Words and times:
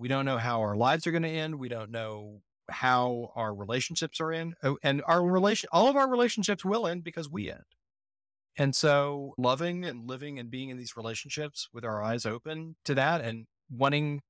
We 0.00 0.08
don't 0.08 0.24
know 0.24 0.38
how 0.38 0.62
our 0.62 0.76
lives 0.76 1.06
are 1.06 1.10
going 1.10 1.24
to 1.24 1.28
end. 1.28 1.56
We 1.56 1.68
don't 1.68 1.90
know 1.90 2.40
how 2.70 3.32
our 3.36 3.54
relationships 3.54 4.18
are 4.18 4.32
in. 4.32 4.54
Oh, 4.62 4.78
and 4.82 5.02
our 5.06 5.22
relation, 5.22 5.68
all 5.72 5.88
of 5.88 5.96
our 5.96 6.08
relationships 6.08 6.64
will 6.64 6.86
end 6.86 7.04
because 7.04 7.28
we 7.28 7.50
end. 7.50 7.64
And 8.56 8.74
so 8.74 9.34
loving 9.36 9.84
and 9.84 10.08
living 10.08 10.38
and 10.38 10.50
being 10.50 10.70
in 10.70 10.78
these 10.78 10.96
relationships 10.96 11.68
with 11.74 11.84
our 11.84 12.02
eyes 12.02 12.24
open 12.24 12.76
to 12.86 12.94
that 12.94 13.20
and 13.20 13.46
wanting 13.70 14.22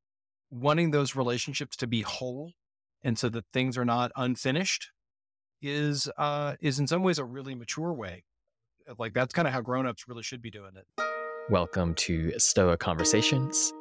wanting 0.51 0.91
those 0.91 1.15
relationships 1.15 1.77
to 1.77 1.87
be 1.87 2.03
whole 2.03 2.55
and 3.05 3.17
so 3.17 3.29
that 3.29 3.45
things 3.53 3.79
are 3.79 3.85
not 3.85 4.11
unfinished 4.17 4.91
is 5.63 6.11
uh 6.19 6.57
is 6.61 6.81
in 6.81 6.89
some 6.89 7.05
ways 7.05 7.21
a 7.21 7.25
really 7.25 7.55
mature 7.55 7.93
way. 7.93 8.25
Like 8.99 9.15
that's 9.15 9.33
kind 9.33 9.47
of 9.47 9.55
how 9.55 9.61
grown-ups 9.61 10.09
really 10.09 10.25
should 10.25 10.43
be 10.43 10.51
doing 10.51 10.73
it. 10.75 10.87
Welcome 11.49 11.95
to 11.95 12.33
Stoa 12.39 12.77
Conversations. 12.77 13.73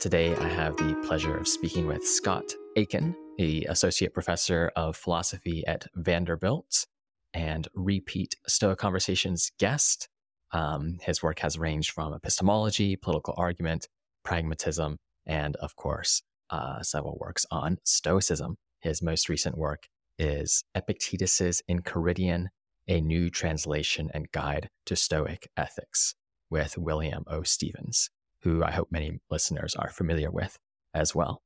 Today 0.00 0.34
I 0.36 0.48
have 0.48 0.76
the 0.76 0.94
pleasure 1.06 1.36
of 1.36 1.48
speaking 1.48 1.86
with 1.86 2.06
Scott 2.06 2.52
Aikin, 2.76 3.14
the 3.38 3.64
associate 3.70 4.12
professor 4.12 4.70
of 4.76 4.96
philosophy 4.96 5.64
at 5.66 5.86
Vanderbilt 5.94 6.86
and 7.32 7.68
repeat 7.74 8.36
Stoic 8.46 8.78
Conversations 8.78 9.50
guest. 9.58 10.08
Um, 10.52 10.98
his 11.00 11.22
work 11.22 11.38
has 11.38 11.58
ranged 11.58 11.90
from 11.90 12.12
epistemology, 12.12 12.96
political 12.96 13.34
argument, 13.36 13.88
pragmatism, 14.24 14.98
and 15.26 15.56
of 15.56 15.74
course, 15.76 16.22
uh, 16.50 16.82
several 16.82 17.16
works 17.18 17.46
on 17.50 17.78
Stoicism. 17.84 18.56
His 18.80 19.02
most 19.02 19.28
recent 19.28 19.56
work 19.56 19.88
is 20.18 20.64
Epictetus's 20.74 21.62
Encheiridion, 21.68 22.48
a 22.86 23.00
new 23.00 23.30
translation 23.30 24.10
and 24.12 24.30
guide 24.32 24.68
to 24.86 24.96
Stoic 24.96 25.48
ethics 25.56 26.14
with 26.50 26.76
William 26.76 27.24
O. 27.26 27.42
Stephens, 27.42 28.10
who 28.44 28.62
I 28.62 28.70
hope 28.70 28.88
many 28.90 29.18
listeners 29.30 29.74
are 29.74 29.90
familiar 29.90 30.30
with 30.30 30.58
as 30.92 31.14
well. 31.14 31.42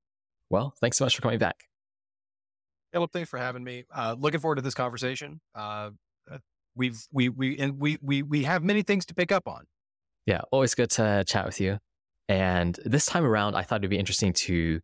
Well, 0.50 0.74
thanks 0.80 0.98
so 0.98 1.04
much 1.04 1.16
for 1.16 1.22
coming 1.22 1.38
back. 1.38 1.64
Philip, 2.92 3.12
thanks 3.12 3.30
for 3.30 3.38
having 3.38 3.64
me. 3.64 3.84
Uh, 3.94 4.16
looking 4.18 4.40
forward 4.40 4.56
to 4.56 4.62
this 4.62 4.74
conversation. 4.74 5.40
Uh, 5.54 5.90
uh, 6.30 6.38
we've 6.74 7.06
we 7.12 7.28
we 7.28 7.58
and 7.58 7.78
we 7.78 7.98
we 8.02 8.22
we 8.22 8.44
have 8.44 8.62
many 8.62 8.82
things 8.82 9.06
to 9.06 9.14
pick 9.14 9.30
up 9.30 9.46
on. 9.46 9.64
Yeah, 10.26 10.40
always 10.50 10.74
good 10.74 10.90
to 10.90 11.24
chat 11.26 11.46
with 11.46 11.60
you. 11.60 11.78
And 12.28 12.78
this 12.84 13.06
time 13.06 13.24
around, 13.24 13.54
I 13.54 13.62
thought 13.62 13.80
it'd 13.80 13.90
be 13.90 13.98
interesting 13.98 14.32
to 14.34 14.80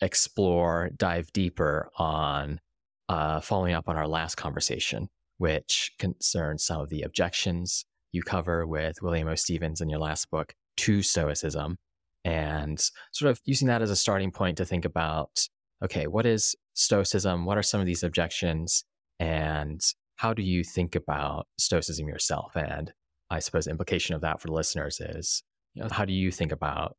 explore, 0.00 0.90
dive 0.96 1.32
deeper 1.32 1.90
on 1.96 2.60
uh, 3.08 3.40
following 3.40 3.74
up 3.74 3.88
on 3.88 3.96
our 3.96 4.08
last 4.08 4.36
conversation, 4.36 5.08
which 5.38 5.92
concerns 5.98 6.64
some 6.64 6.80
of 6.80 6.88
the 6.88 7.02
objections 7.02 7.84
you 8.12 8.22
cover 8.22 8.66
with 8.66 9.02
William 9.02 9.28
O. 9.28 9.34
Stephens 9.34 9.80
in 9.80 9.88
your 9.88 10.00
last 10.00 10.30
book 10.30 10.54
to 10.78 11.02
Stoicism, 11.02 11.76
and 12.24 12.80
sort 13.12 13.30
of 13.30 13.40
using 13.44 13.68
that 13.68 13.82
as 13.82 13.90
a 13.90 13.96
starting 13.96 14.30
point 14.30 14.56
to 14.58 14.64
think 14.64 14.84
about 14.84 15.48
okay, 15.82 16.06
what 16.06 16.26
is 16.26 16.56
Stoicism? 16.74 17.44
What 17.44 17.56
are 17.56 17.62
some 17.62 17.80
of 17.80 17.86
these 17.86 18.02
objections? 18.02 18.84
And 19.20 19.80
how 20.16 20.34
do 20.34 20.42
you 20.42 20.64
think 20.64 20.96
about 20.96 21.46
Stoicism 21.56 22.08
yourself? 22.08 22.56
And 22.56 22.92
I 23.30 23.38
suppose 23.38 23.66
the 23.66 23.70
implication 23.70 24.16
of 24.16 24.22
that 24.22 24.40
for 24.40 24.48
the 24.48 24.54
listeners 24.54 25.00
is, 25.00 25.42
you 25.74 25.82
know, 25.82 25.88
how 25.90 26.04
do 26.04 26.12
you 26.12 26.32
think 26.32 26.50
about 26.50 26.96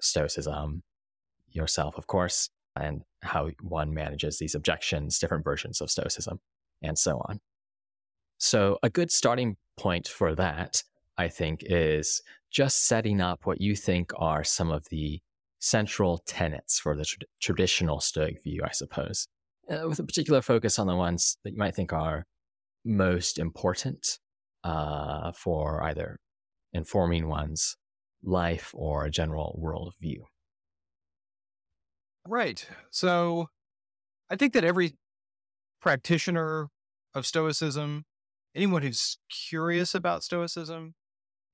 Stoicism 0.00 0.82
yourself, 1.50 1.96
of 1.98 2.06
course, 2.06 2.48
and 2.76 3.02
how 3.22 3.50
one 3.62 3.92
manages 3.92 4.38
these 4.38 4.54
objections, 4.54 5.18
different 5.18 5.44
versions 5.44 5.80
of 5.80 5.90
Stoicism, 5.90 6.38
and 6.82 6.98
so 6.98 7.20
on. 7.28 7.40
So, 8.38 8.78
a 8.82 8.88
good 8.88 9.10
starting 9.10 9.56
point 9.76 10.08
for 10.08 10.34
that, 10.34 10.82
I 11.18 11.28
think, 11.28 11.60
is 11.62 12.22
just 12.50 12.86
setting 12.86 13.20
up 13.20 13.40
what 13.44 13.60
you 13.60 13.76
think 13.76 14.12
are 14.16 14.44
some 14.44 14.70
of 14.70 14.86
the 14.90 15.20
central 15.58 16.18
tenets 16.26 16.78
for 16.78 16.96
the 16.96 17.04
tra- 17.04 17.26
traditional 17.40 18.00
Stoic 18.00 18.42
view, 18.42 18.62
I 18.64 18.72
suppose, 18.72 19.26
uh, 19.70 19.86
with 19.88 19.98
a 19.98 20.04
particular 20.04 20.42
focus 20.42 20.78
on 20.78 20.86
the 20.86 20.96
ones 20.96 21.36
that 21.44 21.52
you 21.52 21.58
might 21.58 21.74
think 21.74 21.92
are 21.92 22.24
most 22.84 23.38
important 23.38 24.18
uh, 24.64 25.32
for 25.32 25.82
either 25.82 26.18
informing 26.72 27.28
one's 27.28 27.76
life 28.22 28.70
or 28.74 29.04
a 29.04 29.10
general 29.10 29.56
world 29.58 29.94
view. 30.00 30.24
Right. 32.26 32.66
So 32.90 33.48
I 34.30 34.36
think 34.36 34.52
that 34.52 34.64
every 34.64 34.96
practitioner 35.80 36.68
of 37.14 37.26
Stoicism, 37.26 38.04
anyone 38.54 38.82
who's 38.82 39.18
curious 39.30 39.94
about 39.94 40.22
Stoicism, 40.22 40.94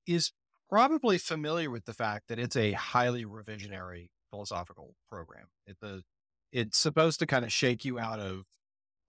is 0.06 0.33
probably 0.69 1.19
familiar 1.19 1.71
with 1.71 1.84
the 1.84 1.94
fact 1.94 2.28
that 2.28 2.39
it's 2.39 2.56
a 2.56 2.72
highly 2.72 3.25
revisionary 3.25 4.09
philosophical 4.31 4.94
program. 5.11 5.47
It's 5.67 5.83
a, 5.83 6.03
it's 6.53 6.78
supposed 6.78 7.19
to 7.21 7.27
kind 7.27 7.44
of 7.44 7.53
shake 7.53 7.84
you 7.84 7.99
out 7.99 8.19
of 8.19 8.44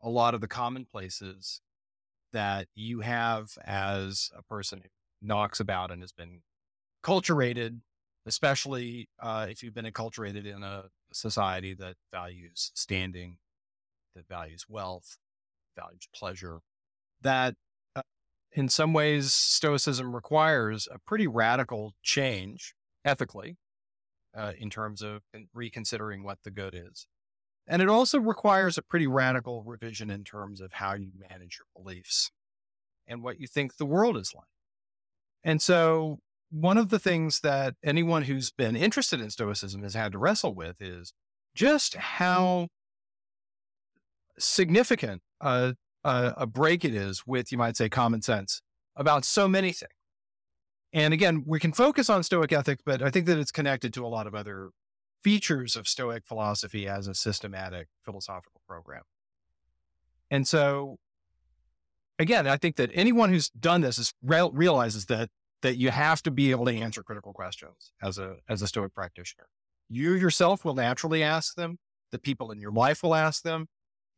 a 0.02 0.10
lot 0.10 0.34
of 0.34 0.42
the 0.42 0.48
commonplaces 0.48 1.62
that 2.34 2.68
you 2.76 3.02
have 3.02 3.58
as 3.66 4.32
a 4.38 4.44
person 4.44 4.82
who 4.84 4.90
knocks 5.28 5.60
about 5.60 5.92
and 5.92 6.02
has 6.02 6.12
been 6.12 6.42
culturated, 7.04 7.80
especially 8.26 9.10
uh, 9.20 9.48
if 9.50 9.64
you've 9.64 9.74
been 9.74 9.86
acculturated 9.86 10.46
in 10.46 10.62
a 10.64 10.86
society 11.14 11.74
that 11.74 11.96
values 12.12 12.72
standing, 12.76 13.38
that 14.16 14.28
values 14.28 14.66
wealth, 14.68 15.18
values 15.76 16.08
pleasure, 16.14 16.60
that 17.22 17.56
in 18.58 18.70
some 18.70 18.92
ways, 18.92 19.34
Stoicism 19.34 20.16
requires 20.16 20.88
a 20.92 20.98
pretty 20.98 21.28
radical 21.28 21.94
change 22.02 22.74
ethically 23.06 23.56
uh, 24.36 24.54
in 24.58 24.72
terms 24.72 25.04
of 25.04 25.22
reconsidering 25.54 26.24
what 26.24 26.40
the 26.44 26.50
good 26.50 26.74
is. 26.74 27.06
And 27.68 27.84
it 27.84 27.88
also 27.88 28.20
requires 28.20 28.76
a 28.76 28.82
pretty 28.82 29.06
radical 29.06 29.62
revision 29.64 30.10
in 30.10 30.24
terms 30.24 30.60
of 30.60 30.74
how 30.74 30.96
you 30.96 31.12
manage 31.30 31.60
your 31.60 31.68
beliefs 31.76 32.32
and 33.06 33.22
what 33.22 33.40
you 33.40 33.46
think 33.46 33.78
the 33.78 33.86
world 33.86 34.18
is 34.18 34.34
like. 34.34 34.46
And 35.44 35.62
so, 35.62 36.18
one 36.50 36.80
of 36.80 36.90
the 36.90 36.98
things 36.98 37.42
that 37.42 37.76
anyone 37.84 38.24
who's 38.24 38.50
been 38.50 38.76
interested 38.76 39.22
in 39.22 39.30
Stoicism 39.30 39.84
has 39.84 39.94
had 39.94 40.14
to 40.14 40.18
wrestle 40.18 40.56
with 40.56 40.82
is 40.82 41.14
just 41.54 41.94
how 41.96 42.70
significant 44.40 45.22
uh, 45.42 45.74
a, 46.08 46.34
a 46.38 46.48
break 46.48 46.86
it 46.86 46.96
is 46.96 47.28
with, 47.28 47.52
you 47.52 47.58
might 47.58 47.76
say, 47.76 47.90
common 47.90 48.22
sense 48.22 48.62
about 48.96 49.26
so 49.26 49.48
many 49.48 49.72
things. 49.72 49.92
And 50.94 51.14
again, 51.14 51.44
we 51.46 51.60
can 51.60 51.74
focus 51.74 52.10
on 52.10 52.24
Stoic 52.24 52.54
ethics, 52.54 52.82
but 52.86 53.04
I 53.04 53.10
think 53.10 53.26
that 53.26 53.38
it's 53.38 53.52
connected 53.52 53.94
to 53.96 54.06
a 54.06 54.08
lot 54.08 54.26
of 54.26 54.34
other 54.34 54.70
features 55.22 55.76
of 55.76 55.88
Stoic 55.88 56.26
philosophy 56.26 56.88
as 56.88 57.08
a 57.08 57.14
systematic 57.14 57.90
philosophical 58.06 58.62
program. 58.68 59.04
And 60.32 60.48
so, 60.48 60.98
again, 62.18 62.48
I 62.48 62.56
think 62.56 62.78
that 62.78 62.90
anyone 62.94 63.30
who's 63.30 63.50
done 63.50 63.82
this 63.82 64.00
is 64.00 64.14
re- 64.24 64.50
realizes 64.52 65.06
that 65.08 65.30
that 65.64 65.76
you 65.76 65.90
have 65.90 66.22
to 66.22 66.32
be 66.32 66.52
able 66.52 66.66
to 66.66 66.74
answer 66.74 67.02
critical 67.04 67.34
questions 67.34 67.92
as 68.02 68.18
a 68.18 68.38
as 68.48 68.62
a 68.62 68.68
Stoic 68.68 68.94
practitioner. 68.94 69.48
You 69.90 70.14
yourself 70.14 70.64
will 70.64 70.76
naturally 70.76 71.22
ask 71.22 71.56
them. 71.56 71.80
The 72.12 72.20
people 72.20 72.52
in 72.52 72.62
your 72.62 72.72
life 72.72 73.04
will 73.04 73.16
ask 73.16 73.44
them 73.44 73.68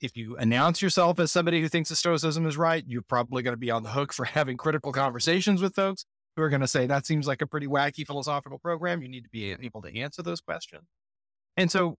if 0.01 0.15
you 0.15 0.35
announce 0.37 0.81
yourself 0.81 1.19
as 1.19 1.31
somebody 1.31 1.61
who 1.61 1.67
thinks 1.67 1.89
that 1.89 1.95
Stoicism 1.95 2.45
is 2.45 2.57
right, 2.57 2.83
you're 2.87 3.01
probably 3.01 3.43
going 3.43 3.53
to 3.53 3.57
be 3.57 3.71
on 3.71 3.83
the 3.83 3.89
hook 3.89 4.13
for 4.13 4.25
having 4.37 4.57
critical 4.57 4.91
conversations 4.91 5.61
with 5.61 5.75
folks 5.75 6.05
who 6.35 6.41
are 6.43 6.49
going 6.49 6.61
to 6.61 6.67
say, 6.67 6.87
that 6.87 7.05
seems 7.05 7.27
like 7.27 7.41
a 7.41 7.47
pretty 7.47 7.67
wacky 7.67 8.05
philosophical 8.05 8.59
program. 8.59 9.01
You 9.01 9.09
need 9.09 9.23
to 9.23 9.29
be 9.29 9.51
able 9.51 9.81
to 9.81 9.99
answer 9.99 10.21
those 10.21 10.41
questions. 10.41 10.83
And 11.57 11.71
so 11.71 11.95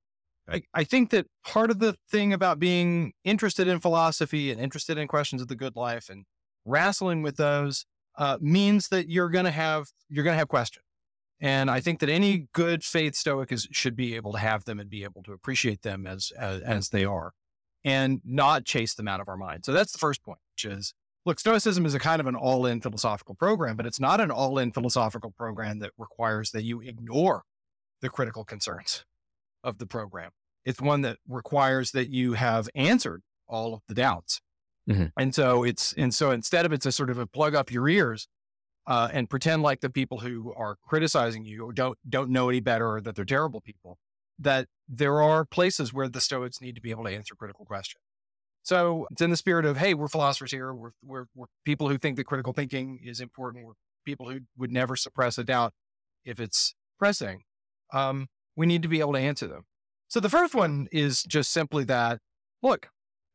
I, 0.48 0.62
I 0.72 0.84
think 0.84 1.10
that 1.10 1.26
part 1.44 1.70
of 1.70 1.78
the 1.78 1.96
thing 2.10 2.32
about 2.32 2.58
being 2.58 3.12
interested 3.24 3.68
in 3.68 3.80
philosophy 3.80 4.50
and 4.50 4.60
interested 4.60 4.98
in 4.98 5.08
questions 5.08 5.42
of 5.42 5.48
the 5.48 5.56
good 5.56 5.76
life 5.76 6.08
and 6.08 6.24
wrestling 6.64 7.22
with 7.22 7.36
those 7.36 7.84
uh, 8.18 8.38
means 8.40 8.88
that 8.88 9.08
you're 9.08 9.30
going 9.30 9.44
to 9.44 9.50
have 9.50 9.88
you're 10.08 10.24
going 10.24 10.34
to 10.34 10.38
have 10.38 10.48
questions. 10.48 10.84
And 11.40 11.70
I 11.70 11.80
think 11.80 12.00
that 12.00 12.10
any 12.10 12.48
good 12.52 12.84
faith 12.84 13.14
Stoic 13.14 13.50
is, 13.50 13.66
should 13.70 13.96
be 13.96 14.14
able 14.14 14.32
to 14.32 14.38
have 14.38 14.64
them 14.64 14.78
and 14.78 14.90
be 14.90 15.04
able 15.04 15.22
to 15.22 15.32
appreciate 15.32 15.82
them 15.82 16.06
as, 16.06 16.32
as, 16.38 16.60
as 16.60 16.88
they 16.90 17.04
are 17.04 17.32
and 17.84 18.20
not 18.24 18.64
chase 18.64 18.94
them 18.94 19.08
out 19.08 19.20
of 19.20 19.28
our 19.28 19.36
mind. 19.36 19.64
So 19.64 19.72
that's 19.72 19.92
the 19.92 19.98
first 19.98 20.22
point, 20.22 20.38
which 20.54 20.64
is 20.64 20.94
look, 21.26 21.38
Stoicism 21.40 21.86
is 21.86 21.94
a 21.94 21.98
kind 21.98 22.20
of 22.20 22.26
an 22.26 22.34
all 22.34 22.66
in 22.66 22.80
philosophical 22.80 23.34
program, 23.34 23.76
but 23.76 23.86
it's 23.86 24.00
not 24.00 24.20
an 24.20 24.30
all 24.30 24.58
in 24.58 24.72
philosophical 24.72 25.30
program 25.30 25.78
that 25.80 25.92
requires 25.98 26.50
that 26.52 26.64
you 26.64 26.80
ignore 26.80 27.42
the 28.00 28.08
critical 28.08 28.44
concerns 28.44 29.04
of 29.62 29.78
the 29.78 29.86
program. 29.86 30.30
It's 30.64 30.80
one 30.80 31.02
that 31.02 31.18
requires 31.28 31.92
that 31.92 32.10
you 32.10 32.34
have 32.34 32.68
answered 32.74 33.22
all 33.48 33.74
of 33.74 33.80
the 33.88 33.94
doubts. 33.94 34.40
Mm-hmm. 34.88 35.06
And 35.16 35.34
so 35.34 35.64
it's, 35.64 35.92
and 35.94 36.14
so 36.14 36.30
instead 36.30 36.66
of 36.66 36.72
it's 36.72 36.86
a 36.86 36.92
sort 36.92 37.10
of 37.10 37.18
a 37.18 37.26
plug 37.26 37.54
up 37.54 37.70
your 37.70 37.88
ears 37.88 38.28
uh, 38.86 39.08
and 39.12 39.28
pretend 39.28 39.62
like 39.62 39.80
the 39.80 39.90
people 39.90 40.18
who 40.18 40.52
are 40.56 40.76
criticizing 40.82 41.44
you 41.44 41.72
don't, 41.74 41.98
don't 42.08 42.30
know 42.30 42.48
any 42.48 42.60
better 42.60 42.94
or 42.94 43.00
that 43.00 43.14
they're 43.14 43.24
terrible 43.24 43.60
people, 43.60 43.98
that 44.40 44.66
there 44.88 45.22
are 45.22 45.44
places 45.44 45.92
where 45.92 46.08
the 46.08 46.20
Stoics 46.20 46.60
need 46.60 46.74
to 46.74 46.80
be 46.80 46.90
able 46.90 47.04
to 47.04 47.10
answer 47.10 47.34
critical 47.34 47.64
questions. 47.64 48.02
So 48.62 49.06
it's 49.10 49.22
in 49.22 49.30
the 49.30 49.36
spirit 49.36 49.64
of, 49.64 49.76
hey, 49.76 49.94
we're 49.94 50.08
philosophers 50.08 50.50
here. 50.50 50.74
We're, 50.74 50.90
we're, 51.02 51.24
we're 51.34 51.46
people 51.64 51.88
who 51.88 51.98
think 51.98 52.16
that 52.16 52.24
critical 52.24 52.52
thinking 52.52 52.98
is 53.02 53.20
important. 53.20 53.64
We're 53.64 53.72
people 54.04 54.28
who 54.30 54.40
would 54.58 54.72
never 54.72 54.96
suppress 54.96 55.38
a 55.38 55.44
doubt 55.44 55.72
if 56.24 56.40
it's 56.40 56.74
pressing. 56.98 57.42
Um, 57.92 58.28
we 58.56 58.66
need 58.66 58.82
to 58.82 58.88
be 58.88 59.00
able 59.00 59.14
to 59.14 59.18
answer 59.18 59.46
them. 59.46 59.62
So 60.08 60.20
the 60.20 60.28
first 60.28 60.54
one 60.54 60.88
is 60.92 61.22
just 61.22 61.52
simply 61.52 61.84
that, 61.84 62.18
look, 62.62 62.88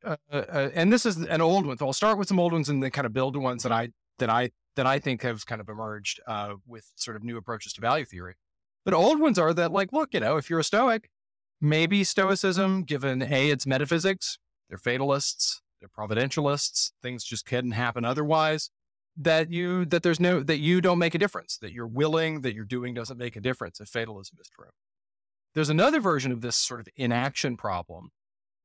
uh, 0.03 0.17
uh, 0.31 0.69
and 0.73 0.93
this 0.93 1.05
is 1.05 1.17
an 1.17 1.41
old 1.41 1.65
one. 1.65 1.77
So 1.77 1.87
I'll 1.87 1.93
start 1.93 2.17
with 2.17 2.27
some 2.27 2.39
old 2.39 2.53
ones 2.53 2.69
and 2.69 2.83
then 2.83 2.91
kind 2.91 3.05
of 3.05 3.13
build 3.13 3.35
ones 3.35 3.63
that 3.63 3.71
I 3.71 3.89
that 4.19 4.29
I 4.29 4.51
that 4.75 4.85
I 4.85 4.99
think 4.99 5.23
have 5.23 5.45
kind 5.45 5.61
of 5.61 5.69
emerged 5.69 6.19
uh, 6.27 6.55
with 6.67 6.91
sort 6.95 7.17
of 7.17 7.23
new 7.23 7.37
approaches 7.37 7.73
to 7.73 7.81
value 7.81 8.05
theory. 8.05 8.35
But 8.85 8.93
old 8.93 9.19
ones 9.19 9.39
are 9.39 9.53
that 9.53 9.71
like, 9.71 9.91
look, 9.91 10.13
you 10.13 10.19
know, 10.19 10.37
if 10.37 10.49
you're 10.49 10.59
a 10.59 10.63
Stoic, 10.63 11.09
maybe 11.59 12.03
Stoicism, 12.03 12.83
given 12.83 13.23
a 13.23 13.49
its 13.49 13.65
metaphysics, 13.65 14.37
they're 14.69 14.77
fatalists, 14.77 15.61
they're 15.79 15.89
providentialists, 15.89 16.91
things 17.01 17.23
just 17.23 17.45
couldn't 17.45 17.71
happen 17.71 18.05
otherwise. 18.05 18.69
That 19.17 19.49
you 19.49 19.85
that 19.85 20.03
there's 20.03 20.19
no 20.19 20.43
that 20.43 20.57
you 20.57 20.81
don't 20.81 20.99
make 20.99 21.15
a 21.15 21.17
difference, 21.17 21.57
that 21.61 21.71
you're 21.71 21.87
willing, 21.87 22.41
that 22.41 22.53
you're 22.53 22.65
doing 22.65 22.93
doesn't 22.93 23.17
make 23.17 23.37
a 23.37 23.41
difference 23.41 23.79
if 23.79 23.87
fatalism 23.87 24.37
is 24.41 24.49
true. 24.49 24.71
There's 25.53 25.69
another 25.69 26.01
version 26.01 26.33
of 26.33 26.41
this 26.41 26.57
sort 26.57 26.81
of 26.81 26.89
inaction 26.97 27.55
problem 27.55 28.09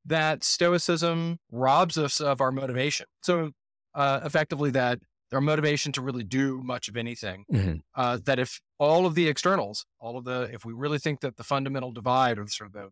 that 0.04 0.42
Stoicism 0.42 1.38
robs 1.52 1.96
us 1.96 2.20
of 2.20 2.40
our 2.40 2.50
motivation. 2.50 3.06
So 3.22 3.52
uh, 3.94 4.20
effectively, 4.24 4.70
that 4.72 4.98
our 5.32 5.40
motivation 5.40 5.92
to 5.92 6.00
really 6.00 6.24
do 6.24 6.62
much 6.62 6.88
of 6.88 6.96
anything. 6.96 7.44
Mm-hmm. 7.52 7.76
Uh, 7.94 8.18
that 8.24 8.38
if 8.38 8.60
all 8.78 9.06
of 9.06 9.14
the 9.14 9.28
externals, 9.28 9.86
all 10.00 10.16
of 10.16 10.24
the, 10.24 10.50
if 10.52 10.64
we 10.64 10.72
really 10.72 10.98
think 10.98 11.20
that 11.20 11.36
the 11.36 11.44
fundamental 11.44 11.92
divide 11.92 12.38
or 12.38 12.46
sort 12.48 12.68
of 12.68 12.72
the 12.72 12.90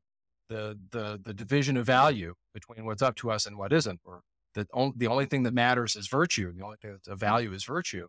the 0.48 0.78
the, 0.90 1.20
the 1.22 1.34
division 1.34 1.76
of 1.76 1.86
value 1.86 2.34
between 2.54 2.86
what's 2.86 3.02
up 3.02 3.16
to 3.16 3.30
us 3.30 3.46
and 3.46 3.58
what 3.58 3.72
isn't, 3.72 4.00
or 4.04 4.22
that 4.54 4.68
on, 4.72 4.92
the 4.96 5.06
only 5.06 5.26
thing 5.26 5.42
that 5.42 5.54
matters 5.54 5.94
is 5.94 6.08
virtue, 6.08 6.52
the 6.52 6.64
only 6.64 6.76
thing 6.80 6.92
that's 6.92 7.08
of 7.08 7.20
value 7.20 7.52
is 7.52 7.64
virtue, 7.64 8.08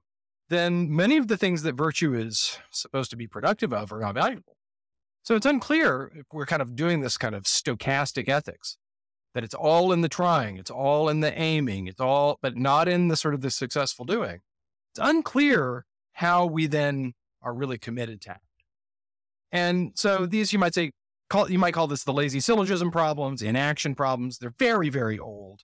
then 0.49 0.93
many 0.93 1.17
of 1.17 1.27
the 1.27 1.37
things 1.37 1.63
that 1.63 1.73
virtue 1.75 2.13
is 2.13 2.57
supposed 2.71 3.09
to 3.11 3.17
be 3.17 3.27
productive 3.27 3.73
of 3.73 3.91
are 3.91 3.99
not 3.99 4.15
valuable. 4.15 4.55
So 5.23 5.35
it's 5.35 5.45
unclear 5.45 6.11
if 6.15 6.25
we're 6.31 6.45
kind 6.45 6.61
of 6.61 6.75
doing 6.75 7.01
this 7.01 7.17
kind 7.17 7.35
of 7.35 7.43
stochastic 7.43 8.29
ethics 8.29 8.77
it's 9.43 9.53
all 9.53 9.91
in 9.91 10.01
the 10.01 10.09
trying, 10.09 10.57
it's 10.57 10.71
all 10.71 11.09
in 11.09 11.19
the 11.19 11.37
aiming, 11.37 11.87
it's 11.87 11.99
all, 11.99 12.39
but 12.41 12.55
not 12.55 12.87
in 12.87 13.07
the 13.07 13.15
sort 13.15 13.33
of 13.33 13.41
the 13.41 13.51
successful 13.51 14.05
doing. 14.05 14.39
It's 14.91 14.99
unclear 14.99 15.85
how 16.13 16.45
we 16.45 16.67
then 16.67 17.13
are 17.41 17.53
really 17.53 17.77
committed 17.77 18.21
to 18.21 18.31
act. 18.31 18.43
And 19.51 19.91
so 19.95 20.25
these, 20.25 20.53
you 20.53 20.59
might 20.59 20.73
say, 20.73 20.91
call, 21.29 21.49
you 21.49 21.59
might 21.59 21.73
call 21.73 21.87
this 21.87 22.03
the 22.03 22.13
lazy 22.13 22.39
syllogism 22.39 22.91
problems, 22.91 23.41
inaction 23.41 23.95
problems. 23.95 24.37
They're 24.37 24.53
very, 24.57 24.89
very 24.89 25.17
old. 25.17 25.61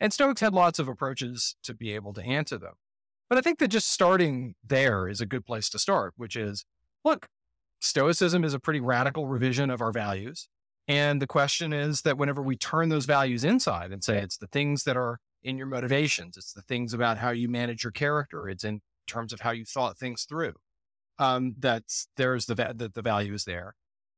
And 0.00 0.12
Stoics 0.12 0.40
had 0.40 0.54
lots 0.54 0.78
of 0.78 0.88
approaches 0.88 1.54
to 1.62 1.74
be 1.74 1.94
able 1.94 2.12
to 2.14 2.22
answer 2.22 2.58
them. 2.58 2.74
But 3.28 3.38
I 3.38 3.40
think 3.40 3.60
that 3.60 3.68
just 3.68 3.90
starting 3.90 4.54
there 4.64 5.08
is 5.08 5.20
a 5.20 5.26
good 5.26 5.46
place 5.46 5.70
to 5.70 5.78
start, 5.78 6.14
which 6.16 6.36
is 6.36 6.64
look, 7.04 7.28
Stoicism 7.80 8.44
is 8.44 8.54
a 8.54 8.60
pretty 8.60 8.80
radical 8.80 9.26
revision 9.26 9.70
of 9.70 9.80
our 9.80 9.92
values. 9.92 10.48
And 10.88 11.22
the 11.22 11.26
question 11.26 11.72
is 11.72 12.02
that 12.02 12.18
whenever 12.18 12.42
we 12.42 12.56
turn 12.56 12.88
those 12.88 13.06
values 13.06 13.44
inside 13.44 13.92
and 13.92 14.02
say 14.02 14.18
it's 14.18 14.38
the 14.38 14.48
things 14.48 14.84
that 14.84 14.96
are 14.96 15.18
in 15.42 15.56
your 15.56 15.66
motivations, 15.66 16.36
it's 16.36 16.52
the 16.52 16.62
things 16.62 16.92
about 16.92 17.18
how 17.18 17.30
you 17.30 17.48
manage 17.48 17.84
your 17.84 17.92
character, 17.92 18.48
it's 18.48 18.64
in 18.64 18.80
terms 19.06 19.32
of 19.32 19.40
how 19.40 19.50
you 19.50 19.64
thought 19.64 19.98
things 19.98 20.24
through. 20.24 20.54
Um, 21.18 21.54
that's 21.58 22.08
there's 22.16 22.46
the, 22.46 22.54
the 22.54 22.90
the 22.92 23.02
value 23.02 23.34
is 23.34 23.44
there. 23.44 23.74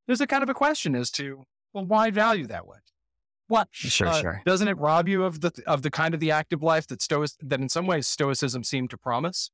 There's 0.06 0.20
a 0.20 0.26
kind 0.26 0.42
of 0.42 0.48
a 0.48 0.54
question 0.54 0.94
as 0.94 1.10
to 1.12 1.44
well, 1.72 1.84
why 1.84 2.10
value 2.10 2.46
that 2.46 2.66
way? 2.66 2.78
What 3.48 3.68
sure, 3.72 4.08
uh, 4.08 4.20
sure. 4.20 4.42
Doesn't 4.46 4.68
it 4.68 4.78
rob 4.78 5.08
you 5.08 5.24
of 5.24 5.40
the 5.40 5.52
of 5.66 5.82
the 5.82 5.90
kind 5.90 6.14
of 6.14 6.20
the 6.20 6.30
active 6.30 6.62
life 6.62 6.86
that 6.86 7.02
stoic 7.02 7.30
that 7.42 7.60
in 7.60 7.68
some 7.68 7.86
ways 7.86 8.06
stoicism 8.06 8.64
seemed 8.64 8.90
to 8.90 8.96
promise? 8.96 9.50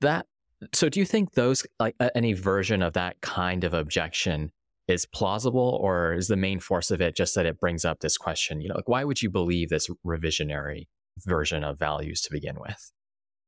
That 0.00 0.26
so 0.74 0.88
do 0.88 0.98
you 0.98 1.06
think 1.06 1.34
those 1.34 1.64
like 1.78 1.94
any 2.14 2.32
version 2.32 2.82
of 2.82 2.94
that 2.94 3.20
kind 3.20 3.62
of 3.62 3.74
objection 3.74 4.50
is 4.88 5.06
plausible 5.06 5.78
or 5.82 6.14
is 6.14 6.28
the 6.28 6.36
main 6.36 6.60
force 6.60 6.90
of 6.90 7.00
it 7.00 7.16
just 7.16 7.34
that 7.34 7.46
it 7.46 7.58
brings 7.58 7.84
up 7.84 8.00
this 8.00 8.16
question 8.16 8.60
you 8.60 8.68
know 8.68 8.74
like 8.74 8.88
why 8.88 9.04
would 9.04 9.22
you 9.22 9.30
believe 9.30 9.68
this 9.68 9.88
revisionary 10.04 10.86
version 11.24 11.64
of 11.64 11.78
values 11.78 12.20
to 12.20 12.30
begin 12.30 12.56
with? 12.60 12.92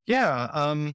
Yeah 0.07 0.49
um 0.53 0.95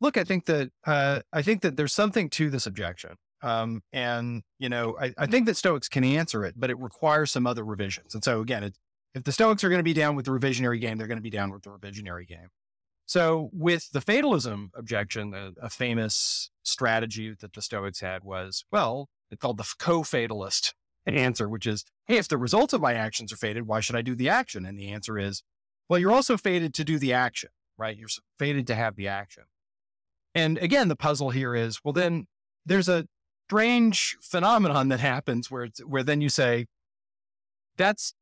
look 0.00 0.16
i 0.16 0.24
think 0.24 0.46
that 0.46 0.70
uh 0.86 1.20
i 1.32 1.42
think 1.42 1.62
that 1.62 1.76
there's 1.76 1.92
something 1.92 2.28
to 2.30 2.50
this 2.50 2.66
objection 2.66 3.12
um 3.42 3.82
and 3.92 4.42
you 4.58 4.68
know 4.68 4.96
i, 5.00 5.12
I 5.18 5.26
think 5.26 5.46
that 5.46 5.56
stoics 5.56 5.88
can 5.88 6.04
answer 6.04 6.44
it 6.44 6.54
but 6.56 6.70
it 6.70 6.78
requires 6.78 7.30
some 7.30 7.46
other 7.46 7.64
revisions 7.64 8.14
and 8.14 8.24
so 8.24 8.40
again 8.40 8.64
it, 8.64 8.76
if 9.14 9.24
the 9.24 9.32
stoics 9.32 9.64
are 9.64 9.70
going 9.70 9.78
to 9.78 9.84
be 9.84 9.94
down 9.94 10.14
with 10.14 10.26
the 10.26 10.30
revisionary 10.30 10.80
game 10.80 10.98
they're 10.98 11.06
going 11.06 11.18
to 11.18 11.22
be 11.22 11.30
down 11.30 11.50
with 11.50 11.62
the 11.62 11.70
revisionary 11.70 12.28
game. 12.28 12.48
So 13.06 13.50
with 13.52 13.90
the 13.92 14.00
fatalism 14.00 14.70
objection 14.74 15.32
a, 15.32 15.52
a 15.62 15.70
famous 15.70 16.50
strategy 16.64 17.34
that 17.40 17.54
the 17.54 17.62
stoics 17.62 18.00
had 18.00 18.24
was 18.24 18.64
well 18.70 19.08
called 19.40 19.58
the 19.58 19.68
co-fatalist 19.78 20.74
answer, 21.06 21.48
which 21.48 21.66
is, 21.66 21.84
hey, 22.06 22.16
if 22.16 22.28
the 22.28 22.38
results 22.38 22.72
of 22.72 22.80
my 22.80 22.94
actions 22.94 23.32
are 23.32 23.36
fated, 23.36 23.66
why 23.66 23.80
should 23.80 23.96
I 23.96 24.02
do 24.02 24.14
the 24.14 24.28
action? 24.28 24.64
And 24.64 24.78
the 24.78 24.90
answer 24.90 25.18
is, 25.18 25.42
well, 25.88 25.98
you're 25.98 26.12
also 26.12 26.36
fated 26.36 26.74
to 26.74 26.84
do 26.84 26.98
the 26.98 27.12
action, 27.12 27.50
right? 27.78 27.96
You're 27.96 28.08
fated 28.38 28.66
to 28.68 28.74
have 28.74 28.96
the 28.96 29.08
action. 29.08 29.44
And 30.34 30.58
again, 30.58 30.88
the 30.88 30.96
puzzle 30.96 31.30
here 31.30 31.54
is, 31.54 31.80
well, 31.84 31.92
then 31.92 32.26
there's 32.64 32.88
a 32.88 33.06
strange 33.48 34.16
phenomenon 34.20 34.88
that 34.88 35.00
happens 35.00 35.50
where 35.50 35.64
it's 35.64 35.80
where 35.80 36.02
then 36.02 36.20
you 36.20 36.28
say, 36.28 36.66
that's 37.76 38.14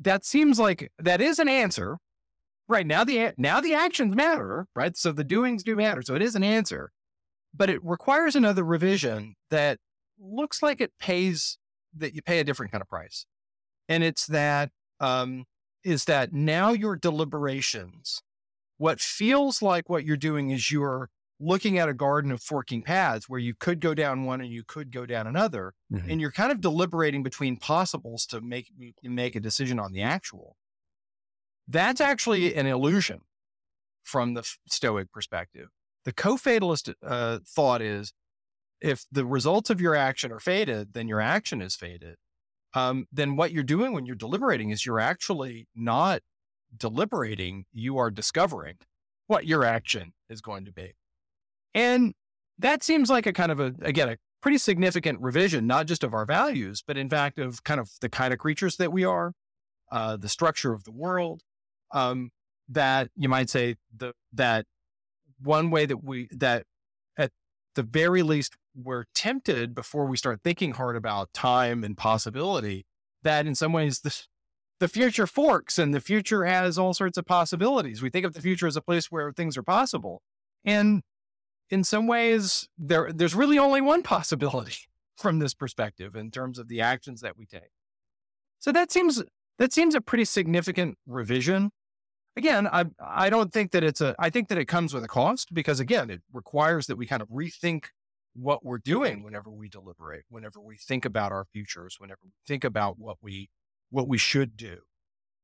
that 0.00 0.24
seems 0.24 0.58
like 0.58 0.90
that 0.98 1.20
is 1.20 1.38
an 1.38 1.48
answer, 1.48 1.98
right? 2.68 2.86
Now 2.86 3.04
the 3.04 3.32
now 3.36 3.60
the 3.60 3.74
actions 3.74 4.14
matter, 4.14 4.66
right? 4.74 4.96
So 4.96 5.12
the 5.12 5.24
doings 5.24 5.62
do 5.62 5.76
matter. 5.76 6.02
So 6.02 6.14
it 6.14 6.22
is 6.22 6.34
an 6.34 6.42
answer, 6.42 6.90
but 7.54 7.68
it 7.68 7.84
requires 7.84 8.34
another 8.34 8.64
revision 8.64 9.34
that 9.50 9.78
looks 10.20 10.62
like 10.62 10.80
it 10.80 10.92
pays 10.98 11.58
that 11.96 12.14
you 12.14 12.22
pay 12.22 12.38
a 12.38 12.44
different 12.44 12.72
kind 12.72 12.82
of 12.82 12.88
price. 12.88 13.26
And 13.88 14.04
it's 14.04 14.26
that 14.26 14.70
um, 15.00 15.44
is 15.82 16.04
that 16.04 16.32
now 16.32 16.70
your 16.70 16.96
deliberations, 16.96 18.22
what 18.78 19.00
feels 19.00 19.62
like 19.62 19.88
what 19.88 20.04
you're 20.04 20.16
doing 20.16 20.50
is 20.50 20.70
you're 20.70 21.10
looking 21.40 21.78
at 21.78 21.88
a 21.88 21.94
garden 21.94 22.30
of 22.30 22.42
forking 22.42 22.82
paths 22.82 23.28
where 23.28 23.40
you 23.40 23.54
could 23.58 23.80
go 23.80 23.94
down 23.94 24.24
one 24.24 24.40
and 24.40 24.52
you 24.52 24.62
could 24.62 24.92
go 24.92 25.06
down 25.06 25.26
another, 25.26 25.72
mm-hmm. 25.92 26.08
and 26.10 26.20
you're 26.20 26.30
kind 26.30 26.52
of 26.52 26.60
deliberating 26.60 27.22
between 27.22 27.56
possibles 27.56 28.26
to 28.26 28.40
make 28.40 28.70
make 29.02 29.34
a 29.34 29.40
decision 29.40 29.78
on 29.78 29.92
the 29.92 30.02
actual. 30.02 30.56
That's 31.66 32.00
actually 32.00 32.54
an 32.54 32.66
illusion 32.66 33.20
from 34.02 34.34
the 34.34 34.42
Stoic 34.68 35.10
perspective. 35.12 35.68
The 36.04 36.12
co-fatalist 36.12 36.90
uh, 37.02 37.38
thought 37.46 37.80
is 37.82 38.12
if 38.80 39.04
the 39.10 39.26
results 39.26 39.70
of 39.70 39.80
your 39.80 39.94
action 39.94 40.32
are 40.32 40.40
fated, 40.40 40.94
then 40.94 41.08
your 41.08 41.20
action 41.20 41.60
is 41.60 41.76
fated. 41.76 42.16
Um, 42.74 43.06
then 43.12 43.36
what 43.36 43.52
you're 43.52 43.62
doing 43.64 43.92
when 43.92 44.06
you're 44.06 44.16
deliberating 44.16 44.70
is 44.70 44.86
you're 44.86 45.00
actually 45.00 45.68
not 45.74 46.22
deliberating, 46.76 47.64
you 47.72 47.98
are 47.98 48.10
discovering 48.10 48.76
what 49.26 49.46
your 49.46 49.64
action 49.64 50.12
is 50.28 50.40
going 50.40 50.64
to 50.64 50.72
be. 50.72 50.94
And 51.74 52.14
that 52.58 52.82
seems 52.82 53.10
like 53.10 53.26
a 53.26 53.32
kind 53.32 53.52
of 53.52 53.60
a, 53.60 53.74
again, 53.82 54.08
a 54.08 54.16
pretty 54.40 54.58
significant 54.58 55.20
revision, 55.20 55.66
not 55.66 55.86
just 55.86 56.04
of 56.04 56.14
our 56.14 56.24
values, 56.24 56.82
but 56.86 56.96
in 56.96 57.08
fact 57.08 57.38
of 57.38 57.64
kind 57.64 57.80
of 57.80 57.90
the 58.00 58.08
kind 58.08 58.32
of 58.32 58.38
creatures 58.38 58.76
that 58.76 58.92
we 58.92 59.04
are, 59.04 59.32
uh, 59.90 60.16
the 60.16 60.28
structure 60.28 60.72
of 60.72 60.84
the 60.84 60.92
world. 60.92 61.42
Um, 61.92 62.30
that 62.68 63.10
you 63.16 63.28
might 63.28 63.50
say 63.50 63.74
the, 63.96 64.12
that 64.32 64.64
one 65.42 65.72
way 65.72 65.86
that 65.86 66.04
we, 66.04 66.28
that 66.30 66.64
at 67.18 67.32
the 67.74 67.82
very 67.82 68.22
least 68.22 68.56
we're 68.74 69.04
tempted 69.14 69.74
before 69.74 70.06
we 70.06 70.16
start 70.16 70.40
thinking 70.42 70.72
hard 70.72 70.96
about 70.96 71.32
time 71.32 71.84
and 71.84 71.96
possibility 71.96 72.86
that 73.22 73.46
in 73.46 73.54
some 73.54 73.72
ways 73.72 74.00
the, 74.00 74.18
the 74.78 74.88
future 74.88 75.26
forks 75.26 75.78
and 75.78 75.92
the 75.92 76.00
future 76.00 76.44
has 76.44 76.78
all 76.78 76.94
sorts 76.94 77.18
of 77.18 77.26
possibilities. 77.26 78.02
We 78.02 78.10
think 78.10 78.26
of 78.26 78.34
the 78.34 78.40
future 78.40 78.66
as 78.66 78.76
a 78.76 78.82
place 78.82 79.10
where 79.10 79.32
things 79.32 79.56
are 79.56 79.62
possible. 79.62 80.22
And 80.64 81.02
in 81.68 81.84
some 81.84 82.06
ways, 82.06 82.68
there, 82.78 83.12
there's 83.12 83.34
really 83.34 83.58
only 83.58 83.80
one 83.80 84.02
possibility 84.04 84.76
from 85.16 85.38
this 85.38 85.54
perspective 85.54 86.16
in 86.16 86.30
terms 86.30 86.58
of 86.58 86.68
the 86.68 86.80
actions 86.80 87.20
that 87.20 87.36
we 87.36 87.46
take. 87.46 87.70
So 88.58 88.72
that 88.72 88.90
seems 88.90 89.22
that 89.58 89.72
seems 89.72 89.94
a 89.94 90.00
pretty 90.00 90.24
significant 90.24 90.96
revision. 91.06 91.70
Again, 92.36 92.66
I 92.66 92.86
I 92.98 93.30
don't 93.30 93.52
think 93.52 93.72
that 93.72 93.84
it's 93.84 94.00
a 94.00 94.14
I 94.18 94.30
think 94.30 94.48
that 94.48 94.58
it 94.58 94.66
comes 94.66 94.94
with 94.94 95.04
a 95.04 95.08
cost 95.08 95.52
because 95.52 95.80
again, 95.80 96.10
it 96.10 96.22
requires 96.32 96.86
that 96.86 96.96
we 96.96 97.06
kind 97.06 97.22
of 97.22 97.28
rethink 97.28 97.86
what 98.34 98.64
we're 98.64 98.78
doing 98.78 99.22
whenever 99.22 99.50
we 99.50 99.68
deliberate, 99.68 100.24
whenever 100.28 100.60
we 100.60 100.76
think 100.76 101.04
about 101.04 101.32
our 101.32 101.44
futures, 101.52 101.96
whenever 101.98 102.20
we 102.24 102.30
think 102.46 102.64
about 102.64 102.98
what 102.98 103.16
we 103.22 103.50
what 103.90 104.08
we 104.08 104.18
should 104.18 104.56
do. 104.56 104.78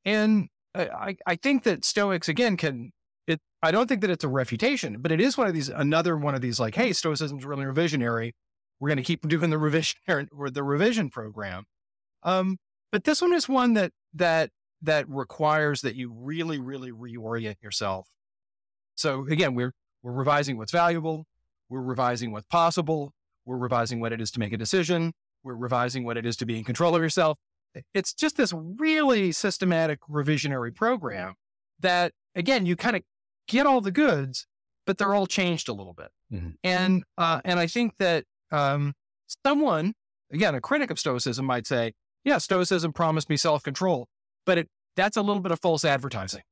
And 0.04 0.48
I, 0.74 1.16
I 1.26 1.36
think 1.36 1.64
that 1.64 1.84
Stoics 1.84 2.28
again 2.28 2.56
can 2.56 2.92
it 3.26 3.40
I 3.62 3.70
don't 3.70 3.88
think 3.88 4.00
that 4.02 4.10
it's 4.10 4.24
a 4.24 4.28
refutation, 4.28 4.98
but 5.00 5.12
it 5.12 5.20
is 5.20 5.36
one 5.36 5.46
of 5.46 5.54
these 5.54 5.68
another 5.68 6.16
one 6.16 6.34
of 6.34 6.40
these 6.40 6.60
like, 6.60 6.74
hey, 6.74 6.92
Stoicism's 6.92 7.44
really 7.44 7.64
revisionary. 7.64 8.32
We're 8.78 8.88
going 8.88 8.98
to 8.98 9.02
keep 9.02 9.26
doing 9.28 9.50
the 9.50 9.58
revision 9.58 9.98
or 10.32 10.50
the 10.50 10.62
revision 10.62 11.10
program. 11.10 11.64
Um, 12.22 12.58
but 12.92 13.04
this 13.04 13.20
one 13.20 13.32
is 13.32 13.48
one 13.48 13.74
that 13.74 13.92
that 14.14 14.50
that 14.82 15.08
requires 15.08 15.80
that 15.82 15.96
you 15.96 16.12
really, 16.12 16.58
really 16.58 16.92
reorient 16.92 17.62
yourself. 17.62 18.08
So 18.94 19.26
again, 19.26 19.54
we're 19.54 19.72
we're 20.02 20.12
revising 20.12 20.56
what's 20.56 20.72
valuable, 20.72 21.26
we're 21.68 21.82
revising 21.82 22.32
what's 22.32 22.46
possible. 22.46 23.12
We're 23.44 23.56
revising 23.56 24.00
what 24.00 24.12
it 24.12 24.20
is 24.20 24.30
to 24.32 24.40
make 24.40 24.52
a 24.52 24.56
decision. 24.56 25.12
We're 25.42 25.54
revising 25.54 26.04
what 26.04 26.16
it 26.16 26.26
is 26.26 26.36
to 26.38 26.46
be 26.46 26.58
in 26.58 26.64
control 26.64 26.94
of 26.94 27.02
yourself. 27.02 27.38
It's 27.94 28.12
just 28.12 28.36
this 28.36 28.52
really 28.54 29.32
systematic 29.32 30.00
revisionary 30.10 30.74
program 30.74 31.34
that, 31.80 32.12
again, 32.34 32.66
you 32.66 32.74
kind 32.74 32.96
of 32.96 33.02
get 33.46 33.66
all 33.66 33.80
the 33.80 33.92
goods, 33.92 34.46
but 34.86 34.98
they're 34.98 35.14
all 35.14 35.26
changed 35.26 35.68
a 35.68 35.72
little 35.72 35.92
bit. 35.92 36.08
Mm-hmm. 36.32 36.50
And 36.64 37.04
uh, 37.18 37.40
and 37.44 37.60
I 37.60 37.66
think 37.66 37.94
that 37.98 38.24
um, 38.50 38.94
someone, 39.44 39.92
again, 40.32 40.54
a 40.54 40.60
critic 40.60 40.90
of 40.90 40.98
Stoicism 40.98 41.44
might 41.44 41.66
say, 41.66 41.92
yeah, 42.24 42.38
Stoicism 42.38 42.92
promised 42.92 43.28
me 43.28 43.36
self 43.36 43.62
control, 43.62 44.08
but 44.44 44.58
it, 44.58 44.68
that's 44.96 45.16
a 45.16 45.22
little 45.22 45.42
bit 45.42 45.52
of 45.52 45.60
false 45.60 45.84
advertising. 45.84 46.42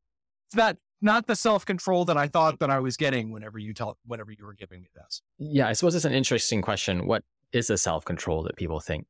It's 0.49 0.56
not 0.56 0.76
not 1.05 1.27
the 1.27 1.37
self 1.37 1.65
control 1.65 2.05
that 2.07 2.17
I 2.17 2.27
thought 2.27 2.59
that 2.59 2.71
I 2.71 2.81
was 2.81 2.97
getting 2.97 3.31
whenever 3.31 3.59
you 3.59 3.75
tell 3.75 3.99
whenever 4.07 4.33
you 4.33 4.45
were 4.45 4.55
giving 4.55 4.81
me 4.81 4.89
this. 4.95 5.23
Yeah, 5.39 5.69
I 5.69 5.75
suppose 5.75 5.95
it's 5.95 6.05
an 6.05 6.15
interesting 6.15 6.63
question. 6.63 7.07
What 7.07 7.23
is 7.53 7.69
the 7.69 7.79
self 7.79 8.05
control 8.05 8.43
that 8.45 8.57
people 8.57 8.81
think 8.81 9.07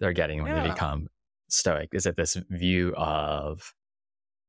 they're 0.00 0.12
getting 0.12 0.42
when 0.42 0.56
yeah. 0.56 0.62
they 0.62 0.70
become 0.70 1.08
Stoic? 1.48 1.90
Is 1.92 2.06
it 2.06 2.16
this 2.16 2.36
view 2.50 2.94
of 2.96 3.74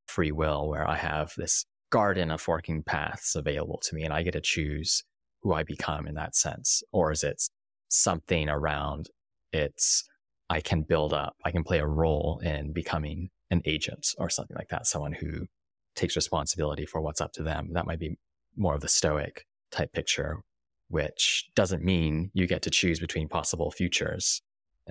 free 0.08 0.32
will 0.32 0.68
where 0.70 0.90
I 0.90 0.96
have 0.96 1.34
this 1.38 1.66
garden 1.92 2.32
of 2.32 2.42
forking 2.42 2.82
paths 2.82 3.36
available 3.36 3.80
to 3.84 3.96
me 3.96 4.04
and 4.04 4.14
I 4.14 4.24
get 4.24 4.32
to 4.32 4.42
choose 4.42 5.04
who 5.44 5.54
I 5.54 5.64
become 5.64 6.08
in 6.08 6.16
that 6.16 6.36
sense? 6.36 6.82
Or 6.92 7.12
is 7.12 7.24
it 7.24 7.44
something 7.90 8.50
around 8.50 9.10
it's, 9.52 10.04
I 10.50 10.60
can 10.62 10.82
build 10.82 11.14
up, 11.14 11.36
I 11.46 11.52
can 11.52 11.64
play 11.64 11.80
a 11.80 11.88
role 11.88 12.42
in 12.44 12.74
becoming 12.74 13.30
an 13.52 13.62
agent 13.66 14.08
or 14.18 14.30
something 14.30 14.56
like 14.56 14.70
that, 14.70 14.88
someone 14.88 15.14
who 15.14 15.48
takes 15.96 16.16
responsibility 16.16 16.86
for 16.86 17.02
what's 17.02 17.22
up 17.22 17.34
to 17.34 17.44
them. 17.44 17.74
That 17.74 17.86
might 17.86 18.00
be 18.00 18.18
more 18.56 18.76
of 18.76 18.82
the 18.82 18.88
stoic 18.88 19.46
type 19.72 19.92
picture, 19.94 20.42
which 20.90 21.50
doesn't 21.56 21.84
mean 21.84 22.32
you 22.34 22.48
get 22.48 22.62
to 22.64 22.70
choose 22.70 23.00
between 23.00 23.28
possible 23.28 23.72
futures 23.72 24.42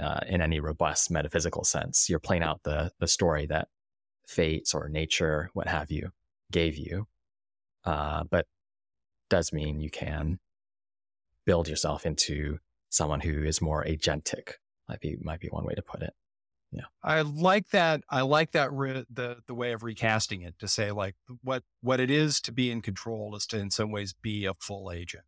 uh, 0.02 0.20
in 0.26 0.40
any 0.40 0.60
robust 0.60 1.10
metaphysical 1.10 1.64
sense. 1.64 2.08
You're 2.08 2.18
playing 2.18 2.42
out 2.42 2.62
the 2.64 2.90
the 2.98 3.08
story 3.08 3.46
that 3.46 3.68
fates 4.26 4.74
or 4.74 4.88
nature, 4.88 5.50
what 5.52 5.68
have 5.68 5.90
you, 5.90 6.10
gave 6.50 6.76
you, 6.76 7.06
uh, 7.84 8.24
but 8.30 8.46
does 9.30 9.52
mean 9.52 9.80
you 9.80 9.90
can 9.90 10.38
build 11.44 11.68
yourself 11.68 12.06
into 12.06 12.58
someone 12.90 13.20
who 13.20 13.44
is 13.44 13.60
more 13.60 13.84
agentic. 13.84 14.52
Might 14.88 15.00
be 15.00 15.16
might 15.20 15.40
be 15.40 15.48
one 15.48 15.64
way 15.64 15.74
to 15.74 15.82
put 15.82 16.02
it. 16.02 16.14
Yeah. 16.74 16.86
I 17.02 17.20
like 17.20 17.70
that. 17.70 18.02
I 18.10 18.22
like 18.22 18.52
that 18.52 18.72
re- 18.72 19.04
the 19.08 19.36
the 19.46 19.54
way 19.54 19.72
of 19.72 19.84
recasting 19.84 20.42
it 20.42 20.58
to 20.58 20.66
say 20.66 20.90
like 20.90 21.14
what 21.42 21.62
what 21.80 22.00
it 22.00 22.10
is 22.10 22.40
to 22.42 22.52
be 22.52 22.70
in 22.70 22.82
control 22.82 23.36
is 23.36 23.46
to 23.46 23.58
in 23.58 23.70
some 23.70 23.92
ways 23.92 24.12
be 24.12 24.44
a 24.44 24.54
full 24.54 24.90
agent, 24.90 25.24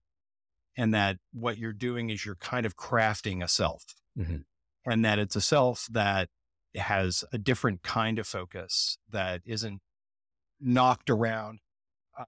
and 0.77 0.93
that 0.93 1.19
what 1.33 1.57
you're 1.57 1.73
doing 1.73 2.11
is 2.11 2.27
you're 2.27 2.35
kind 2.35 2.67
of 2.67 2.77
crafting 2.77 3.45
a 3.45 3.49
self, 3.49 3.85
mm-hmm. 4.19 4.39
and 4.85 5.05
that 5.05 5.21
it's 5.21 5.37
a 5.37 5.41
self 5.41 5.87
that 5.91 6.29
has 6.75 7.25
a 7.33 7.39
different 7.39 7.83
kind 7.83 8.19
of 8.19 8.27
focus 8.27 8.99
that 9.09 9.41
isn't 9.45 9.81
knocked 10.61 11.11
around. 11.11 11.61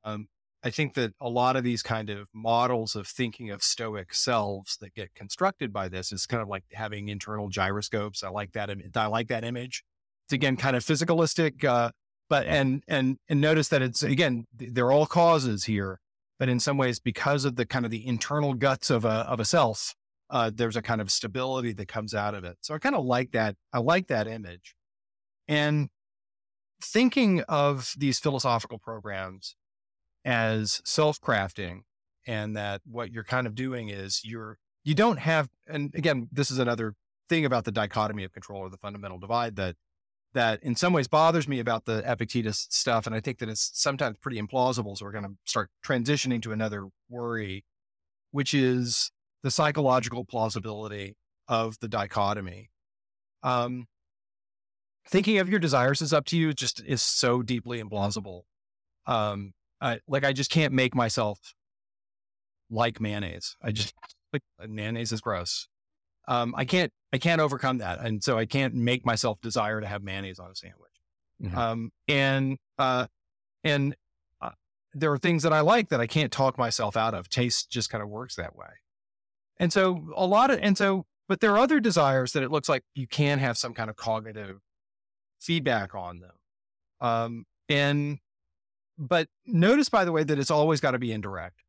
Um, 0.04 0.28
I 0.64 0.70
think 0.70 0.94
that 0.94 1.12
a 1.20 1.28
lot 1.28 1.54
of 1.54 1.62
these 1.62 1.82
kind 1.82 2.10
of 2.10 2.26
models 2.34 2.96
of 2.96 3.06
thinking 3.06 3.50
of 3.50 3.62
stoic 3.62 4.12
selves 4.12 4.76
that 4.80 4.94
get 4.94 5.14
constructed 5.14 5.72
by 5.72 5.88
this 5.88 6.10
is 6.10 6.26
kind 6.26 6.42
of 6.42 6.48
like 6.48 6.64
having 6.72 7.08
internal 7.08 7.48
gyroscopes. 7.48 8.24
I 8.24 8.28
like 8.30 8.52
that. 8.52 8.70
I 8.96 9.06
like 9.06 9.28
that 9.28 9.44
image. 9.44 9.84
It's 10.26 10.32
again 10.32 10.56
kind 10.56 10.74
of 10.74 10.84
physicalistic, 10.84 11.64
uh, 11.64 11.90
but 12.28 12.46
and 12.46 12.82
and 12.88 13.18
and 13.28 13.40
notice 13.40 13.68
that 13.68 13.82
it's 13.82 14.02
again 14.02 14.46
they're 14.52 14.90
all 14.90 15.06
causes 15.06 15.64
here, 15.64 16.00
but 16.38 16.48
in 16.48 16.58
some 16.58 16.76
ways 16.76 16.98
because 16.98 17.44
of 17.44 17.54
the 17.56 17.64
kind 17.64 17.84
of 17.84 17.92
the 17.92 18.06
internal 18.06 18.54
guts 18.54 18.90
of 18.90 19.04
a 19.04 19.08
of 19.08 19.38
a 19.38 19.44
self, 19.44 19.94
uh, 20.30 20.50
there's 20.52 20.76
a 20.76 20.82
kind 20.82 21.00
of 21.00 21.10
stability 21.12 21.72
that 21.74 21.86
comes 21.86 22.14
out 22.14 22.34
of 22.34 22.44
it. 22.44 22.58
So 22.62 22.74
I 22.74 22.78
kind 22.78 22.96
of 22.96 23.04
like 23.04 23.30
that. 23.30 23.54
I 23.72 23.78
like 23.78 24.08
that 24.08 24.26
image, 24.26 24.74
and 25.46 25.88
thinking 26.82 27.42
of 27.42 27.94
these 27.96 28.18
philosophical 28.18 28.78
programs 28.78 29.56
as 30.28 30.82
self 30.85 31.18
crafting 31.23 31.80
and 32.26 32.54
that 32.54 32.82
what 32.85 33.11
you're 33.11 33.25
kind 33.25 33.47
of 33.47 33.54
doing 33.54 33.88
is 33.88 34.20
you're, 34.23 34.58
you 34.85 34.94
don't 34.94 35.18
have, 35.18 35.49
and 35.66 35.90
again, 35.94 36.28
this 36.30 36.50
is 36.50 36.58
another 36.58 36.92
thing 37.30 37.47
about 37.47 37.64
the 37.64 37.73
dichotomy 37.73 38.25
of 38.25 38.32
control 38.32 38.61
or 38.61 38.68
the 38.68 38.76
fundamental 38.76 39.18
divide 39.18 39.56
that, 39.56 39.75
that 40.35 40.62
in 40.62 40.76
some 40.76 40.92
ways 40.92 41.08
bothers 41.08 41.49
me 41.49 41.61
about 41.61 41.87
the 41.87 42.02
Epictetus 42.04 42.66
stuff. 42.68 43.06
And 43.06 43.16
I 43.16 43.20
think 43.20 43.38
that 43.38 43.49
it's 43.49 43.70
sometimes 43.73 44.18
pretty 44.20 44.38
implausible. 44.38 44.99
So 44.99 45.06
we're 45.06 45.12
going 45.12 45.25
to 45.25 45.37
start 45.47 45.70
transitioning 45.82 46.42
to 46.42 46.52
another 46.52 46.88
worry, 47.08 47.64
which 48.30 48.52
is 48.52 49.11
the 49.42 49.50
psychological 49.50 50.26
plausibility 50.26 51.16
of 51.49 51.78
the 51.80 51.88
dichotomy. 51.88 52.68
Um, 53.42 53.87
thinking 55.08 55.38
of 55.38 55.49
your 55.49 55.58
desires 55.58 56.02
is 56.02 56.12
up 56.12 56.26
to 56.26 56.37
you 56.37 56.52
just 56.52 56.82
is 56.85 57.00
so 57.00 57.40
deeply 57.40 57.82
implausible. 57.82 58.42
Um, 59.06 59.54
I, 59.80 60.00
like 60.08 60.25
I 60.25 60.32
just 60.32 60.50
can't 60.50 60.73
make 60.73 60.94
myself 60.94 61.38
like 62.70 63.00
mayonnaise. 63.00 63.56
I 63.62 63.73
just 63.73 63.94
like 64.32 64.42
mayonnaise 64.68 65.12
is 65.12 65.20
gross. 65.20 65.68
Um, 66.26 66.54
I 66.56 66.64
can't, 66.64 66.92
I 67.12 67.18
can't 67.18 67.40
overcome 67.40 67.78
that. 67.78 68.00
And 68.00 68.23
so 68.23 68.37
I 68.37 68.44
can't 68.44 68.75
make 68.75 69.06
myself 69.06 69.40
desire 69.40 69.80
to 69.80 69.87
have 69.87 70.02
mayonnaise 70.02 70.38
on 70.38 70.50
a 70.50 70.54
sandwich. 70.54 70.90
Mm-hmm. 71.42 71.56
Um, 71.56 71.90
and, 72.06 72.58
uh, 72.78 73.06
and, 73.64 73.94
uh, 74.42 74.50
there 74.92 75.12
are 75.12 75.18
things 75.18 75.42
that 75.44 75.52
I 75.52 75.61
like 75.61 75.88
that 75.88 76.00
I 76.00 76.06
can't 76.06 76.30
talk 76.30 76.58
myself 76.58 76.97
out 76.97 77.14
of. 77.14 77.28
Taste 77.30 77.70
just 77.70 77.88
kind 77.88 78.02
of 78.02 78.11
works 78.11 78.37
that 78.37 78.54
way. 78.54 78.66
And 79.58 79.73
so 79.73 80.08
a 80.14 80.26
lot 80.26 80.50
of, 80.50 80.58
and 80.61 80.76
so, 80.76 81.06
but 81.28 81.40
there 81.40 81.52
are 81.52 81.58
other 81.58 81.80
desires 81.80 82.32
that 82.32 82.42
it 82.42 82.50
looks 82.50 82.68
like 82.68 82.82
you 82.94 83.06
can 83.06 83.38
have 83.38 83.56
some 83.56 83.73
kind 83.73 83.88
of 83.88 83.97
cognitive 83.97 84.58
feedback 85.40 85.94
on 85.94 86.20
them. 86.20 86.35
Um, 87.00 87.44
and 87.68 88.18
but 88.99 89.28
notice, 89.47 89.88
by 89.88 90.05
the 90.05 90.12
way, 90.12 90.25
that 90.25 90.38
it's 90.38 90.50
always 90.50 90.81
got 90.81 90.90
to 90.90 90.99
be 90.99 91.12
indirect. 91.12 91.62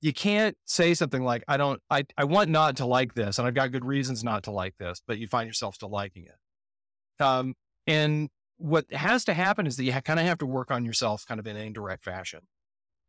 You 0.00 0.12
can't 0.12 0.56
say 0.64 0.94
something 0.94 1.22
like, 1.22 1.44
I 1.46 1.56
don't, 1.56 1.80
I, 1.90 2.04
I 2.16 2.24
want 2.24 2.50
not 2.50 2.76
to 2.78 2.86
like 2.86 3.14
this, 3.14 3.38
and 3.38 3.46
I've 3.46 3.54
got 3.54 3.70
good 3.70 3.84
reasons 3.84 4.24
not 4.24 4.44
to 4.44 4.50
like 4.50 4.76
this, 4.78 5.00
but 5.06 5.18
you 5.18 5.28
find 5.28 5.46
yourself 5.46 5.76
still 5.76 5.90
liking 5.90 6.24
it. 6.24 7.24
Um, 7.24 7.54
and 7.86 8.30
what 8.56 8.92
has 8.92 9.24
to 9.26 9.34
happen 9.34 9.66
is 9.66 9.76
that 9.76 9.84
you 9.84 9.92
ha- 9.92 10.00
kind 10.00 10.18
of 10.18 10.26
have 10.26 10.38
to 10.38 10.46
work 10.46 10.70
on 10.70 10.84
yourself 10.84 11.24
kind 11.26 11.38
of 11.38 11.46
in 11.46 11.56
an 11.56 11.62
indirect 11.62 12.04
fashion. 12.04 12.40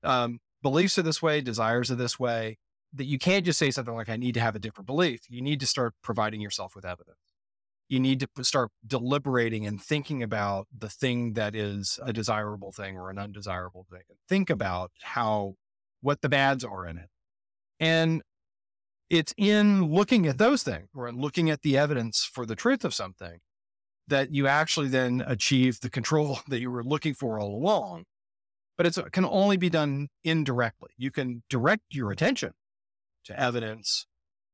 Um, 0.04 0.40
beliefs 0.62 0.98
are 1.00 1.04
this 1.04 1.22
way, 1.22 1.42
desires 1.42 1.90
are 1.90 1.96
this 1.96 2.20
way, 2.20 2.58
that 2.94 3.06
you 3.06 3.18
can't 3.18 3.46
just 3.46 3.58
say 3.58 3.72
something 3.72 3.96
like, 3.96 4.10
I 4.10 4.18
need 4.18 4.34
to 4.34 4.40
have 4.42 4.56
a 4.56 4.60
different 4.60 4.86
belief. 4.86 5.22
You 5.30 5.42
need 5.42 5.60
to 5.62 5.68
start 5.68 5.94
providing 6.04 6.42
yourself 6.42 6.76
with 6.76 6.86
evidence 6.86 7.18
you 7.94 8.00
need 8.00 8.28
to 8.36 8.44
start 8.44 8.72
deliberating 8.88 9.68
and 9.68 9.80
thinking 9.80 10.24
about 10.24 10.68
the 10.76 10.90
thing 10.90 11.34
that 11.34 11.54
is 11.54 12.00
a 12.04 12.12
desirable 12.12 12.72
thing 12.72 12.98
or 12.98 13.12
an 13.12 13.20
undesirable 13.20 13.86
thing. 13.88 14.02
And 14.10 14.18
think 14.28 14.50
about 14.50 14.92
how, 15.04 15.54
what 16.02 16.22
the 16.22 16.28
bads 16.28 16.64
are 16.64 16.88
in 16.88 16.98
it. 16.98 17.10
And 17.80 18.24
it's 19.12 19.32
in 19.38 19.84
looking 19.86 20.26
at 20.26 20.40
those 20.40 20.64
things 20.64 20.88
or 20.96 21.08
in 21.08 21.18
looking 21.18 21.52
at 21.52 21.62
the 21.62 21.78
evidence 21.78 22.24
for 22.24 22.48
the 22.48 22.56
truth 22.56 22.84
of 22.84 22.96
something 22.96 23.38
that 24.08 24.34
you 24.34 24.48
actually 24.48 24.88
then 24.88 25.24
achieve 25.28 25.80
the 25.82 25.90
control 25.92 26.40
that 26.48 26.62
you 26.62 26.72
were 26.72 26.84
looking 26.84 27.14
for 27.14 27.40
all 27.40 27.56
along. 27.56 28.06
But 28.76 28.88
it 28.88 28.98
uh, 28.98 29.04
can 29.12 29.26
only 29.26 29.56
be 29.56 29.70
done 29.70 30.08
indirectly. 30.24 30.90
You 30.98 31.12
can 31.12 31.44
direct 31.48 31.84
your 31.92 32.10
attention 32.10 32.54
to 33.26 33.40
evidence, 33.40 34.08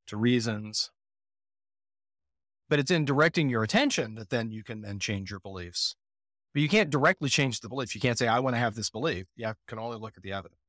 to 0.07 0.17
reasons, 0.17 0.91
but 2.69 2.79
it's 2.79 2.91
in 2.91 3.03
directing 3.03 3.49
your 3.49 3.63
attention 3.63 4.15
that 4.15 4.29
then 4.29 4.51
you 4.51 4.63
can 4.63 4.81
then 4.81 4.99
change 4.99 5.31
your 5.31 5.39
beliefs. 5.39 5.95
But 6.53 6.61
you 6.61 6.69
can't 6.69 6.89
directly 6.89 7.29
change 7.29 7.59
the 7.59 7.69
belief. 7.69 7.93
You 7.93 8.01
can't 8.01 8.17
say, 8.17 8.27
I 8.27 8.39
want 8.39 8.55
to 8.55 8.59
have 8.59 8.75
this 8.75 8.89
belief. 8.89 9.25
You 9.35 9.53
can 9.67 9.79
only 9.79 9.97
look 9.97 10.13
at 10.17 10.23
the 10.23 10.33
evidence. 10.33 10.59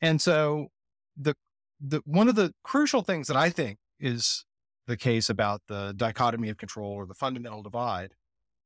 And 0.00 0.20
so 0.20 0.68
the, 1.16 1.34
the, 1.80 2.00
one 2.04 2.28
of 2.28 2.36
the 2.36 2.52
crucial 2.62 3.02
things 3.02 3.28
that 3.28 3.36
I 3.36 3.50
think 3.50 3.78
is 4.00 4.44
the 4.86 4.96
case 4.96 5.28
about 5.28 5.62
the 5.68 5.92
dichotomy 5.96 6.48
of 6.48 6.56
control 6.56 6.92
or 6.92 7.06
the 7.06 7.14
fundamental 7.14 7.62
divide 7.62 8.14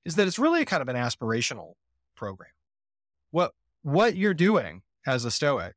is 0.05 0.15
that 0.17 0.27
it's 0.27 0.39
really 0.39 0.65
kind 0.65 0.83
of 0.83 0.89
an 0.89 0.97
aspirational 0.97 1.73
program. 2.15 2.51
What, 3.31 3.53
what 3.83 4.15
you're 4.17 4.35
doing 4.35 4.83
as 5.07 5.25
a 5.25 5.31
Stoic 5.31 5.75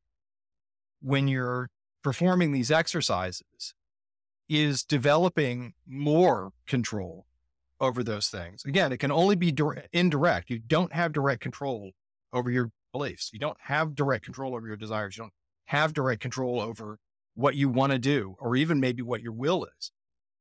when 1.00 1.28
you're 1.28 1.70
performing 2.02 2.52
these 2.52 2.70
exercises 2.70 3.74
is 4.48 4.82
developing 4.84 5.74
more 5.86 6.52
control 6.66 7.26
over 7.80 8.02
those 8.02 8.28
things. 8.28 8.64
Again, 8.64 8.92
it 8.92 8.98
can 8.98 9.12
only 9.12 9.36
be 9.36 9.52
direct, 9.52 9.88
indirect. 9.92 10.50
You 10.50 10.58
don't 10.58 10.92
have 10.92 11.12
direct 11.12 11.42
control 11.42 11.92
over 12.32 12.50
your 12.50 12.70
beliefs. 12.92 13.30
You 13.32 13.38
don't 13.38 13.58
have 13.62 13.94
direct 13.94 14.24
control 14.24 14.54
over 14.54 14.66
your 14.66 14.76
desires. 14.76 15.16
You 15.16 15.24
don't 15.24 15.32
have 15.66 15.92
direct 15.92 16.22
control 16.22 16.60
over 16.60 16.98
what 17.34 17.54
you 17.54 17.68
want 17.68 17.92
to 17.92 17.98
do 17.98 18.36
or 18.38 18.56
even 18.56 18.80
maybe 18.80 19.02
what 19.02 19.22
your 19.22 19.32
will 19.32 19.64
is. 19.64 19.92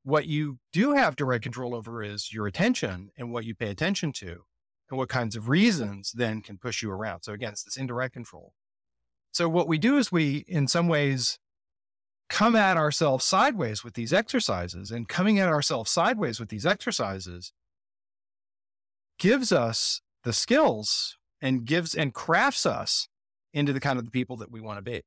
What 0.04 0.28
you 0.28 0.60
do 0.72 0.94
have 0.94 1.16
direct 1.16 1.44
control 1.44 1.76
over 1.76 2.04
is 2.04 2.32
your 2.32 2.48
attention 2.48 3.10
and 3.18 3.32
what 3.32 3.44
you 3.44 3.56
pay 3.56 3.70
attention 3.70 4.12
to 4.14 4.44
and 4.90 4.98
what 4.98 5.10
kinds 5.10 5.36
of 5.36 5.50
reasons 5.50 6.12
then 6.14 6.42
can 6.42 6.58
push 6.58 6.82
you 6.82 6.92
around. 6.92 7.24
So 7.24 7.34
again, 7.34 7.54
it's 7.54 7.64
this 7.64 7.76
indirect 7.76 8.14
control. 8.14 8.54
So 9.32 9.50
what 9.50 9.68
we 9.68 9.78
do 9.78 9.98
is 9.98 10.12
we, 10.12 10.46
in 10.48 10.68
some 10.68 10.88
ways, 10.88 11.40
come 12.30 12.56
at 12.56 12.78
ourselves 12.78 13.24
sideways 13.24 13.84
with 13.84 13.94
these 13.94 14.12
exercises 14.12 14.92
and 14.92 15.08
coming 15.08 15.40
at 15.40 15.48
ourselves 15.48 15.92
sideways 15.92 16.40
with 16.40 16.50
these 16.50 16.66
exercises 16.66 17.54
gives 19.20 19.52
us 19.52 20.02
the 20.24 20.34
skills 20.34 21.18
and 21.42 21.66
gives 21.66 21.94
and 21.96 22.14
crafts 22.14 22.66
us 22.66 23.08
into 23.54 23.72
the 23.72 23.80
kind 23.80 24.00
of 24.00 24.06
the 24.06 24.12
people 24.12 24.38
that 24.38 24.52
we 24.52 24.60
want 24.60 24.78
to 24.78 24.82
be. 24.82 25.02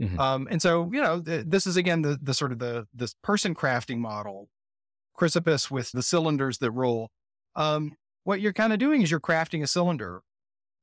Mm-hmm. 0.00 0.18
Um, 0.18 0.48
and 0.50 0.62
so, 0.62 0.88
you 0.92 1.02
know, 1.02 1.20
th- 1.20 1.44
this 1.46 1.66
is 1.66 1.76
again 1.76 2.02
the 2.02 2.18
the 2.22 2.32
sort 2.32 2.52
of 2.52 2.58
the 2.58 2.86
this 2.94 3.14
person 3.22 3.54
crafting 3.54 3.98
model, 3.98 4.48
Chrysippus 5.18 5.70
with 5.70 5.92
the 5.92 6.02
cylinders 6.02 6.58
that 6.58 6.70
roll. 6.70 7.10
Um, 7.56 7.92
what 8.24 8.40
you're 8.40 8.52
kind 8.52 8.72
of 8.72 8.78
doing 8.78 9.02
is 9.02 9.10
you're 9.10 9.20
crafting 9.20 9.62
a 9.62 9.66
cylinder 9.66 10.22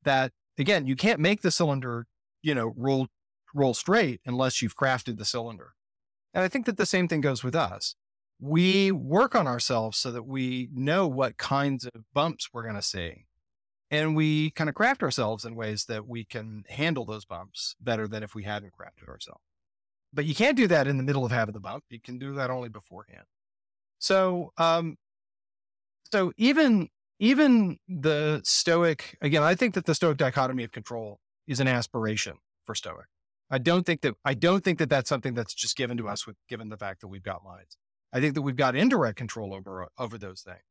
that 0.04 0.32
again 0.60 0.86
you 0.86 0.96
can't 0.96 1.20
make 1.20 1.42
the 1.42 1.50
cylinder, 1.50 2.06
you 2.44 2.54
know, 2.54 2.74
roll 2.78 3.08
roll 3.56 3.74
straight 3.74 4.22
unless 4.26 4.62
you've 4.62 4.76
crafted 4.76 5.18
the 5.18 5.26
cylinder. 5.26 5.74
And 6.34 6.44
I 6.44 6.48
think 6.48 6.66
that 6.66 6.78
the 6.78 6.86
same 6.86 7.08
thing 7.08 7.22
goes 7.22 7.44
with 7.44 7.56
us. 7.56 7.96
We 8.40 8.92
work 8.92 9.34
on 9.34 9.48
ourselves 9.48 9.98
so 9.98 10.12
that 10.12 10.24
we 10.24 10.70
know 10.72 11.08
what 11.08 11.38
kinds 11.38 11.86
of 11.86 12.04
bumps 12.14 12.50
we're 12.54 12.64
going 12.64 12.76
to 12.76 12.82
see. 12.82 13.26
And 13.90 14.16
we 14.16 14.52
kind 14.52 14.70
of 14.70 14.76
craft 14.76 15.02
ourselves 15.02 15.46
in 15.46 15.56
ways 15.56 15.86
that 15.86 16.08
we 16.08 16.26
can 16.26 16.64
handle 16.70 17.06
those 17.06 17.26
bumps 17.26 17.76
better 17.80 18.08
than 18.08 18.22
if 18.22 18.36
we 18.36 18.44
hadn't 18.44 18.74
crafted 18.78 19.08
ourselves. 19.08 19.42
But 20.14 20.26
you 20.26 20.36
can't 20.36 20.58
do 20.58 20.68
that 20.68 20.88
in 20.88 20.98
the 20.98 21.04
middle 21.04 21.26
of 21.26 21.32
having 21.32 21.54
the 21.54 21.60
bump. 21.60 21.86
You 21.90 22.00
can 22.00 22.20
do 22.20 22.34
that 22.36 22.50
only 22.50 22.70
beforehand. 22.70 23.26
So, 24.00 24.52
um, 24.58 24.98
so 26.12 26.32
even 26.38 26.90
even 27.20 27.78
the 27.88 28.42
Stoic 28.44 29.18
again, 29.22 29.44
I 29.44 29.56
think 29.56 29.74
that 29.74 29.86
the 29.86 29.96
Stoic 29.96 30.18
dichotomy 30.18 30.64
of 30.64 30.72
control 30.72 31.20
is 31.48 31.60
an 31.60 31.68
aspiration 31.68 32.38
for 32.66 32.76
Stoic. 32.76 33.06
I 33.50 33.58
don't 33.58 33.86
think 33.86 34.02
that 34.02 34.16
I 34.26 34.34
don't 34.34 34.64
think 34.64 34.80
that 34.80 34.90
that's 34.90 35.10
something 35.10 35.34
that's 35.34 35.54
just 35.54 35.78
given 35.78 35.98
to 35.98 36.08
us 36.08 36.28
with 36.28 36.36
given 36.50 36.70
the 36.70 36.78
fact 36.78 37.02
that 37.02 37.08
we've 37.08 37.24
got 37.24 37.44
minds. 37.44 37.78
I 38.12 38.20
think 38.20 38.36
that 38.36 38.42
we've 38.42 38.56
got 38.56 38.76
indirect 38.76 39.18
control 39.18 39.54
over 39.54 39.88
over 39.98 40.18
those 40.18 40.42
things, 40.42 40.64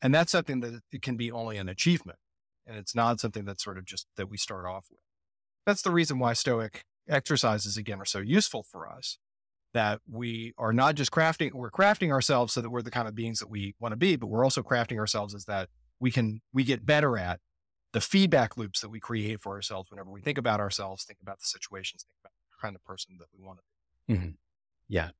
and 0.00 0.14
that's 0.14 0.32
something 0.32 0.60
that 0.60 0.80
it 0.92 1.02
can 1.02 1.16
be 1.16 1.30
only 1.30 1.56
an 1.56 1.68
achievement, 1.68 2.18
and 2.66 2.76
it's 2.76 2.94
not 2.94 3.20
something 3.20 3.44
that's 3.44 3.64
sort 3.64 3.78
of 3.78 3.84
just 3.84 4.06
that 4.16 4.30
we 4.30 4.36
start 4.36 4.66
off 4.66 4.86
with. 4.90 5.00
That's 5.66 5.82
the 5.82 5.90
reason 5.90 6.18
why 6.18 6.32
Stoic 6.34 6.84
exercises 7.08 7.76
again 7.76 8.00
are 8.00 8.06
so 8.06 8.20
useful 8.20 8.62
for 8.62 8.88
us. 8.88 9.18
That 9.72 10.00
we 10.10 10.52
are 10.58 10.72
not 10.72 10.96
just 10.96 11.12
crafting, 11.12 11.52
we're 11.52 11.70
crafting 11.70 12.10
ourselves 12.10 12.52
so 12.52 12.60
that 12.60 12.70
we're 12.70 12.82
the 12.82 12.90
kind 12.90 13.06
of 13.06 13.14
beings 13.14 13.38
that 13.38 13.48
we 13.48 13.76
want 13.78 13.92
to 13.92 13.96
be, 13.96 14.16
but 14.16 14.26
we're 14.26 14.42
also 14.42 14.64
crafting 14.64 14.98
ourselves 14.98 15.32
as 15.32 15.44
that 15.44 15.68
we 16.00 16.10
can 16.10 16.40
we 16.52 16.64
get 16.64 16.84
better 16.84 17.16
at 17.16 17.38
the 17.92 18.00
feedback 18.00 18.56
loops 18.56 18.80
that 18.80 18.88
we 18.88 19.00
create 19.00 19.40
for 19.40 19.52
ourselves 19.52 19.90
whenever 19.90 20.10
we 20.10 20.20
think 20.20 20.38
about 20.38 20.60
ourselves, 20.60 21.04
think 21.04 21.18
about 21.20 21.38
the 21.38 21.46
situations, 21.46 22.04
think 22.04 22.16
about 22.22 22.32
the 22.50 22.62
kind 22.62 22.76
of 22.76 22.84
person 22.84 23.16
that 23.18 23.26
we 23.36 23.44
want 23.44 23.58
to 23.58 23.64
be. 24.06 24.18
Mm-hmm. 24.18 24.30
Yeah. 24.88 25.10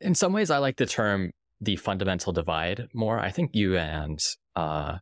In 0.00 0.14
some 0.14 0.32
ways, 0.32 0.50
I 0.50 0.58
like 0.58 0.76
the 0.76 0.86
term 0.86 1.32
the 1.60 1.76
fundamental 1.76 2.32
divide 2.32 2.88
more. 2.92 3.18
I 3.18 3.30
think 3.30 3.54
you 3.54 3.76
and 3.76 4.18
uh, 4.56 4.98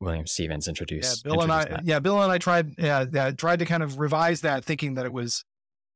William 0.00 0.26
Stephens 0.26 0.68
introduced. 0.68 1.22
Yeah, 1.24 1.30
Bill 1.30 1.42
introduced 1.42 1.66
and 1.66 1.74
I. 1.74 1.76
That. 1.76 1.86
Yeah, 1.86 1.98
Bill 1.98 2.22
and 2.22 2.32
I 2.32 2.38
tried. 2.38 2.74
Yeah, 2.78 3.04
yeah, 3.12 3.30
tried 3.32 3.58
to 3.58 3.66
kind 3.66 3.82
of 3.82 3.98
revise 3.98 4.40
that, 4.40 4.64
thinking 4.64 4.94
that 4.94 5.04
it 5.04 5.12
was 5.12 5.44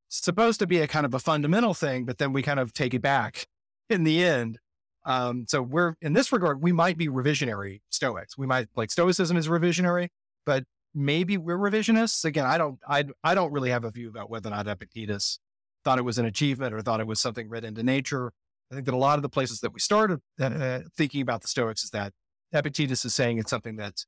supposed 0.08 0.60
to 0.60 0.66
be 0.66 0.80
a 0.80 0.86
kind 0.86 1.06
of 1.06 1.14
a 1.14 1.18
fundamental 1.18 1.74
thing, 1.74 2.04
but 2.04 2.18
then 2.18 2.32
we 2.32 2.42
kind 2.42 2.60
of 2.60 2.72
take 2.72 2.94
it 2.94 3.02
back 3.02 3.46
in 3.88 4.04
the 4.04 4.22
end 4.22 4.58
um, 5.04 5.44
so 5.48 5.62
we're 5.62 5.94
in 6.00 6.12
this 6.12 6.32
regard, 6.32 6.62
we 6.62 6.72
might 6.72 6.96
be 6.96 7.08
revisionary 7.08 7.80
Stoics. 7.90 8.38
We 8.38 8.46
might 8.46 8.68
like 8.76 8.90
Stoicism 8.90 9.36
is 9.36 9.48
revisionary, 9.48 10.08
but 10.46 10.64
maybe 10.94 11.36
we're 11.36 11.58
revisionists. 11.58 12.24
Again, 12.24 12.46
I 12.46 12.56
don't, 12.56 12.78
I, 12.88 13.04
I 13.22 13.34
don't 13.34 13.52
really 13.52 13.70
have 13.70 13.84
a 13.84 13.90
view 13.90 14.08
about 14.08 14.30
whether 14.30 14.48
or 14.48 14.52
not 14.52 14.66
Epictetus 14.66 15.38
thought 15.84 15.98
it 15.98 16.04
was 16.04 16.18
an 16.18 16.24
achievement 16.24 16.74
or 16.74 16.80
thought 16.80 17.00
it 17.00 17.06
was 17.06 17.20
something 17.20 17.48
written 17.48 17.68
into 17.68 17.82
nature. 17.82 18.32
I 18.72 18.74
think 18.74 18.86
that 18.86 18.94
a 18.94 18.96
lot 18.96 19.18
of 19.18 19.22
the 19.22 19.28
places 19.28 19.60
that 19.60 19.74
we 19.74 19.80
started 19.80 20.20
uh, 20.40 20.44
uh 20.44 20.80
thinking 20.96 21.20
about 21.20 21.42
the 21.42 21.48
Stoics 21.48 21.84
is 21.84 21.90
that 21.90 22.12
Epictetus 22.52 23.04
is 23.04 23.14
saying 23.14 23.38
it's 23.38 23.50
something 23.50 23.76
that 23.76 24.04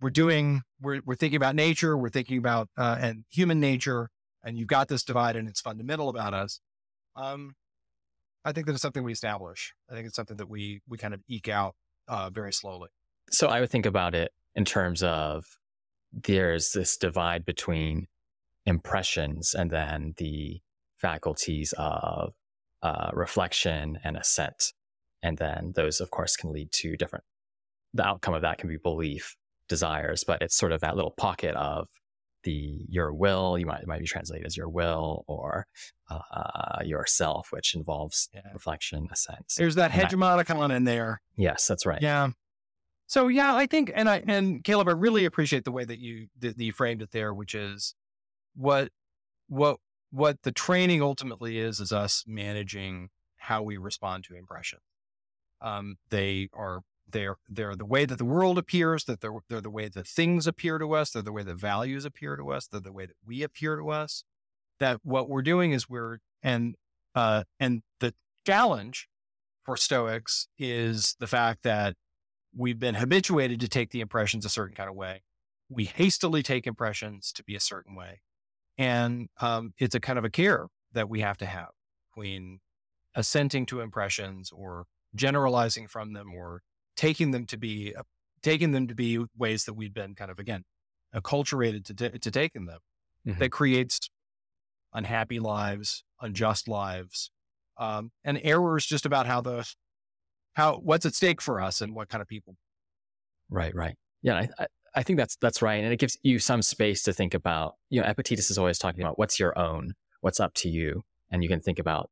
we're 0.00 0.10
doing. 0.10 0.62
We're, 0.80 1.00
we're 1.04 1.14
thinking 1.14 1.36
about 1.36 1.54
nature. 1.54 1.96
We're 1.96 2.08
thinking 2.08 2.38
about 2.38 2.68
uh, 2.76 2.96
and 3.00 3.24
human 3.30 3.60
nature, 3.60 4.08
and 4.42 4.58
you've 4.58 4.68
got 4.68 4.88
this 4.88 5.04
divide, 5.04 5.36
and 5.36 5.48
it's 5.48 5.60
fundamental 5.60 6.08
about 6.08 6.34
us. 6.34 6.60
Um, 7.14 7.54
I 8.44 8.52
think 8.52 8.66
that 8.66 8.72
it's 8.72 8.82
something 8.82 9.02
we 9.02 9.12
establish. 9.12 9.74
I 9.90 9.94
think 9.94 10.06
it's 10.06 10.16
something 10.16 10.36
that 10.36 10.48
we 10.48 10.80
we 10.88 10.98
kind 10.98 11.14
of 11.14 11.20
eke 11.28 11.48
out 11.48 11.74
uh, 12.08 12.30
very 12.30 12.52
slowly. 12.52 12.88
So 13.30 13.48
I 13.48 13.60
would 13.60 13.70
think 13.70 13.86
about 13.86 14.14
it 14.14 14.32
in 14.54 14.64
terms 14.64 15.02
of 15.02 15.44
there's 16.12 16.72
this 16.72 16.96
divide 16.96 17.44
between 17.44 18.06
impressions 18.66 19.54
and 19.54 19.70
then 19.70 20.14
the 20.18 20.60
faculties 20.98 21.74
of 21.76 22.34
uh, 22.82 23.10
reflection 23.12 23.98
and 24.04 24.16
assent. 24.16 24.72
And 25.22 25.38
then 25.38 25.72
those, 25.74 26.00
of 26.00 26.10
course, 26.10 26.36
can 26.36 26.52
lead 26.52 26.70
to 26.72 26.96
different, 26.96 27.24
the 27.94 28.06
outcome 28.06 28.34
of 28.34 28.42
that 28.42 28.58
can 28.58 28.68
be 28.68 28.76
belief, 28.76 29.36
desires, 29.68 30.22
but 30.24 30.42
it's 30.42 30.56
sort 30.56 30.72
of 30.72 30.80
that 30.82 30.96
little 30.96 31.14
pocket 31.16 31.54
of 31.56 31.88
the 32.44 32.84
your 32.88 33.12
will. 33.12 33.58
You 33.58 33.66
might 33.66 33.80
it 33.80 33.88
might 33.88 34.00
be 34.00 34.06
translated 34.06 34.46
as 34.46 34.56
your 34.56 34.68
will 34.68 35.24
or 35.26 35.66
uh, 36.10 36.82
yourself, 36.84 37.48
which 37.50 37.74
involves 37.74 38.28
yeah. 38.32 38.40
reflection, 38.52 39.08
assent. 39.10 39.52
There's 39.56 39.74
that 39.74 39.90
hegemonikon 39.90 40.68
that, 40.68 40.74
in 40.74 40.84
there. 40.84 41.20
Yes, 41.36 41.66
that's 41.66 41.86
right. 41.86 42.00
Yeah. 42.00 42.30
So 43.06 43.28
yeah, 43.28 43.54
I 43.54 43.66
think, 43.66 43.92
and 43.94 44.08
I 44.08 44.22
and 44.26 44.62
Caleb, 44.64 44.88
I 44.88 44.92
really 44.92 45.24
appreciate 45.24 45.64
the 45.64 45.72
way 45.72 45.84
that 45.84 45.98
you 45.98 46.28
that 46.40 46.58
you 46.58 46.72
framed 46.72 47.02
it 47.02 47.10
there, 47.10 47.34
which 47.34 47.54
is 47.54 47.94
what 48.54 48.90
what 49.48 49.78
what 50.10 50.42
the 50.42 50.52
training 50.52 51.02
ultimately 51.02 51.58
is 51.58 51.80
is 51.80 51.92
us 51.92 52.24
managing 52.26 53.08
how 53.36 53.62
we 53.62 53.76
respond 53.76 54.24
to 54.24 54.36
impression. 54.36 54.78
Um, 55.60 55.96
they 56.10 56.48
are 56.52 56.80
they're 57.14 57.36
they're 57.48 57.76
the 57.76 57.86
way 57.86 58.04
that 58.04 58.18
the 58.18 58.24
world 58.24 58.58
appears, 58.58 59.04
that 59.04 59.22
they're 59.22 59.38
they're 59.48 59.62
the 59.62 59.70
way 59.70 59.88
that 59.88 60.06
things 60.06 60.46
appear 60.46 60.76
to 60.78 60.94
us, 60.94 61.10
they're 61.10 61.22
the 61.22 61.32
way 61.32 61.44
that 61.44 61.54
values 61.54 62.04
appear 62.04 62.36
to 62.36 62.50
us, 62.50 62.66
they're 62.66 62.80
the 62.80 62.92
way 62.92 63.06
that 63.06 63.16
we 63.24 63.42
appear 63.42 63.76
to 63.76 63.88
us. 63.88 64.24
That 64.80 65.00
what 65.02 65.30
we're 65.30 65.42
doing 65.42 65.72
is 65.72 65.88
we're 65.88 66.18
and 66.42 66.74
uh 67.14 67.44
and 67.58 67.82
the 68.00 68.12
challenge 68.44 69.08
for 69.64 69.76
Stoics 69.76 70.48
is 70.58 71.16
the 71.20 71.26
fact 71.26 71.62
that 71.62 71.94
we've 72.54 72.78
been 72.78 72.96
habituated 72.96 73.60
to 73.60 73.68
take 73.68 73.90
the 73.90 74.00
impressions 74.00 74.44
a 74.44 74.50
certain 74.50 74.76
kind 74.76 74.90
of 74.90 74.96
way. 74.96 75.22
We 75.68 75.84
hastily 75.84 76.42
take 76.42 76.66
impressions 76.66 77.32
to 77.32 77.44
be 77.44 77.56
a 77.56 77.60
certain 77.60 77.94
way. 77.94 78.20
And 78.76 79.28
um, 79.40 79.72
it's 79.78 79.94
a 79.94 80.00
kind 80.00 80.18
of 80.18 80.24
a 80.24 80.30
care 80.30 80.66
that 80.92 81.08
we 81.08 81.20
have 81.20 81.38
to 81.38 81.46
have 81.46 81.70
between 82.10 82.60
assenting 83.14 83.64
to 83.66 83.80
impressions 83.80 84.50
or 84.52 84.84
generalizing 85.14 85.86
from 85.86 86.12
them 86.12 86.32
or 86.34 86.62
taking 86.96 87.30
them 87.30 87.46
to 87.46 87.56
be 87.56 87.94
uh, 87.96 88.02
taking 88.42 88.72
them 88.72 88.88
to 88.88 88.94
be 88.94 89.24
ways 89.36 89.64
that 89.64 89.74
we've 89.74 89.94
been 89.94 90.14
kind 90.14 90.30
of 90.30 90.38
again 90.38 90.64
acculturated 91.14 91.84
to 91.84 91.94
t- 91.94 92.18
to 92.18 92.30
taking 92.30 92.66
them 92.66 92.80
mm-hmm. 93.26 93.38
that 93.38 93.50
creates 93.50 94.10
unhappy 94.92 95.40
lives, 95.40 96.04
unjust 96.20 96.68
lives, 96.68 97.30
um, 97.78 98.10
and 98.24 98.40
errors 98.42 98.86
just 98.86 99.06
about 99.06 99.26
how 99.26 99.40
the 99.40 99.68
how 100.54 100.76
what's 100.76 101.04
at 101.06 101.14
stake 101.14 101.40
for 101.40 101.60
us 101.60 101.80
and 101.80 101.94
what 101.94 102.08
kind 102.08 102.22
of 102.22 102.28
people. 102.28 102.56
Right, 103.50 103.74
right, 103.74 103.96
yeah. 104.22 104.46
I, 104.58 104.66
I 104.96 105.02
think 105.02 105.18
that's 105.18 105.36
that's 105.36 105.60
right, 105.60 105.82
and 105.82 105.92
it 105.92 105.98
gives 105.98 106.16
you 106.22 106.38
some 106.38 106.62
space 106.62 107.02
to 107.02 107.12
think 107.12 107.34
about. 107.34 107.74
You 107.90 108.00
know, 108.00 108.08
Epictetus 108.08 108.50
is 108.50 108.58
always 108.58 108.78
talking 108.78 109.02
about 109.02 109.18
what's 109.18 109.38
your 109.38 109.58
own, 109.58 109.94
what's 110.20 110.40
up 110.40 110.54
to 110.54 110.68
you, 110.68 111.02
and 111.30 111.42
you 111.42 111.48
can 111.48 111.60
think 111.60 111.78
about 111.78 112.10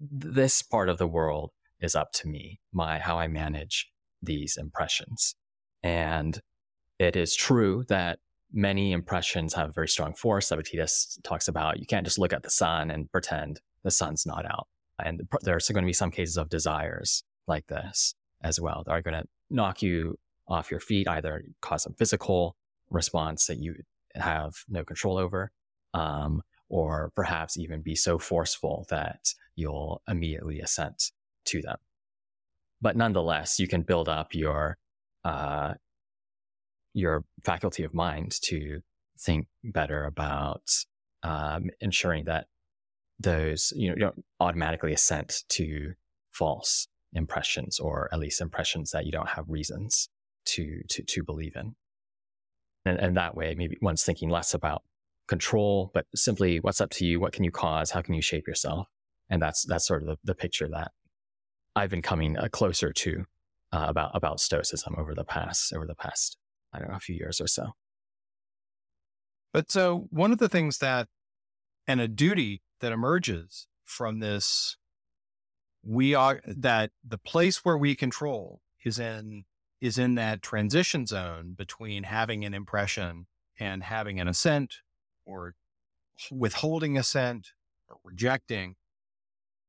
this 0.00 0.62
part 0.62 0.88
of 0.88 0.98
the 0.98 1.06
world 1.06 1.50
is 1.80 1.94
up 1.94 2.12
to 2.12 2.28
me, 2.28 2.60
my 2.72 2.98
how 2.98 3.18
I 3.18 3.28
manage 3.28 3.90
these 4.22 4.56
impressions. 4.56 5.34
And 5.82 6.40
it 6.98 7.16
is 7.16 7.34
true 7.34 7.84
that 7.88 8.18
many 8.52 8.92
impressions 8.92 9.54
have 9.54 9.74
very 9.74 9.88
strong 9.88 10.14
force. 10.14 10.50
Epictetus 10.50 11.18
talks 11.22 11.48
about 11.48 11.78
you 11.78 11.86
can't 11.86 12.04
just 12.04 12.18
look 12.18 12.32
at 12.32 12.42
the 12.42 12.50
sun 12.50 12.90
and 12.90 13.10
pretend 13.10 13.60
the 13.84 13.90
sun's 13.90 14.26
not 14.26 14.44
out. 14.44 14.68
And 15.02 15.22
there's 15.42 15.68
going 15.68 15.82
to 15.82 15.88
be 15.88 15.92
some 15.94 16.10
cases 16.10 16.36
of 16.36 16.50
desires 16.50 17.22
like 17.46 17.66
this 17.68 18.14
as 18.42 18.60
well 18.60 18.82
that 18.84 18.92
are 18.92 19.02
going 19.02 19.22
to 19.22 19.28
knock 19.48 19.82
you 19.82 20.18
off 20.46 20.70
your 20.70 20.80
feet, 20.80 21.08
either 21.08 21.44
cause 21.62 21.84
some 21.84 21.94
physical 21.94 22.56
response 22.90 23.46
that 23.46 23.58
you 23.58 23.76
have 24.14 24.52
no 24.68 24.84
control 24.84 25.16
over, 25.16 25.52
um, 25.94 26.42
or 26.68 27.12
perhaps 27.14 27.56
even 27.56 27.80
be 27.80 27.94
so 27.94 28.18
forceful 28.18 28.86
that 28.90 29.32
you'll 29.54 30.02
immediately 30.08 30.60
assent 30.60 31.12
to 31.46 31.62
them 31.62 31.76
but 32.80 32.96
nonetheless, 32.96 33.58
you 33.58 33.68
can 33.68 33.82
build 33.82 34.08
up 34.08 34.34
your 34.34 34.78
uh, 35.24 35.74
your 36.94 37.24
faculty 37.44 37.84
of 37.84 37.94
mind 37.94 38.32
to 38.42 38.80
think 39.18 39.46
better 39.62 40.04
about 40.04 40.62
um, 41.22 41.70
ensuring 41.80 42.24
that 42.24 42.46
those 43.18 43.72
you 43.76 43.88
know 43.88 43.94
you 43.94 44.00
don't 44.00 44.24
automatically 44.40 44.92
assent 44.92 45.44
to 45.48 45.92
false 46.32 46.88
impressions 47.12 47.78
or 47.78 48.08
at 48.12 48.18
least 48.18 48.40
impressions 48.40 48.92
that 48.92 49.04
you 49.04 49.12
don't 49.12 49.28
have 49.28 49.44
reasons 49.48 50.08
to 50.46 50.80
to 50.88 51.02
to 51.02 51.22
believe 51.22 51.54
in. 51.56 51.74
And, 52.86 52.98
and 52.98 53.16
that 53.18 53.36
way 53.36 53.54
maybe 53.54 53.76
one's 53.82 54.04
thinking 54.04 54.30
less 54.30 54.54
about 54.54 54.82
control 55.28 55.90
but 55.92 56.06
simply 56.14 56.58
what's 56.60 56.80
up 56.80 56.90
to 56.90 57.04
you 57.04 57.20
what 57.20 57.32
can 57.32 57.44
you 57.44 57.50
cause 57.50 57.90
how 57.90 58.00
can 58.00 58.14
you 58.14 58.22
shape 58.22 58.48
yourself? 58.48 58.88
And 59.28 59.42
that's 59.42 59.64
that's 59.64 59.86
sort 59.86 60.02
of 60.02 60.08
the, 60.08 60.16
the 60.24 60.34
picture 60.34 60.68
that 60.68 60.92
I've 61.76 61.90
been 61.90 62.02
coming 62.02 62.36
uh, 62.36 62.48
closer 62.50 62.92
to 62.92 63.24
uh, 63.72 63.86
about 63.88 64.10
about 64.14 64.40
Stoicism 64.40 64.94
over 64.98 65.14
the 65.14 65.24
past 65.24 65.72
over 65.72 65.86
the 65.86 65.94
past 65.94 66.36
I 66.72 66.78
don't 66.78 66.90
know 66.90 66.96
a 66.96 67.00
few 67.00 67.16
years 67.16 67.40
or 67.40 67.46
so. 67.46 67.72
But 69.52 69.70
so 69.70 70.06
one 70.10 70.32
of 70.32 70.38
the 70.38 70.48
things 70.48 70.78
that 70.78 71.08
and 71.86 72.00
a 72.00 72.08
duty 72.08 72.62
that 72.80 72.92
emerges 72.92 73.66
from 73.84 74.20
this 74.20 74.76
we 75.82 76.14
are 76.14 76.40
that 76.46 76.90
the 77.06 77.18
place 77.18 77.64
where 77.64 77.78
we 77.78 77.94
control 77.94 78.60
is 78.84 78.98
in 78.98 79.44
is 79.80 79.98
in 79.98 80.14
that 80.14 80.42
transition 80.42 81.06
zone 81.06 81.54
between 81.56 82.02
having 82.02 82.44
an 82.44 82.52
impression 82.52 83.26
and 83.58 83.82
having 83.82 84.20
an 84.20 84.28
assent 84.28 84.76
or 85.24 85.54
withholding 86.30 86.98
assent 86.98 87.52
or 87.88 87.96
rejecting 88.04 88.76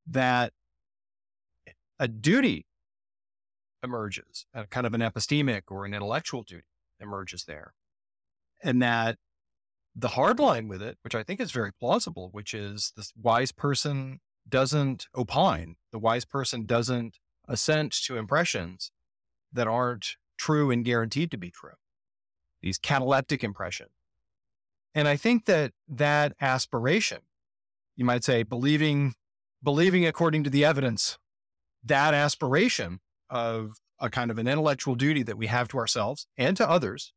that 0.05 0.51
a 2.01 2.07
duty 2.07 2.65
emerges, 3.83 4.47
a 4.55 4.65
kind 4.65 4.87
of 4.87 4.95
an 4.95 5.01
epistemic 5.01 5.61
or 5.69 5.85
an 5.85 5.93
intellectual 5.93 6.41
duty 6.41 6.65
emerges 6.99 7.45
there. 7.45 7.75
And 8.63 8.81
that 8.81 9.17
the 9.95 10.09
hard 10.09 10.39
line 10.39 10.67
with 10.67 10.81
it, 10.81 10.97
which 11.03 11.13
I 11.13 11.21
think 11.21 11.39
is 11.39 11.51
very 11.51 11.71
plausible, 11.71 12.29
which 12.31 12.55
is 12.55 12.91
this 12.97 13.13
wise 13.15 13.51
person 13.51 14.19
doesn't 14.49 15.05
opine, 15.15 15.75
the 15.91 15.99
wise 15.99 16.25
person 16.25 16.65
doesn't 16.65 17.19
assent 17.47 17.93
to 18.05 18.17
impressions 18.17 18.91
that 19.53 19.67
aren't 19.67 20.15
true 20.39 20.71
and 20.71 20.83
guaranteed 20.83 21.29
to 21.29 21.37
be 21.37 21.51
true, 21.51 21.77
these 22.63 22.79
cataleptic 22.79 23.43
impressions. 23.43 23.91
And 24.95 25.07
I 25.07 25.17
think 25.17 25.45
that 25.45 25.73
that 25.87 26.33
aspiration, 26.41 27.19
you 27.95 28.05
might 28.05 28.23
say, 28.23 28.41
believing, 28.41 29.13
believing 29.61 30.07
according 30.07 30.43
to 30.45 30.49
the 30.49 30.65
evidence, 30.65 31.19
that 31.85 32.13
aspiration 32.13 32.99
of 33.29 33.73
a 33.99 34.09
kind 34.09 34.31
of 34.31 34.37
an 34.37 34.47
intellectual 34.47 34.95
duty 34.95 35.23
that 35.23 35.37
we 35.37 35.47
have 35.47 35.67
to 35.69 35.77
ourselves 35.77 36.27
and 36.37 36.57
to 36.57 36.69
others. 36.69 37.13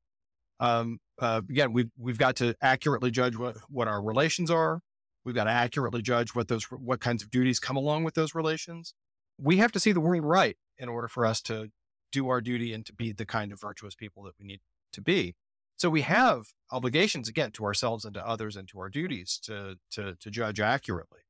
Um, 0.60 0.98
uh, 1.18 1.42
again, 1.48 1.72
we've 1.72 1.90
we've 1.98 2.18
got 2.18 2.36
to 2.36 2.54
accurately 2.60 3.10
judge 3.10 3.36
what 3.36 3.56
what 3.68 3.88
our 3.88 4.02
relations 4.02 4.50
are. 4.50 4.80
We've 5.24 5.34
got 5.34 5.44
to 5.44 5.50
accurately 5.50 6.02
judge 6.02 6.34
what 6.34 6.48
those 6.48 6.64
what 6.64 7.00
kinds 7.00 7.22
of 7.22 7.30
duties 7.30 7.58
come 7.58 7.76
along 7.76 8.04
with 8.04 8.14
those 8.14 8.34
relations. 8.34 8.94
We 9.38 9.56
have 9.56 9.72
to 9.72 9.80
see 9.80 9.92
the 9.92 10.00
world 10.00 10.24
right 10.24 10.56
in 10.78 10.88
order 10.88 11.08
for 11.08 11.26
us 11.26 11.40
to 11.42 11.70
do 12.12 12.28
our 12.28 12.40
duty 12.40 12.72
and 12.72 12.86
to 12.86 12.92
be 12.92 13.12
the 13.12 13.26
kind 13.26 13.50
of 13.52 13.60
virtuous 13.60 13.94
people 13.94 14.22
that 14.24 14.34
we 14.38 14.46
need 14.46 14.60
to 14.92 15.00
be. 15.00 15.34
So 15.76 15.90
we 15.90 16.02
have 16.02 16.44
obligations 16.70 17.28
again 17.28 17.50
to 17.52 17.64
ourselves 17.64 18.04
and 18.04 18.14
to 18.14 18.26
others 18.26 18.54
and 18.56 18.68
to 18.68 18.78
our 18.78 18.88
duties 18.88 19.40
to 19.44 19.76
to 19.92 20.14
to 20.16 20.30
judge 20.30 20.60
accurately. 20.60 21.20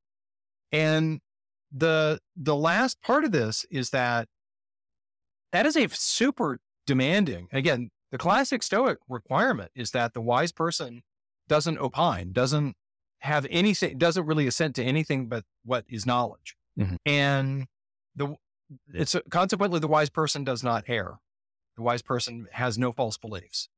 And 0.73 1.20
the 1.77 2.21
the 2.37 2.55
last 2.55 3.03
part 3.03 3.25
of 3.25 3.33
this 3.33 3.67
is 3.71 3.91
that 3.91 4.29
that 5.53 5.67
is 5.67 5.77
a 5.77 5.89
super 5.89 6.59
demanding. 6.87 7.49
Again, 7.53 7.91
the 8.13 8.19
classic 8.19 8.63
Stoic 8.63 8.99
requirement 9.09 9.73
is 9.75 9.91
that 9.91 10.15
the 10.15 10.21
wise 10.21 10.53
person 10.53 11.03
doesn't 11.49 11.79
opine, 11.79 12.33
doesn't 12.33 12.77
have 13.21 13.47
anything, 13.51 13.99
doesn't 13.99 14.27
really 14.27 14.47
assent 14.47 14.77
to 14.77 14.85
anything 14.85 15.27
but 15.27 15.45
what 15.65 15.85
is 15.89 16.07
knowledge. 16.07 16.57
Mm-hmm. 16.79 16.97
And 17.07 17.67
the 18.15 18.37
it's 18.93 19.17
consequently 19.31 19.81
the 19.81 19.89
wise 19.89 20.11
person 20.11 20.45
does 20.45 20.63
not 20.63 20.85
err. 20.89 21.19
The 21.77 21.83
wise 21.83 22.03
person 22.03 22.47
has 22.53 22.79
no 22.79 22.93
false 22.93 23.19
beliefs. 23.19 23.69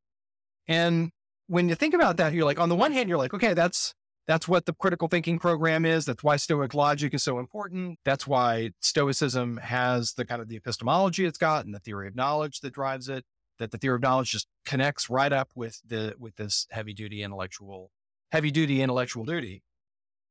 And 0.68 1.10
when 1.46 1.68
you 1.68 1.74
think 1.74 1.94
about 1.94 2.18
that, 2.18 2.34
you're 2.34 2.44
like, 2.44 2.58
on 2.60 2.68
the 2.68 2.74
one 2.74 2.92
hand, 2.92 3.08
you're 3.08 3.18
like, 3.18 3.32
okay, 3.32 3.54
that's 3.54 3.94
that's 4.26 4.48
what 4.48 4.66
the 4.66 4.72
critical 4.74 5.08
thinking 5.08 5.38
program 5.38 5.84
is. 5.84 6.04
That's 6.04 6.24
why 6.24 6.36
Stoic 6.36 6.74
logic 6.74 7.14
is 7.14 7.22
so 7.22 7.38
important. 7.38 7.98
That's 8.04 8.26
why 8.26 8.70
Stoicism 8.80 9.58
has 9.58 10.14
the 10.14 10.24
kind 10.24 10.42
of 10.42 10.48
the 10.48 10.56
epistemology 10.56 11.24
it's 11.24 11.38
got 11.38 11.64
and 11.64 11.74
the 11.74 11.78
theory 11.78 12.08
of 12.08 12.16
knowledge 12.16 12.60
that 12.60 12.72
drives 12.74 13.08
it. 13.08 13.24
That 13.58 13.70
the 13.70 13.78
theory 13.78 13.94
of 13.94 14.02
knowledge 14.02 14.32
just 14.32 14.48
connects 14.66 15.08
right 15.08 15.32
up 15.32 15.50
with 15.54 15.80
the 15.86 16.14
with 16.18 16.36
this 16.36 16.66
heavy 16.70 16.92
duty 16.92 17.22
intellectual, 17.22 17.90
heavy 18.30 18.50
duty 18.50 18.82
intellectual 18.82 19.24
duty. 19.24 19.62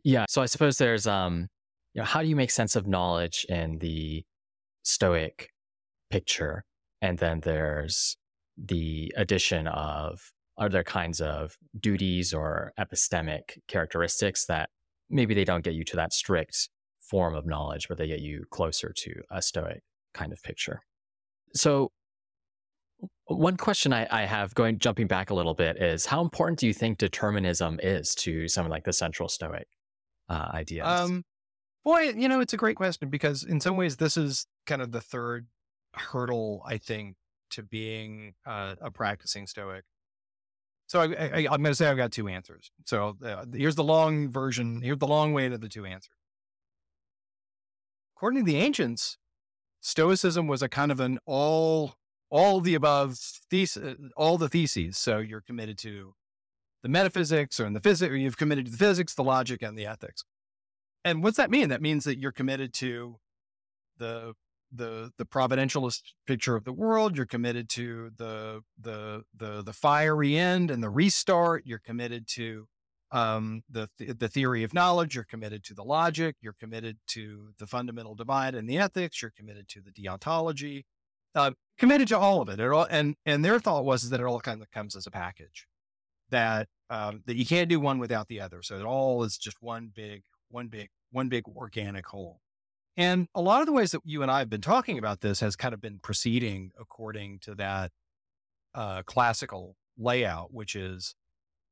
Yeah. 0.03 0.25
So 0.29 0.43
I 0.43 0.45
suppose 0.45 0.77
there's 0.77 1.07
um, 1.07 1.47
you 1.95 2.01
know, 2.01 2.05
how 2.05 2.21
do 2.21 2.27
you 2.27 2.35
make 2.35 2.51
sense 2.51 2.75
of 2.75 2.85
knowledge 2.85 3.45
in 3.49 3.79
the 3.79 4.23
Stoic 4.83 5.49
picture? 6.11 6.65
And 7.01 7.17
then 7.17 7.39
there's 7.39 8.17
the 8.57 9.13
addition 9.17 9.67
of 9.67 10.31
other 10.57 10.83
kinds 10.83 11.19
of 11.21 11.57
duties 11.79 12.33
or 12.33 12.71
epistemic 12.79 13.57
characteristics 13.67 14.45
that 14.45 14.69
maybe 15.09 15.33
they 15.33 15.43
don't 15.43 15.63
get 15.63 15.73
you 15.73 15.83
to 15.83 15.95
that 15.95 16.13
strict 16.13 16.69
form 17.01 17.35
of 17.35 17.45
knowledge, 17.45 17.87
but 17.87 17.97
they 17.97 18.07
get 18.07 18.21
you 18.21 18.45
closer 18.49 18.91
to 18.95 19.13
a 19.31 19.41
Stoic 19.41 19.81
kind 20.13 20.31
of 20.31 20.41
picture. 20.43 20.81
So, 21.53 21.91
one 23.27 23.57
question 23.57 23.91
I, 23.91 24.07
I 24.09 24.25
have 24.25 24.53
going 24.55 24.79
jumping 24.79 25.07
back 25.07 25.29
a 25.29 25.33
little 25.33 25.53
bit 25.53 25.81
is 25.81 26.05
how 26.05 26.21
important 26.21 26.59
do 26.59 26.67
you 26.67 26.73
think 26.73 26.97
determinism 26.97 27.79
is 27.81 28.15
to 28.15 28.47
some 28.47 28.69
like 28.69 28.83
the 28.83 28.93
central 28.93 29.29
Stoic 29.29 29.67
uh, 30.29 30.49
ideas? 30.53 30.87
Um, 30.87 31.23
boy, 31.83 32.13
you 32.15 32.27
know, 32.27 32.39
it's 32.39 32.53
a 32.53 32.57
great 32.57 32.75
question 32.75 33.09
because 33.09 33.43
in 33.43 33.59
some 33.59 33.77
ways 33.77 33.97
this 33.97 34.15
is 34.15 34.47
kind 34.65 34.81
of 34.81 34.91
the 34.91 35.01
third 35.01 35.47
hurdle 35.93 36.61
I 36.65 36.77
think 36.77 37.15
to 37.51 37.63
being 37.63 38.33
uh, 38.45 38.75
a 38.81 38.91
practicing 38.91 39.47
Stoic. 39.47 39.83
So 40.87 41.01
I, 41.01 41.05
am 41.05 41.45
going 41.45 41.63
to 41.63 41.75
say 41.75 41.87
I've 41.87 41.97
got 41.97 42.11
two 42.11 42.27
answers. 42.27 42.71
So 42.85 43.17
uh, 43.23 43.45
here's 43.51 43.75
the 43.75 43.83
long 43.83 44.29
version. 44.29 44.81
Here's 44.81 44.99
the 44.99 45.07
long 45.07 45.33
way 45.33 45.49
to 45.49 45.57
the 45.57 45.69
two 45.69 45.85
answers. 45.85 46.13
According 48.15 48.45
to 48.45 48.51
the 48.51 48.57
ancients, 48.57 49.17
Stoicism 49.81 50.47
was 50.47 50.61
a 50.63 50.69
kind 50.69 50.91
of 50.91 50.99
an 50.99 51.19
all 51.25 51.95
all 52.31 52.59
the 52.59 52.73
above 52.73 53.17
thesis, 53.51 53.95
all 54.17 54.37
the 54.37 54.49
theses. 54.49 54.97
So 54.97 55.19
you're 55.19 55.41
committed 55.41 55.77
to 55.79 56.15
the 56.81 56.89
metaphysics 56.89 57.59
or 57.59 57.65
in 57.65 57.73
the 57.73 57.79
physics, 57.79 58.11
or 58.11 58.15
you've 58.15 58.37
committed 58.37 58.65
to 58.65 58.71
the 58.71 58.77
physics, 58.77 59.13
the 59.13 59.23
logic, 59.23 59.61
and 59.61 59.77
the 59.77 59.85
ethics. 59.85 60.23
And 61.03 61.23
what's 61.23 61.37
that 61.37 61.51
mean? 61.51 61.69
That 61.69 61.81
means 61.81 62.03
that 62.05 62.17
you're 62.17 62.31
committed 62.31 62.73
to 62.75 63.17
the 63.97 64.33
the 64.71 65.11
the 65.17 65.25
providentialist 65.25 66.01
picture 66.27 66.55
of 66.55 66.63
the 66.63 66.73
world. 66.73 67.15
You're 67.15 67.25
committed 67.25 67.69
to 67.69 68.11
the 68.17 68.61
the 68.79 69.23
the 69.35 69.63
the 69.63 69.73
fiery 69.73 70.37
end 70.37 70.71
and 70.71 70.83
the 70.83 70.89
restart. 70.89 71.63
You're 71.65 71.79
committed 71.79 72.27
to 72.29 72.67
um, 73.11 73.63
the 73.69 73.89
the 73.97 74.27
theory 74.27 74.63
of 74.63 74.73
knowledge. 74.73 75.15
You're 75.15 75.23
committed 75.23 75.63
to 75.65 75.73
the 75.73 75.83
logic. 75.83 76.35
You're 76.41 76.55
committed 76.59 76.97
to 77.07 77.49
the 77.59 77.67
fundamental 77.67 78.15
divide 78.15 78.55
and 78.55 78.69
the 78.69 78.77
ethics. 78.77 79.21
You're 79.21 79.31
committed 79.31 79.67
to 79.69 79.81
the 79.81 79.91
deontology. 79.91 80.83
Uh, 81.33 81.51
committed 81.77 82.07
to 82.07 82.17
all 82.17 82.41
of 82.41 82.49
it. 82.49 82.59
it 82.59 82.71
all, 82.71 82.87
and 82.89 83.15
and 83.25 83.43
their 83.43 83.59
thought 83.59 83.85
was 83.85 84.09
that 84.09 84.19
it 84.19 84.25
all 84.25 84.39
kind 84.39 84.61
of 84.61 84.71
comes 84.71 84.95
as 84.95 85.07
a 85.07 85.11
package. 85.11 85.67
That 86.29 86.67
um, 86.89 87.23
that 87.25 87.35
you 87.35 87.45
can't 87.45 87.69
do 87.69 87.79
one 87.79 87.99
without 87.99 88.27
the 88.27 88.41
other. 88.41 88.61
So 88.61 88.77
it 88.77 88.85
all 88.85 89.23
is 89.23 89.37
just 89.37 89.57
one 89.61 89.91
big 89.93 90.23
one 90.49 90.67
big 90.67 90.89
one 91.11 91.29
big 91.29 91.45
organic 91.47 92.07
whole. 92.07 92.39
And 92.97 93.27
a 93.35 93.41
lot 93.41 93.61
of 93.61 93.67
the 93.67 93.73
ways 93.73 93.91
that 93.91 94.01
you 94.05 94.21
and 94.21 94.31
I 94.31 94.39
have 94.39 94.49
been 94.49 94.61
talking 94.61 94.97
about 94.97 95.21
this 95.21 95.41
has 95.41 95.55
kind 95.55 95.73
of 95.73 95.81
been 95.81 95.99
proceeding 95.99 96.71
according 96.79 97.39
to 97.39 97.55
that 97.55 97.91
uh, 98.73 99.03
classical 99.03 99.75
layout, 99.97 100.53
which 100.53 100.75
is 100.75 101.15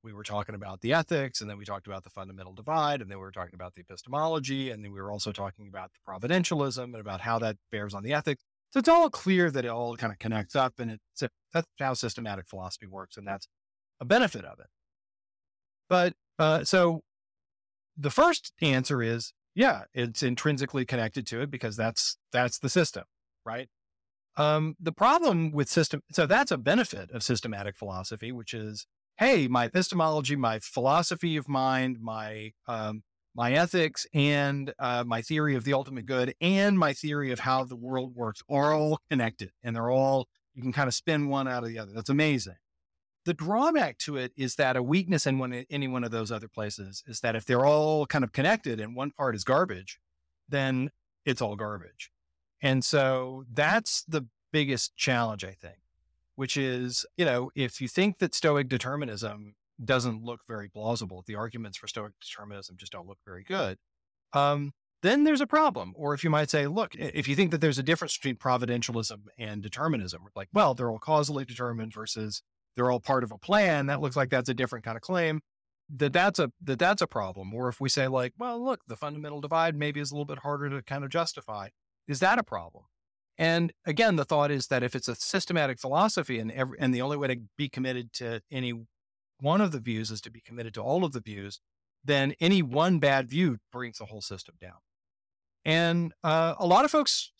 we 0.03 0.11
were 0.11 0.23
talking 0.23 0.53
about 0.53 0.81
the 0.81 0.93
ethics, 0.93 1.39
and 1.39 1.49
then 1.49 1.57
we 1.57 1.63
talked 1.63 1.87
about 1.87 2.03
the 2.03 2.09
fundamental 2.09 2.53
divide, 2.53 3.01
and 3.01 3.09
then 3.09 3.17
we 3.17 3.23
were 3.23 3.31
talking 3.31 3.55
about 3.55 3.73
the 3.73 3.81
epistemology, 3.81 4.69
and 4.69 4.83
then 4.83 4.91
we 4.91 5.01
were 5.01 5.11
also 5.11 5.31
talking 5.31 5.67
about 5.67 5.91
the 5.93 5.99
providentialism 6.11 6.83
and 6.83 6.95
about 6.95 7.21
how 7.21 7.39
that 7.39 7.55
bears 7.71 7.93
on 7.93 8.03
the 8.03 8.13
ethics. 8.13 8.43
So 8.71 8.79
it's 8.79 8.89
all 8.89 9.09
clear 9.09 9.49
that 9.51 9.63
it 9.63 9.69
all 9.69 9.95
kind 9.95 10.11
of 10.11 10.19
connects 10.19 10.55
up, 10.55 10.73
and 10.79 10.91
it's 10.91 11.23
that's 11.53 11.67
how 11.79 11.93
systematic 11.93 12.47
philosophy 12.47 12.87
works, 12.87 13.15
and 13.15 13.25
that's 13.25 13.47
a 14.01 14.05
benefit 14.05 14.43
of 14.43 14.59
it. 14.59 14.67
But 15.87 16.13
uh, 16.37 16.63
so 16.65 17.01
the 17.95 18.09
first 18.09 18.51
answer 18.61 19.01
is 19.01 19.31
yeah, 19.55 19.83
it's 19.93 20.23
intrinsically 20.23 20.85
connected 20.85 21.27
to 21.27 21.41
it 21.41 21.51
because 21.51 21.75
that's 21.75 22.17
that's 22.31 22.59
the 22.59 22.69
system, 22.69 23.03
right? 23.45 23.69
Um, 24.35 24.75
the 24.79 24.91
problem 24.91 25.51
with 25.51 25.69
system, 25.69 26.01
so 26.11 26.25
that's 26.25 26.51
a 26.51 26.57
benefit 26.57 27.11
of 27.11 27.21
systematic 27.21 27.77
philosophy, 27.77 28.31
which 28.31 28.53
is, 28.53 28.87
hey, 29.17 29.47
my 29.47 29.65
epistemology, 29.65 30.35
my 30.35 30.59
philosophy 30.59 31.37
of 31.37 31.47
mind, 31.47 31.99
my 32.01 32.53
um, 32.67 33.03
my 33.35 33.53
ethics, 33.53 34.05
and 34.13 34.73
uh, 34.79 35.03
my 35.05 35.21
theory 35.21 35.55
of 35.55 35.63
the 35.63 35.73
ultimate 35.73 36.05
good, 36.05 36.33
and 36.41 36.77
my 36.77 36.93
theory 36.93 37.31
of 37.31 37.39
how 37.39 37.63
the 37.63 37.75
world 37.75 38.15
works 38.15 38.41
are 38.49 38.73
all 38.73 38.99
connected, 39.09 39.51
and 39.63 39.75
they're 39.75 39.91
all 39.91 40.27
you 40.55 40.61
can 40.61 40.71
kind 40.71 40.87
of 40.87 40.93
spin 40.93 41.29
one 41.29 41.47
out 41.47 41.63
of 41.63 41.69
the 41.69 41.79
other. 41.79 41.91
That's 41.93 42.09
amazing. 42.09 42.55
The 43.25 43.33
drawback 43.33 43.97
to 43.99 44.17
it 44.17 44.33
is 44.35 44.55
that 44.55 44.75
a 44.75 44.83
weakness 44.83 45.25
in 45.25 45.39
one, 45.39 45.65
any 45.69 45.87
one 45.87 46.03
of 46.03 46.11
those 46.11 46.31
other 46.31 46.47
places 46.47 47.03
is 47.07 47.21
that 47.21 47.35
if 47.35 47.45
they're 47.45 47.65
all 47.65 48.05
kind 48.05 48.23
of 48.23 48.33
connected 48.33 48.79
and 48.79 48.95
one 48.95 49.11
part 49.11 49.35
is 49.35 49.43
garbage, 49.43 49.99
then 50.49 50.91
it's 51.25 51.41
all 51.41 51.55
garbage. 51.55 52.11
And 52.61 52.83
so 52.83 53.45
that's 53.53 54.03
the 54.03 54.25
biggest 54.51 54.95
challenge, 54.97 55.43
I 55.45 55.51
think, 55.51 55.77
which 56.35 56.57
is, 56.57 57.05
you 57.17 57.25
know, 57.25 57.49
if 57.55 57.79
you 57.79 57.87
think 57.87 58.19
that 58.19 58.35
Stoic 58.35 58.67
determinism 58.67 59.55
doesn't 59.83 60.23
look 60.23 60.41
very 60.47 60.69
plausible, 60.69 61.23
the 61.25 61.35
arguments 61.35 61.77
for 61.77 61.87
Stoic 61.87 62.13
determinism 62.21 62.77
just 62.77 62.91
don't 62.91 63.07
look 63.07 63.19
very 63.25 63.43
good. 63.43 63.77
Um, 64.33 64.73
then 65.01 65.25
there's 65.25 65.41
a 65.41 65.47
problem. 65.47 65.93
Or 65.95 66.13
if 66.13 66.23
you 66.23 66.29
might 66.29 66.49
say, 66.49 66.67
look, 66.67 66.95
if 66.95 67.27
you 67.27 67.35
think 67.35 67.51
that 67.51 67.59
there's 67.61 67.79
a 67.79 67.83
difference 67.83 68.17
between 68.17 68.37
providentialism 68.37 69.19
and 69.37 69.61
determinism, 69.61 70.23
like, 70.35 70.47
well, 70.53 70.73
they're 70.73 70.89
all 70.89 70.99
causally 70.99 71.45
determined 71.45 71.93
versus 71.93 72.41
they're 72.75 72.91
all 72.91 72.99
part 72.99 73.23
of 73.23 73.31
a 73.31 73.37
plan, 73.37 73.87
that 73.87 74.01
looks 74.01 74.15
like 74.15 74.29
that's 74.29 74.49
a 74.49 74.53
different 74.53 74.85
kind 74.85 74.97
of 74.97 75.01
claim. 75.01 75.41
That 75.95 76.13
that's 76.13 76.39
a 76.39 76.51
that 76.63 76.79
that's 76.79 77.01
a 77.01 77.07
problem. 77.07 77.53
Or 77.53 77.67
if 77.69 77.79
we 77.79 77.89
say 77.89 78.07
like, 78.07 78.33
well, 78.37 78.63
look, 78.63 78.81
the 78.87 78.95
fundamental 78.95 79.41
divide 79.41 79.75
maybe 79.75 79.99
is 79.99 80.11
a 80.11 80.15
little 80.15 80.25
bit 80.25 80.39
harder 80.39 80.69
to 80.69 80.81
kind 80.81 81.03
of 81.03 81.09
justify. 81.09 81.69
Is 82.07 82.19
that 82.19 82.39
a 82.39 82.43
problem? 82.43 82.85
And 83.37 83.73
again, 83.85 84.15
the 84.15 84.25
thought 84.25 84.51
is 84.51 84.67
that 84.67 84.83
if 84.83 84.95
it's 84.95 85.07
a 85.07 85.15
systematic 85.15 85.79
philosophy 85.79 86.39
and 86.39 86.51
every, 86.51 86.77
and 86.79 86.93
the 86.93 87.01
only 87.01 87.17
way 87.17 87.27
to 87.27 87.37
be 87.57 87.67
committed 87.67 88.13
to 88.13 88.41
any 88.51 88.73
one 89.39 89.59
of 89.59 89.71
the 89.71 89.79
views 89.79 90.11
is 90.11 90.21
to 90.21 90.31
be 90.31 90.41
committed 90.41 90.73
to 90.75 90.81
all 90.81 91.03
of 91.03 91.11
the 91.11 91.19
views, 91.19 91.59
then 92.03 92.33
any 92.39 92.61
one 92.61 92.99
bad 92.99 93.29
view 93.29 93.57
brings 93.71 93.97
the 93.97 94.05
whole 94.05 94.21
system 94.21 94.55
down. 94.61 94.77
And 95.65 96.13
uh, 96.23 96.55
a 96.59 96.67
lot 96.67 96.85
of 96.85 96.91
folks, 96.91 97.31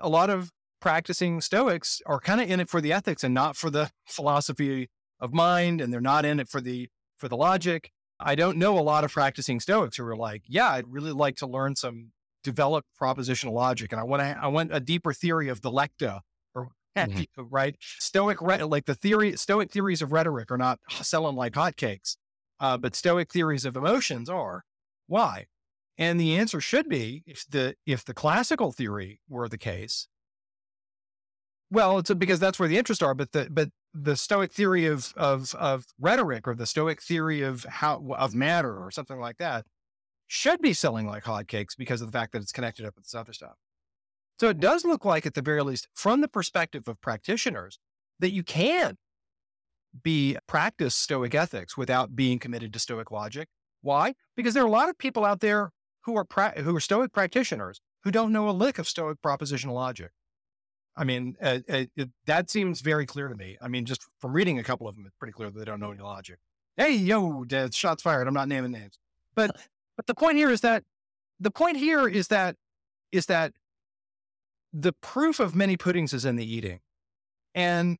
a 0.00 0.08
lot 0.08 0.30
of 0.30 0.50
practicing 0.80 1.40
Stoics 1.40 2.00
are 2.06 2.20
kind 2.20 2.40
of 2.40 2.50
in 2.50 2.60
it 2.60 2.68
for 2.68 2.80
the 2.80 2.92
ethics 2.92 3.24
and 3.24 3.34
not 3.34 3.56
for 3.56 3.70
the 3.70 3.90
philosophy 4.06 4.88
of 5.20 5.32
mind, 5.32 5.80
and 5.80 5.92
they're 5.92 6.00
not 6.00 6.24
in 6.24 6.40
it 6.40 6.48
for 6.48 6.60
the 6.60 6.88
for 7.16 7.28
the 7.28 7.36
logic. 7.36 7.92
I 8.18 8.34
don't 8.34 8.58
know 8.58 8.78
a 8.78 8.80
lot 8.80 9.04
of 9.04 9.12
practicing 9.12 9.60
Stoics 9.60 9.96
who 9.96 10.04
are 10.04 10.16
like, 10.16 10.42
yeah, 10.46 10.70
I'd 10.70 10.88
really 10.88 11.12
like 11.12 11.36
to 11.36 11.46
learn 11.46 11.76
some 11.76 12.12
developed 12.42 12.88
propositional 13.00 13.52
logic, 13.52 13.92
and 13.92 14.00
I 14.00 14.04
want 14.04 14.20
to 14.20 14.38
I 14.40 14.48
want 14.48 14.74
a 14.74 14.80
deeper 14.80 15.12
theory 15.12 15.48
of 15.48 15.62
the 15.62 15.70
lecta 15.70 16.20
or 16.54 16.68
mm-hmm. 16.96 17.22
right 17.50 17.76
Stoic 17.80 18.40
like 18.42 18.86
the 18.86 18.94
theory 18.94 19.36
Stoic 19.36 19.70
theories 19.70 20.02
of 20.02 20.12
rhetoric 20.12 20.50
are 20.50 20.58
not 20.58 20.80
selling 20.90 21.36
like 21.36 21.52
hotcakes, 21.52 22.16
uh, 22.58 22.76
but 22.76 22.94
Stoic 22.94 23.32
theories 23.32 23.64
of 23.64 23.76
emotions 23.76 24.28
are. 24.28 24.64
Why? 25.06 25.46
And 25.98 26.18
the 26.18 26.36
answer 26.36 26.62
should 26.62 26.88
be 26.88 27.22
if 27.26 27.44
the 27.48 27.74
if 27.86 28.04
the 28.04 28.14
classical 28.14 28.72
theory 28.72 29.20
were 29.28 29.48
the 29.48 29.58
case, 29.58 30.08
well, 31.70 31.98
it's 31.98 32.10
a, 32.10 32.14
because 32.14 32.40
that's 32.40 32.58
where 32.58 32.68
the 32.68 32.78
interests 32.78 33.02
are. 33.02 33.14
But 33.14 33.32
the 33.32 33.48
but 33.50 33.70
the 33.94 34.16
Stoic 34.16 34.52
theory 34.52 34.86
of 34.86 35.12
of 35.16 35.54
of 35.54 35.86
rhetoric 35.98 36.46
or 36.46 36.54
the 36.54 36.66
Stoic 36.66 37.02
theory 37.02 37.42
of 37.42 37.64
how 37.64 38.04
of 38.16 38.34
matter 38.34 38.76
or 38.76 38.90
something 38.90 39.18
like 39.18 39.38
that 39.38 39.64
should 40.26 40.60
be 40.60 40.72
selling 40.72 41.06
like 41.06 41.24
hotcakes 41.24 41.76
because 41.76 42.00
of 42.00 42.10
the 42.10 42.16
fact 42.16 42.32
that 42.32 42.42
it's 42.42 42.52
connected 42.52 42.86
up 42.86 42.94
with 42.94 43.04
this 43.04 43.14
other 43.14 43.32
stuff. 43.32 43.56
So 44.38 44.48
it 44.48 44.60
does 44.60 44.84
look 44.84 45.04
like, 45.04 45.26
at 45.26 45.34
the 45.34 45.42
very 45.42 45.62
least, 45.62 45.88
from 45.94 46.20
the 46.20 46.28
perspective 46.28 46.88
of 46.88 47.00
practitioners, 47.00 47.78
that 48.20 48.32
you 48.32 48.42
can 48.42 48.96
be 50.02 50.36
practice 50.46 50.94
Stoic 50.94 51.34
ethics 51.34 51.76
without 51.76 52.14
being 52.14 52.38
committed 52.38 52.72
to 52.72 52.78
Stoic 52.78 53.10
logic. 53.10 53.48
Why? 53.82 54.14
Because 54.36 54.54
there 54.54 54.62
are 54.62 54.66
a 54.66 54.70
lot 54.70 54.88
of 54.88 54.96
people 54.96 55.24
out 55.24 55.40
there 55.40 55.72
who 56.04 56.16
are 56.16 56.24
pra- 56.24 56.60
who 56.62 56.74
are 56.76 56.80
Stoic 56.80 57.12
practitioners 57.12 57.80
who 58.04 58.10
don't 58.10 58.32
know 58.32 58.48
a 58.48 58.52
lick 58.52 58.78
of 58.78 58.88
Stoic 58.88 59.18
propositional 59.20 59.74
logic. 59.74 60.10
I 61.00 61.04
mean, 61.04 61.34
uh, 61.40 61.60
uh, 61.66 61.84
it, 61.96 62.10
that 62.26 62.50
seems 62.50 62.82
very 62.82 63.06
clear 63.06 63.28
to 63.28 63.34
me. 63.34 63.56
I 63.62 63.68
mean, 63.68 63.86
just 63.86 64.06
from 64.18 64.34
reading 64.34 64.58
a 64.58 64.62
couple 64.62 64.86
of 64.86 64.94
them, 64.94 65.06
it's 65.06 65.16
pretty 65.16 65.32
clear 65.32 65.50
that 65.50 65.58
they 65.58 65.64
don't 65.64 65.80
know 65.80 65.92
any 65.92 66.02
logic. 66.02 66.38
Hey, 66.76 66.94
yo, 66.94 67.42
shots 67.72 68.02
fired. 68.02 68.28
I'm 68.28 68.34
not 68.34 68.48
naming 68.48 68.70
names, 68.70 68.98
but 69.34 69.50
but 69.96 70.06
the 70.06 70.14
point 70.14 70.36
here 70.36 70.50
is 70.50 70.60
that 70.60 70.84
the 71.40 71.50
point 71.50 71.78
here 71.78 72.06
is 72.06 72.28
that 72.28 72.56
is 73.12 73.26
that 73.26 73.54
the 74.74 74.92
proof 74.92 75.40
of 75.40 75.54
many 75.54 75.78
puddings 75.78 76.12
is 76.12 76.26
in 76.26 76.36
the 76.36 76.44
eating, 76.44 76.80
and 77.54 77.96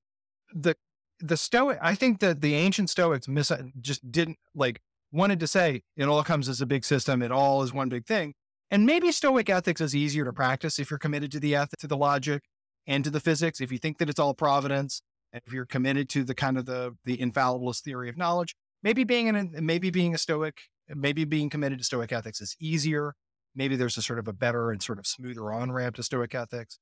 the 0.54 0.76
the 1.20 1.38
Stoic. 1.38 1.78
I 1.80 1.94
think 1.94 2.20
that 2.20 2.42
the 2.42 2.54
ancient 2.54 2.90
Stoics 2.90 3.28
mis- 3.28 3.50
just 3.80 4.12
didn't 4.12 4.36
like 4.54 4.82
wanted 5.10 5.40
to 5.40 5.46
say 5.46 5.84
it 5.96 6.04
all 6.04 6.22
comes 6.22 6.50
as 6.50 6.60
a 6.60 6.66
big 6.66 6.84
system, 6.84 7.22
it 7.22 7.32
all 7.32 7.62
is 7.62 7.72
one 7.72 7.88
big 7.88 8.04
thing. 8.04 8.34
And 8.70 8.84
maybe 8.84 9.10
Stoic 9.10 9.48
ethics 9.48 9.80
is 9.80 9.96
easier 9.96 10.26
to 10.26 10.34
practice 10.34 10.78
if 10.78 10.90
you're 10.90 10.98
committed 10.98 11.32
to 11.32 11.40
the 11.40 11.56
ethic, 11.56 11.80
to 11.80 11.86
the 11.86 11.96
logic 11.96 12.42
and 12.86 13.04
to 13.04 13.10
the 13.10 13.20
physics. 13.20 13.60
If 13.60 13.72
you 13.72 13.78
think 13.78 13.98
that 13.98 14.08
it's 14.08 14.18
all 14.18 14.34
providence, 14.34 15.02
and 15.32 15.42
if 15.46 15.52
you're 15.52 15.66
committed 15.66 16.08
to 16.10 16.24
the 16.24 16.34
kind 16.34 16.58
of 16.58 16.66
the 16.66 16.96
the 17.04 17.16
infallibilist 17.18 17.80
theory 17.82 18.08
of 18.08 18.16
knowledge, 18.16 18.56
maybe 18.82 19.04
being 19.04 19.28
an 19.28 19.54
maybe 19.60 19.90
being 19.90 20.14
a 20.14 20.18
Stoic, 20.18 20.62
maybe 20.88 21.24
being 21.24 21.50
committed 21.50 21.78
to 21.78 21.84
Stoic 21.84 22.12
ethics 22.12 22.40
is 22.40 22.56
easier. 22.60 23.14
Maybe 23.54 23.76
there's 23.76 23.96
a 23.96 24.02
sort 24.02 24.18
of 24.18 24.28
a 24.28 24.32
better 24.32 24.70
and 24.70 24.82
sort 24.82 24.98
of 24.98 25.06
smoother 25.06 25.52
on 25.52 25.72
ramp 25.72 25.96
to 25.96 26.02
Stoic 26.02 26.34
ethics. 26.34 26.78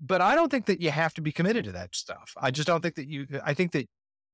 But 0.00 0.20
I 0.20 0.34
don't 0.34 0.50
think 0.50 0.66
that 0.66 0.80
you 0.80 0.90
have 0.90 1.14
to 1.14 1.22
be 1.22 1.32
committed 1.32 1.64
to 1.64 1.72
that 1.72 1.94
stuff. 1.94 2.32
I 2.36 2.50
just 2.50 2.66
don't 2.66 2.82
think 2.82 2.96
that 2.96 3.08
you. 3.08 3.26
I 3.44 3.54
think 3.54 3.72
that 3.72 3.86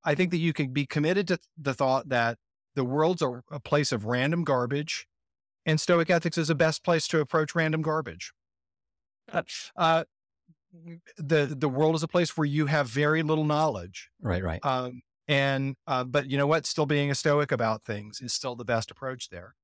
I 0.04 0.14
think 0.14 0.30
that 0.30 0.38
you 0.38 0.52
can 0.52 0.72
be 0.72 0.86
committed 0.86 1.28
to 1.28 1.38
the 1.60 1.74
thought 1.74 2.08
that 2.08 2.38
the 2.74 2.84
world's 2.84 3.22
a, 3.22 3.42
a 3.50 3.60
place 3.60 3.92
of 3.92 4.04
random 4.06 4.44
garbage, 4.44 5.06
and 5.66 5.80
Stoic 5.80 6.10
ethics 6.10 6.38
is 6.38 6.48
the 6.48 6.54
best 6.54 6.82
place 6.82 7.06
to 7.08 7.20
approach 7.20 7.54
random 7.54 7.82
garbage. 7.82 8.32
Uh, 9.30 9.42
uh, 9.76 10.04
the 11.16 11.54
the 11.59 11.68
world 11.68 11.94
is 11.94 12.02
a 12.02 12.09
place 12.09 12.37
where 12.37 12.46
you 12.46 12.66
have 12.66 12.88
very 12.88 13.22
little 13.22 13.44
knowledge. 13.44 14.11
Right, 14.20 14.42
right. 14.42 14.64
Um, 14.64 15.02
and 15.28 15.76
uh, 15.87 16.04
but 16.04 16.30
you 16.30 16.37
know 16.37 16.46
what? 16.46 16.66
Still 16.66 16.87
being 16.87 17.11
a 17.11 17.14
stoic 17.14 17.52
about 17.52 17.85
things 17.85 18.20
is 18.20 18.33
still 18.33 18.56
the 18.56 18.64
best 18.64 18.90
approach 18.90 19.30
there. 19.30 19.54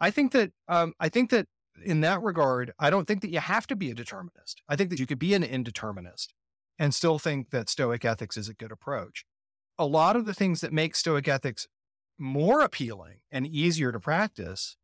I 0.00 0.10
think 0.10 0.32
that 0.32 0.52
um, 0.68 0.92
I 1.00 1.08
think 1.08 1.30
that 1.30 1.46
in 1.84 2.00
that 2.02 2.22
regard, 2.22 2.72
I 2.78 2.90
don't 2.90 3.06
think 3.06 3.20
that 3.22 3.30
you 3.30 3.40
have 3.40 3.66
to 3.68 3.76
be 3.76 3.90
a 3.90 3.94
determinist. 3.94 4.62
I 4.68 4.76
think 4.76 4.90
that 4.90 4.98
you 4.98 5.06
could 5.06 5.18
be 5.18 5.34
an 5.34 5.42
indeterminist 5.42 6.28
and 6.78 6.94
still 6.94 7.18
think 7.18 7.50
that 7.50 7.68
stoic 7.68 8.04
ethics 8.04 8.36
is 8.36 8.48
a 8.48 8.54
good 8.54 8.72
approach. 8.72 9.24
A 9.78 9.86
lot 9.86 10.16
of 10.16 10.24
the 10.24 10.34
things 10.34 10.60
that 10.60 10.72
make 10.72 10.94
stoic 10.94 11.26
ethics 11.26 11.66
more 12.18 12.60
appealing 12.60 13.18
and 13.30 13.46
easier 13.46 13.90
to 13.90 13.98
practice 13.98 14.76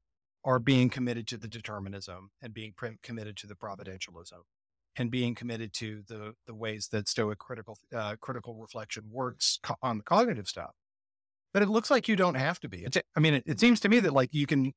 are 0.45 0.59
being 0.59 0.89
committed 0.89 1.27
to 1.29 1.37
the 1.37 1.49
determinism 1.49 2.31
and 2.43 2.55
being 2.55 2.75
committed 3.03 3.37
to 3.37 3.47
the 3.47 3.55
providentialism 3.55 4.43
and 4.97 5.11
being 5.11 5.35
committed 5.35 5.73
to 5.75 6.03
the 6.09 6.35
the 6.47 6.55
ways 6.55 6.89
that 6.93 7.09
stoic 7.09 7.39
critical 7.39 7.79
uh, 7.95 8.17
critical 8.21 8.57
reflection 8.57 9.05
works 9.11 9.59
co- 9.63 9.77
on 9.83 9.99
the 9.99 10.05
cognitive 10.05 10.49
stuff. 10.49 10.73
But 11.53 11.63
it 11.63 11.69
looks 11.69 11.91
like 11.91 12.09
you 12.09 12.17
don't 12.17 12.35
have 12.35 12.61
to 12.61 12.69
be. 12.69 12.85
It's, 12.85 12.99
i 13.17 13.21
mean 13.21 13.35
it, 13.35 13.45
it 13.47 13.61
seems 13.61 13.81
to 13.81 13.89
me 13.89 14.01
that 14.01 14.13
like 14.13 14.31
you 14.33 14.47
can 14.47 14.73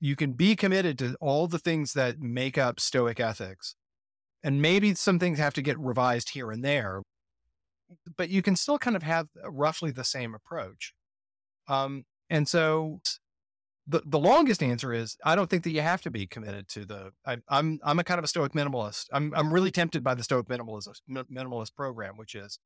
you 0.00 0.16
can 0.16 0.32
be 0.32 0.54
committed 0.54 0.98
to 0.98 1.16
all 1.20 1.48
the 1.48 1.58
things 1.58 1.92
that 1.94 2.20
make 2.20 2.56
up 2.56 2.80
stoic 2.80 3.18
ethics 3.20 3.74
and 4.44 4.62
maybe 4.62 4.94
some 4.94 5.18
things 5.18 5.38
have 5.38 5.54
to 5.54 5.62
get 5.62 5.78
revised 5.78 6.30
here 6.30 6.52
and 6.52 6.64
there 6.64 7.02
but 8.16 8.28
you 8.28 8.42
can 8.42 8.56
still 8.56 8.78
kind 8.78 8.96
of 8.96 9.02
have 9.02 9.28
roughly 9.44 9.90
the 9.90 10.04
same 10.04 10.34
approach. 10.34 10.92
Um, 11.68 12.04
and 12.30 12.46
so 12.48 13.00
the, 13.88 14.02
the 14.04 14.18
longest 14.18 14.62
answer 14.62 14.92
is 14.92 15.16
I 15.24 15.34
don't 15.34 15.48
think 15.48 15.64
that 15.64 15.70
you 15.70 15.80
have 15.80 16.02
to 16.02 16.10
be 16.10 16.26
committed 16.26 16.68
to 16.68 16.84
the. 16.84 17.12
I, 17.24 17.32
am 17.32 17.42
I'm, 17.48 17.80
I'm 17.82 17.98
a 17.98 18.04
kind 18.04 18.18
of 18.18 18.24
a 18.24 18.28
Stoic 18.28 18.52
minimalist. 18.52 19.06
I'm 19.12 19.32
I'm 19.34 19.52
really 19.52 19.70
tempted 19.70 20.04
by 20.04 20.14
the 20.14 20.22
Stoic 20.22 20.46
minimalist 20.46 21.00
minimalist 21.10 21.74
program, 21.74 22.18
which 22.18 22.34
is, 22.34 22.58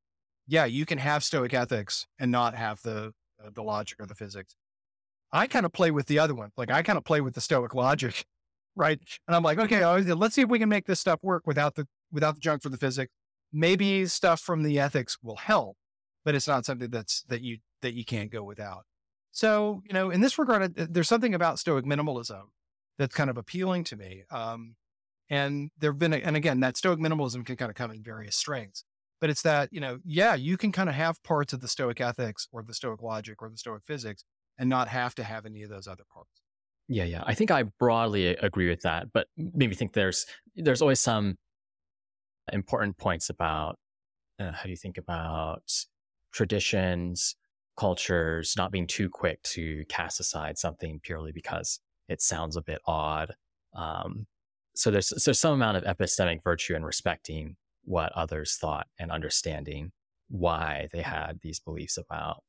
yeah, 0.49 0.65
you 0.65 0.85
can 0.85 0.99
have 0.99 1.23
Stoic 1.23 1.55
ethics 1.55 2.07
and 2.19 2.33
not 2.33 2.57
have 2.57 2.83
the 2.83 3.13
uh, 3.43 3.51
the 3.55 3.63
logic 3.63 4.01
or 4.01 4.07
the 4.07 4.17
physics. 4.17 4.57
I 5.33 5.47
kind 5.47 5.65
of 5.65 5.73
play 5.73 5.93
with 5.93 6.07
the 6.07 6.19
other 6.19 6.35
one. 6.35 6.51
Like 6.57 6.73
I 6.73 6.83
kind 6.83 6.99
of 6.99 7.05
play 7.05 7.21
with 7.21 7.35
the 7.35 7.41
Stoic 7.41 7.73
logic, 7.73 8.25
right? 8.77 8.99
And 9.29 9.37
I'm 9.37 9.45
like, 9.45 9.59
okay, 9.59 9.87
let's 9.87 10.35
see 10.35 10.43
if 10.43 10.49
we 10.49 10.59
can 10.59 10.69
make 10.69 10.87
this 10.87 11.01
stuff 11.01 11.21
work 11.23 11.47
without 11.47 11.77
the 11.77 11.87
without 12.11 12.35
the 12.35 12.41
junk 12.41 12.63
for 12.63 12.69
the 12.69 12.79
physics. 12.79 13.13
Maybe 13.53 14.07
stuff 14.07 14.41
from 14.41 14.65
the 14.65 14.81
ethics 14.81 15.19
will 15.23 15.37
help, 15.37 15.77
but 16.25 16.35
it's 16.35 16.49
not 16.49 16.65
something 16.67 16.91
that's 16.91 17.23
that 17.29 17.43
you 17.43 17.59
that 17.81 17.95
you 17.95 18.05
can't 18.05 18.31
go 18.31 18.43
without. 18.43 18.87
So, 19.33 19.83
you 19.87 19.95
know, 19.95 20.11
in 20.11 20.21
this 20.21 20.39
regard, 20.39 20.75
there's 20.75 21.09
something 21.09 21.35
about 21.35 21.59
Stoic 21.59 21.85
minimalism 21.85 22.43
that's 22.99 23.15
kind 23.15 23.31
of 23.31 23.39
appealing 23.39 23.85
to 23.85 23.97
me. 23.97 24.25
Um, 24.31 24.77
and 25.31 25.71
there 25.79 25.91
have 25.91 25.99
been, 25.99 26.13
and 26.13 26.37
again, 26.37 26.61
that 26.61 26.77
Stoic 26.77 26.99
minimalism 26.99 27.45
can 27.45 27.57
kind 27.57 27.71
of 27.71 27.75
come 27.75 27.91
in 27.91 28.03
various 28.03 28.37
strengths. 28.37 28.85
But 29.21 29.31
it's 29.31 29.43
that, 29.43 29.71
you 29.73 29.81
know, 29.81 29.99
yeah, 30.05 30.35
you 30.35 30.57
can 30.57 30.73
kind 30.73 30.89
of 30.89 30.95
have 30.95 31.23
parts 31.23 31.53
of 31.53 31.61
the 31.61 31.69
Stoic 31.69 32.01
ethics 32.01 32.47
or 32.53 32.63
the 32.63 32.75
Stoic 32.75 33.03
logic 33.03 33.41
or 33.41 33.49
the 33.49 33.57
Stoic 33.57 33.83
physics 33.87 34.25
and 34.59 34.69
not 34.69 34.89
have 34.89 35.15
to 35.15 35.25
have 35.25 35.47
any 35.47 35.63
of 35.63 35.71
those 35.71 35.87
other 35.87 36.05
parts. 36.13 36.43
Yeah, 36.89 37.05
yeah. 37.05 37.23
I 37.25 37.33
think 37.35 37.51
I 37.51 37.63
broadly 37.63 38.27
agree 38.27 38.69
with 38.69 38.83
that, 38.83 39.13
but 39.15 39.29
maybe 39.37 39.75
think 39.75 39.95
there's 39.95 40.27
there's 40.57 40.83
always 40.83 41.01
some 41.01 41.39
important 42.53 42.99
points 42.99 43.31
about 43.31 43.79
uh, 44.39 44.53
how 44.53 44.65
do 44.65 44.71
you 44.71 44.77
think 44.77 44.99
about 44.99 45.63
traditions, 46.33 47.37
cultures 47.77 48.55
not 48.57 48.71
being 48.71 48.87
too 48.87 49.09
quick 49.09 49.43
to 49.43 49.85
cast 49.89 50.21
aside 50.21 50.59
something 50.59 51.01
purely 51.03 51.33
because 51.33 51.81
it 52.09 52.21
sounds 52.21 52.57
a 52.57 52.63
bit 52.63 52.81
odd. 52.87 53.35
Um, 53.75 54.27
so 54.75 54.91
there's 54.91 55.09
there's 55.25 55.41
some 55.41 55.55
amount 55.55 55.77
of 55.77 55.85
epistemic 55.85 56.43
virtue 56.43 56.75
in 56.75 56.85
respecting 56.85 57.57
what 57.85 58.13
others 58.13 58.57
thought 58.61 58.87
and 58.99 59.11
understanding 59.11 59.93
why 60.29 60.89
they 60.93 61.03
had 61.03 61.39
these 61.43 61.61
beliefs 61.61 61.99
about 61.99 62.45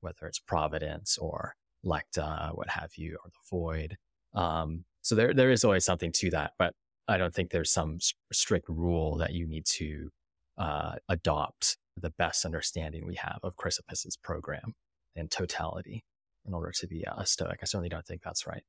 whether 0.00 0.26
it's 0.26 0.38
providence 0.38 1.16
or 1.18 1.54
lecta, 1.84 2.50
what 2.54 2.68
have 2.68 2.90
you, 2.96 3.18
or 3.24 3.30
the 3.30 3.48
void. 3.50 3.96
Um, 4.34 4.84
so 5.02 5.14
there 5.14 5.32
there 5.34 5.50
is 5.50 5.64
always 5.64 5.84
something 5.84 6.12
to 6.12 6.30
that, 6.30 6.52
but 6.58 6.74
I 7.08 7.16
don't 7.16 7.34
think 7.34 7.50
there's 7.50 7.72
some 7.72 7.98
strict 8.32 8.68
rule 8.68 9.16
that 9.18 9.32
you 9.32 9.46
need 9.46 9.66
to 9.66 10.10
uh, 10.58 10.94
adopt 11.08 11.76
the 11.96 12.10
best 12.10 12.44
understanding 12.44 13.06
we 13.06 13.16
have 13.16 13.38
of 13.42 13.56
Chrysippus's 13.56 14.16
program 14.16 14.74
in 15.14 15.28
totality 15.28 16.04
in 16.46 16.54
order 16.54 16.72
to 16.72 16.86
be 16.86 17.04
a 17.06 17.26
Stoic. 17.26 17.58
I 17.62 17.66
certainly 17.66 17.88
don't 17.88 18.06
think 18.06 18.22
that's 18.22 18.46
right. 18.46 18.62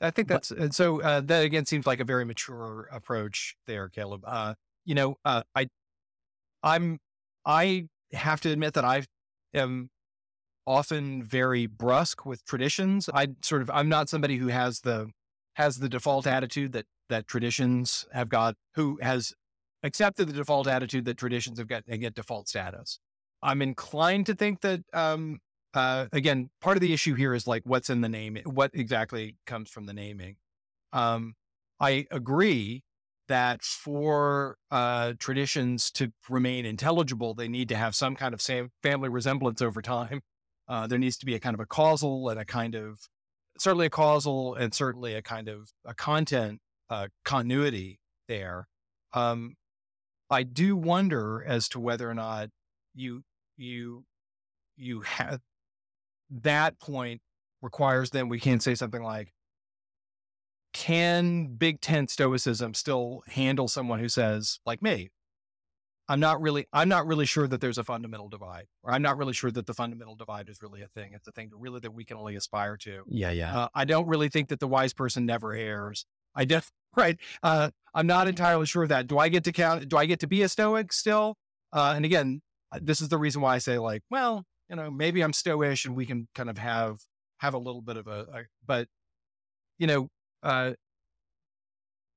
I 0.00 0.10
think 0.10 0.28
that's 0.28 0.50
and 0.50 0.74
so 0.74 1.00
uh, 1.00 1.20
that 1.22 1.42
again 1.42 1.64
seems 1.64 1.86
like 1.86 2.00
a 2.00 2.04
very 2.04 2.24
mature 2.24 2.88
approach 2.92 3.56
there, 3.66 3.88
Caleb. 3.88 4.22
Uh, 4.26 4.54
you 4.84 4.94
know, 4.94 5.16
uh, 5.24 5.42
I, 5.54 5.68
I'm, 6.62 6.98
I 7.44 7.88
have 8.12 8.40
to 8.42 8.50
admit 8.50 8.74
that 8.74 8.84
I 8.84 9.04
am 9.54 9.88
often 10.66 11.22
very 11.22 11.66
brusque 11.66 12.26
with 12.26 12.44
traditions. 12.44 13.08
I 13.12 13.28
sort 13.42 13.62
of 13.62 13.70
I'm 13.70 13.88
not 13.88 14.08
somebody 14.08 14.36
who 14.36 14.48
has 14.48 14.80
the 14.80 15.10
has 15.54 15.78
the 15.78 15.88
default 15.88 16.26
attitude 16.26 16.72
that 16.72 16.86
that 17.08 17.26
traditions 17.26 18.06
have 18.12 18.28
got 18.28 18.54
who 18.74 18.98
has 19.00 19.32
accepted 19.82 20.28
the 20.28 20.32
default 20.32 20.66
attitude 20.66 21.04
that 21.04 21.16
traditions 21.16 21.58
have 21.58 21.68
got 21.68 21.84
and 21.88 22.00
get 22.00 22.14
default 22.14 22.48
status. 22.48 22.98
I'm 23.42 23.62
inclined 23.62 24.26
to 24.26 24.34
think 24.34 24.60
that 24.62 24.82
um 24.92 25.38
uh 25.74 26.06
again 26.12 26.50
part 26.60 26.76
of 26.76 26.80
the 26.80 26.92
issue 26.92 27.14
here 27.14 27.34
is 27.34 27.46
like 27.46 27.62
what's 27.64 27.90
in 27.90 28.00
the 28.00 28.08
name 28.08 28.38
what 28.44 28.70
exactly 28.74 29.36
comes 29.46 29.70
from 29.70 29.86
the 29.86 29.92
naming. 29.92 30.36
Um 30.92 31.34
I 31.80 32.06
agree 32.10 32.82
that 33.28 33.62
for 33.62 34.56
uh, 34.70 35.14
traditions 35.18 35.90
to 35.92 36.12
remain 36.28 36.64
intelligible, 36.64 37.34
they 37.34 37.48
need 37.48 37.68
to 37.68 37.76
have 37.76 37.94
some 37.94 38.14
kind 38.14 38.34
of 38.34 38.40
same 38.40 38.70
family 38.82 39.08
resemblance 39.08 39.60
over 39.60 39.82
time. 39.82 40.20
Uh, 40.68 40.86
there 40.86 40.98
needs 40.98 41.16
to 41.18 41.26
be 41.26 41.34
a 41.34 41.40
kind 41.40 41.54
of 41.54 41.60
a 41.60 41.66
causal 41.66 42.28
and 42.28 42.40
a 42.40 42.44
kind 42.44 42.74
of 42.74 42.98
certainly 43.58 43.86
a 43.86 43.90
causal 43.90 44.54
and 44.54 44.74
certainly 44.74 45.14
a 45.14 45.22
kind 45.22 45.48
of 45.48 45.70
a 45.84 45.94
content 45.94 46.60
uh, 46.90 47.08
continuity 47.24 47.98
there. 48.28 48.68
Um, 49.12 49.54
I 50.30 50.42
do 50.42 50.76
wonder 50.76 51.44
as 51.46 51.68
to 51.70 51.80
whether 51.80 52.10
or 52.10 52.14
not 52.14 52.48
you 52.94 53.22
you 53.56 54.04
you 54.76 55.00
have 55.02 55.40
that 56.30 56.78
point 56.78 57.20
requires 57.62 58.10
then 58.10 58.28
we 58.28 58.40
can 58.40 58.60
say 58.60 58.74
something 58.74 59.02
like 59.02 59.32
can 60.72 61.54
big 61.54 61.80
tent 61.80 62.10
stoicism 62.10 62.74
still 62.74 63.22
handle 63.28 63.68
someone 63.68 63.98
who 63.98 64.08
says 64.08 64.58
like 64.66 64.82
me 64.82 65.08
i'm 66.08 66.20
not 66.20 66.40
really 66.40 66.66
i'm 66.72 66.88
not 66.88 67.06
really 67.06 67.24
sure 67.24 67.46
that 67.48 67.60
there's 67.60 67.78
a 67.78 67.84
fundamental 67.84 68.28
divide 68.28 68.66
or 68.82 68.92
i'm 68.92 69.00
not 69.00 69.16
really 69.16 69.32
sure 69.32 69.50
that 69.50 69.66
the 69.66 69.72
fundamental 69.72 70.14
divide 70.14 70.48
is 70.48 70.60
really 70.60 70.82
a 70.82 70.88
thing. 70.88 71.12
It's 71.14 71.26
a 71.26 71.32
thing 71.32 71.48
that 71.50 71.56
really 71.56 71.80
that 71.80 71.94
we 71.94 72.04
can 72.04 72.16
only 72.18 72.36
aspire 72.36 72.76
to. 72.78 73.04
Yeah 73.08 73.30
yeah. 73.30 73.56
Uh, 73.56 73.68
i 73.74 73.84
don't 73.84 74.06
really 74.06 74.28
think 74.28 74.48
that 74.48 74.60
the 74.60 74.68
wise 74.68 74.92
person 74.92 75.24
never 75.24 75.54
errs. 75.54 76.04
I 76.34 76.44
def 76.44 76.70
right 76.96 77.18
uh, 77.42 77.70
i'm 77.94 78.06
not 78.06 78.28
entirely 78.28 78.66
sure 78.66 78.82
of 78.82 78.88
that 78.88 79.06
do 79.06 79.18
i 79.18 79.28
get 79.28 79.44
to 79.44 79.52
count 79.52 79.88
do 79.88 79.96
i 79.96 80.06
get 80.06 80.20
to 80.20 80.26
be 80.26 80.42
a 80.42 80.48
stoic 80.48 80.92
still 80.92 81.36
uh, 81.72 81.92
and 81.96 82.04
again 82.04 82.40
uh, 82.72 82.78
this 82.82 83.00
is 83.00 83.08
the 83.08 83.18
reason 83.18 83.40
why 83.40 83.54
i 83.54 83.58
say 83.58 83.78
like 83.78 84.02
well 84.10 84.44
you 84.68 84.76
know 84.76 84.90
maybe 84.90 85.22
i'm 85.22 85.32
stoish 85.32 85.84
and 85.84 85.96
we 85.96 86.06
can 86.06 86.26
kind 86.34 86.50
of 86.50 86.58
have 86.58 86.98
have 87.38 87.54
a 87.54 87.58
little 87.58 87.82
bit 87.82 87.96
of 87.96 88.06
a, 88.06 88.20
a 88.32 88.42
but 88.66 88.88
you 89.78 89.86
know 89.86 90.08
uh, 90.42 90.72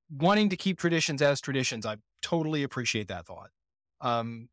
wanting 0.09 0.49
to 0.49 0.57
keep 0.57 0.79
traditions 0.79 1.21
as 1.21 1.41
traditions, 1.41 1.85
I 1.85 1.97
totally 2.21 2.63
appreciate 2.63 3.07
that 3.09 3.25
thought. 3.25 3.49
Um, 4.01 4.49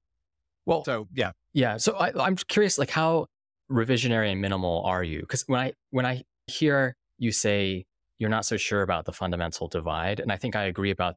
well, 0.64 0.84
so 0.84 1.08
yeah, 1.14 1.32
yeah. 1.52 1.76
So 1.76 1.96
I, 1.96 2.12
I'm 2.18 2.36
curious, 2.36 2.78
like 2.78 2.90
how 2.90 3.26
revisionary 3.70 4.32
and 4.32 4.40
minimal 4.40 4.82
are 4.84 5.02
you? 5.02 5.20
Because 5.20 5.44
when 5.46 5.60
I 5.60 5.72
when 5.90 6.06
I 6.06 6.22
hear 6.46 6.96
you 7.18 7.32
say 7.32 7.84
you're 8.18 8.30
not 8.30 8.46
so 8.46 8.56
sure 8.56 8.82
about 8.82 9.04
the 9.04 9.12
fundamental 9.12 9.68
divide, 9.68 10.20
and 10.20 10.32
I 10.32 10.36
think 10.36 10.56
I 10.56 10.64
agree 10.64 10.90
about. 10.90 11.16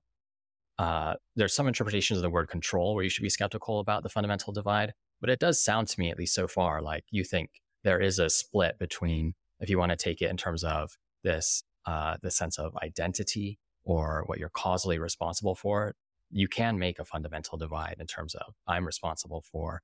Uh, 0.78 1.16
there's 1.36 1.54
some 1.54 1.68
interpretations 1.68 2.18
of 2.18 2.24
the 2.24 2.30
word 2.30 2.48
control 2.48 2.96
where 2.96 3.04
you 3.04 3.10
should 3.10 3.22
be 3.22 3.30
skeptical 3.30 3.80
about 3.80 4.02
the 4.02 4.08
fundamental 4.08 4.54
divide, 4.54 4.94
but 5.20 5.30
it 5.30 5.38
does 5.38 5.62
sound 5.62 5.90
to 5.90 6.00
me, 6.00 6.10
at 6.10 6.18
least 6.18 6.34
so 6.34 6.48
far, 6.48 6.82
like 6.82 7.04
you 7.12 7.26
think 7.26 7.50
there 7.84 8.00
is 8.00 8.18
a 8.18 8.30
split 8.30 8.80
between, 8.80 9.34
if 9.60 9.70
you 9.70 9.78
want 9.78 9.90
to 9.90 9.98
take 9.98 10.22
it 10.22 10.30
in 10.30 10.38
terms 10.38 10.64
of 10.64 10.98
this 11.24 11.64
uh, 11.86 12.18
the 12.22 12.32
sense 12.32 12.58
of 12.60 12.76
identity 12.84 13.60
or 13.84 14.24
what 14.28 14.38
you're 14.38 14.50
causally 14.50 15.00
responsible 15.00 15.56
for, 15.56 15.96
you 16.30 16.48
can 16.48 16.78
make 16.78 17.00
a 17.00 17.06
fundamental 17.06 17.58
divide 17.58 17.96
in 18.00 18.06
terms 18.06 18.36
of 18.36 18.54
I'm 18.68 18.86
responsible 18.86 19.44
for 19.52 19.82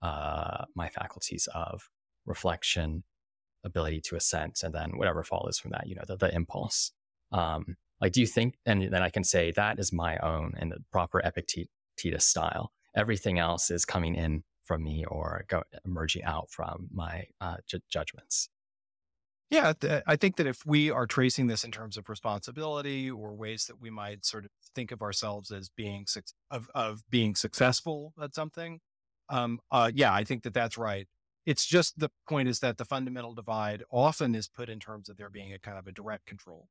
uh, 0.00 0.64
my 0.74 0.88
faculties 0.88 1.48
of 1.54 1.90
reflection, 2.24 3.02
ability 3.64 4.00
to 4.02 4.16
assent, 4.16 4.62
and 4.62 4.74
then 4.74 4.96
whatever 4.96 5.22
follows 5.22 5.58
from 5.58 5.72
that, 5.72 5.86
you 5.86 5.94
know, 5.94 6.04
the, 6.06 6.16
the 6.16 6.34
impulse. 6.34 6.92
Um, 7.32 7.76
like, 8.00 8.12
do 8.12 8.20
you 8.20 8.26
think, 8.26 8.58
and 8.64 8.82
then 8.92 9.02
I 9.02 9.10
can 9.10 9.24
say 9.24 9.50
that 9.52 9.78
is 9.78 9.92
my 9.92 10.18
own 10.18 10.54
in 10.60 10.68
the 10.68 10.78
proper 10.92 11.20
Epictetus 11.20 12.24
style. 12.24 12.72
Everything 12.96 13.38
else 13.38 13.70
is 13.70 13.84
coming 13.84 14.14
in 14.14 14.44
from 14.64 14.84
me 14.84 15.04
or 15.06 15.44
go, 15.48 15.62
emerging 15.84 16.24
out 16.24 16.50
from 16.50 16.88
my 16.92 17.24
uh, 17.40 17.56
ju- 17.66 17.80
judgments. 17.90 18.48
Yeah, 19.50 19.72
th- 19.72 20.02
I 20.06 20.16
think 20.16 20.36
that 20.36 20.46
if 20.46 20.64
we 20.66 20.90
are 20.90 21.06
tracing 21.06 21.46
this 21.46 21.64
in 21.64 21.70
terms 21.70 21.96
of 21.96 22.08
responsibility 22.10 23.10
or 23.10 23.34
ways 23.34 23.64
that 23.66 23.80
we 23.80 23.88
might 23.88 24.26
sort 24.26 24.44
of 24.44 24.50
think 24.74 24.92
of 24.92 25.00
ourselves 25.00 25.50
as 25.50 25.70
being 25.70 26.04
su- 26.06 26.20
of 26.50 26.68
of 26.74 27.02
being 27.08 27.34
successful 27.34 28.12
at 28.22 28.34
something, 28.34 28.80
um, 29.30 29.58
uh, 29.72 29.90
yeah, 29.94 30.12
I 30.12 30.24
think 30.24 30.42
that 30.42 30.52
that's 30.52 30.76
right. 30.76 31.08
It's 31.48 31.64
just 31.64 31.98
the 31.98 32.10
point 32.28 32.46
is 32.46 32.58
that 32.60 32.76
the 32.76 32.84
fundamental 32.84 33.32
divide 33.32 33.82
often 33.90 34.34
is 34.34 34.48
put 34.48 34.68
in 34.68 34.78
terms 34.78 35.08
of 35.08 35.16
there 35.16 35.30
being 35.30 35.50
a 35.54 35.58
kind 35.58 35.78
of 35.78 35.86
a 35.86 35.92
direct 35.92 36.26
control, 36.26 36.68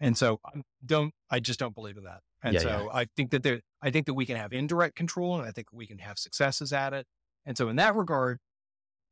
and 0.00 0.18
so 0.18 0.40
I 0.44 0.62
don't 0.84 1.14
I 1.30 1.38
just 1.38 1.60
don't 1.60 1.76
believe 1.76 1.96
in 1.96 2.02
that. 2.02 2.22
And 2.42 2.54
Yeah, 2.54 2.60
so 2.60 2.68
yeah. 2.68 2.88
I 2.92 3.06
think 3.16 3.30
that 3.30 3.44
there 3.44 3.60
I 3.80 3.92
think 3.92 4.06
that 4.06 4.14
we 4.14 4.26
can 4.26 4.36
have 4.36 4.52
indirect 4.52 4.96
control, 4.96 5.38
and 5.38 5.46
I 5.48 5.52
think 5.52 5.68
we 5.72 5.86
can 5.86 5.98
have 5.98 6.18
successes 6.18 6.72
at 6.72 6.92
it. 6.92 7.06
And 7.44 7.56
so 7.56 7.68
in 7.68 7.76
that 7.76 7.94
regard, 7.94 8.40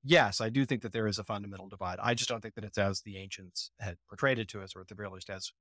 yes, 0.02 0.40
I 0.40 0.48
do 0.48 0.66
think 0.66 0.82
that 0.82 0.92
there 0.92 1.06
is 1.06 1.20
a 1.20 1.24
fundamental 1.24 1.68
divide. 1.68 2.00
I 2.02 2.14
just 2.14 2.28
don't 2.28 2.40
think 2.40 2.56
that 2.56 2.64
it's 2.64 2.76
as 2.76 3.02
the 3.02 3.16
ancients 3.16 3.70
had 3.78 3.98
portrayed 4.08 4.40
it 4.40 4.48
to 4.48 4.62
us, 4.62 4.74
or 4.74 4.80
at 4.80 4.88
the 4.88 4.96
very 4.96 5.10
least 5.10 5.30
as 5.30 5.52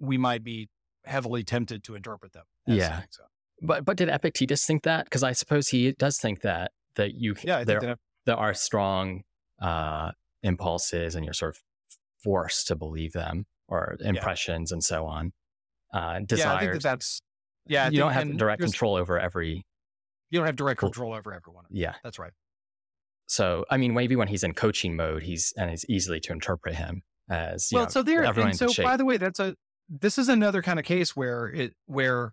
we 0.00 0.18
might 0.18 0.42
be 0.42 0.68
heavily 1.04 1.44
tempted 1.44 1.84
to 1.84 1.94
interpret 1.94 2.32
them. 2.32 2.44
Yeah. 2.66 3.02
So, 3.10 3.22
But 3.62 3.84
but 3.84 3.96
did 3.96 4.08
Epictetus 4.08 4.66
think 4.66 4.82
that? 4.82 5.04
Because 5.04 5.22
I 5.22 5.30
suppose 5.30 5.68
he 5.68 5.92
does 5.92 6.18
think 6.18 6.40
that 6.40 6.72
that 6.96 7.14
you 7.14 7.36
yeah, 7.44 7.58
I 7.58 7.64
there 7.64 7.78
that 7.78 7.98
there 8.30 8.38
are 8.38 8.54
strong 8.54 9.22
uh, 9.60 10.12
impulses 10.42 11.16
and 11.16 11.24
you're 11.24 11.34
sort 11.34 11.56
of 11.56 11.62
forced 12.22 12.68
to 12.68 12.76
believe 12.76 13.12
them 13.12 13.46
or 13.68 13.96
impressions 14.00 14.72
and 14.72 14.84
so 14.84 15.06
on. 15.06 15.32
Uh, 15.92 15.98
yeah, 15.98 16.08
I 16.08 16.16
think 16.16 16.28
desires. 16.28 16.72
that 16.74 16.82
that's 16.82 17.22
yeah. 17.66 17.86
You 17.86 17.90
think- 17.90 17.98
don't 17.98 18.12
have 18.12 18.36
direct 18.36 18.62
control 18.62 18.94
over 18.94 19.18
every. 19.18 19.64
You 20.30 20.38
don't 20.38 20.46
have 20.46 20.56
direct 20.56 20.78
control 20.78 21.12
over 21.12 21.34
everyone. 21.34 21.64
Yeah. 21.70 21.94
That's 22.04 22.18
right. 22.18 22.32
So 23.26 23.64
I 23.68 23.76
mean, 23.76 23.94
maybe 23.94 24.14
when 24.14 24.28
he's 24.28 24.44
in 24.44 24.54
coaching 24.54 24.94
mode, 24.94 25.24
he's 25.24 25.52
and 25.56 25.70
it's 25.70 25.84
easily 25.88 26.20
to 26.20 26.32
interpret 26.32 26.76
him 26.76 27.02
as 27.28 27.70
well, 27.72 27.84
know, 27.84 27.88
so 27.88 28.02
there, 28.02 28.24
everyone 28.24 28.50
and 28.50 28.58
so 28.58 28.82
by 28.82 28.96
the 28.96 29.04
way, 29.04 29.16
that's 29.16 29.40
a 29.40 29.56
this 29.88 30.18
is 30.18 30.28
another 30.28 30.62
kind 30.62 30.78
of 30.78 30.84
case 30.84 31.16
where 31.16 31.46
it 31.46 31.74
where 31.86 32.32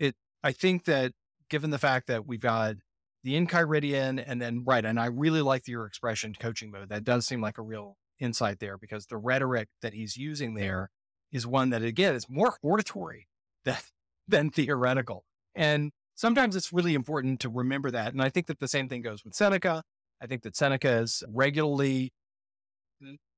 it 0.00 0.16
I 0.42 0.52
think 0.52 0.84
that 0.86 1.12
given 1.50 1.70
the 1.70 1.78
fact 1.78 2.08
that 2.08 2.26
we've 2.26 2.40
got 2.40 2.76
the 3.26 3.34
Encheiridion 3.34 4.22
and 4.24 4.40
then 4.40 4.62
right, 4.64 4.84
and 4.84 5.00
I 5.00 5.06
really 5.06 5.42
like 5.42 5.66
your 5.66 5.84
expression 5.84 6.32
coaching 6.38 6.70
mode. 6.70 6.90
That 6.90 7.02
does 7.02 7.26
seem 7.26 7.40
like 7.40 7.58
a 7.58 7.62
real 7.62 7.96
insight 8.20 8.60
there 8.60 8.78
because 8.78 9.06
the 9.06 9.16
rhetoric 9.16 9.68
that 9.82 9.94
he's 9.94 10.16
using 10.16 10.54
there 10.54 10.90
is 11.32 11.44
one 11.44 11.70
that 11.70 11.82
again 11.82 12.14
is 12.14 12.28
more 12.28 12.56
hortatory 12.62 13.26
than 13.64 13.78
than 14.28 14.50
theoretical. 14.50 15.24
And 15.56 15.90
sometimes 16.14 16.54
it's 16.54 16.72
really 16.72 16.94
important 16.94 17.40
to 17.40 17.48
remember 17.48 17.90
that. 17.90 18.12
And 18.12 18.22
I 18.22 18.28
think 18.28 18.46
that 18.46 18.60
the 18.60 18.68
same 18.68 18.88
thing 18.88 19.02
goes 19.02 19.24
with 19.24 19.34
Seneca. 19.34 19.82
I 20.22 20.28
think 20.28 20.42
that 20.42 20.54
Seneca 20.54 20.98
is 20.98 21.24
regularly 21.28 22.12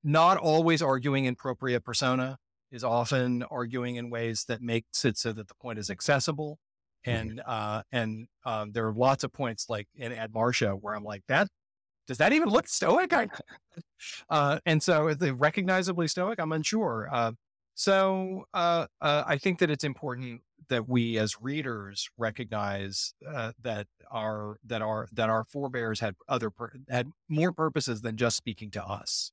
not 0.05 0.37
always 0.37 0.83
arguing 0.83 1.25
in 1.25 1.35
propria 1.35 1.81
persona, 1.81 2.37
is 2.71 2.85
often 2.85 3.43
arguing 3.45 3.97
in 3.97 4.11
ways 4.11 4.45
that 4.49 4.61
makes 4.61 5.07
it 5.07 5.17
so 5.17 5.33
that 5.33 5.49
the 5.49 5.55
point 5.55 5.79
is 5.79 5.89
accessible. 5.89 6.59
And 7.05 7.41
uh, 7.47 7.83
and 7.93 8.27
um, 8.45 8.73
there 8.73 8.87
are 8.87 8.93
lots 8.93 9.25
of 9.25 9.33
points 9.33 9.67
like 9.69 9.89
in 9.95 10.13
Ad 10.13 10.35
Marcia 10.35 10.73
where 10.73 10.95
I'm 10.95 11.05
like, 11.05 11.23
that 11.29 11.49
does 12.07 12.19
that 12.19 12.33
even 12.33 12.49
look 12.49 12.67
stoic? 12.67 13.13
I, 13.13 13.29
uh, 14.31 14.59
and 14.67 14.83
so 14.83 15.09
is 15.09 15.21
it 15.21 15.33
recognizably 15.33 16.09
stoic? 16.09 16.41
I'm 16.41 16.53
unsure. 16.53 17.09
Uh, 17.13 17.33
so 17.75 18.45
uh, 18.55 18.87
uh, 19.01 19.23
I 19.27 19.39
think 19.39 19.61
that 19.61 19.71
it's 19.71 19.85
important 19.85 20.41
that 20.69 20.89
we 20.89 21.17
as 21.19 21.41
readers 21.41 22.11
recognize 22.19 23.15
uh, 23.27 23.53
that 23.63 23.87
our 24.11 24.59
that 24.67 24.83
our 24.83 25.07
that 25.13 25.31
our 25.31 25.45
forebears 25.45 26.01
had 26.01 26.17
other 26.29 26.51
had 26.89 27.09
more 27.29 27.53
purposes 27.53 28.01
than 28.01 28.17
just 28.17 28.37
speaking 28.37 28.71
to 28.73 28.85
us. 28.85 29.31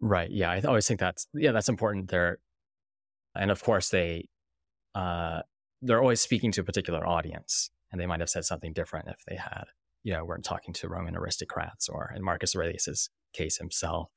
Right. 0.00 0.30
Yeah. 0.30 0.50
I 0.50 0.60
always 0.60 0.86
think 0.86 1.00
that's 1.00 1.26
yeah, 1.34 1.52
that's 1.52 1.68
important 1.68 2.10
there. 2.10 2.38
And 3.34 3.50
of 3.50 3.62
course 3.62 3.88
they 3.88 4.28
uh 4.94 5.40
they're 5.82 6.00
always 6.00 6.20
speaking 6.20 6.52
to 6.52 6.60
a 6.60 6.64
particular 6.64 7.06
audience. 7.06 7.70
And 7.92 8.00
they 8.00 8.06
might 8.06 8.20
have 8.20 8.30
said 8.30 8.44
something 8.44 8.72
different 8.72 9.08
if 9.08 9.24
they 9.28 9.36
had, 9.36 9.64
you 10.02 10.12
know, 10.12 10.24
weren't 10.24 10.44
talking 10.44 10.74
to 10.74 10.88
Roman 10.88 11.16
aristocrats 11.16 11.88
or 11.88 12.12
in 12.14 12.22
Marcus 12.22 12.54
Aurelius's 12.54 13.10
case 13.32 13.58
himself. 13.58 14.10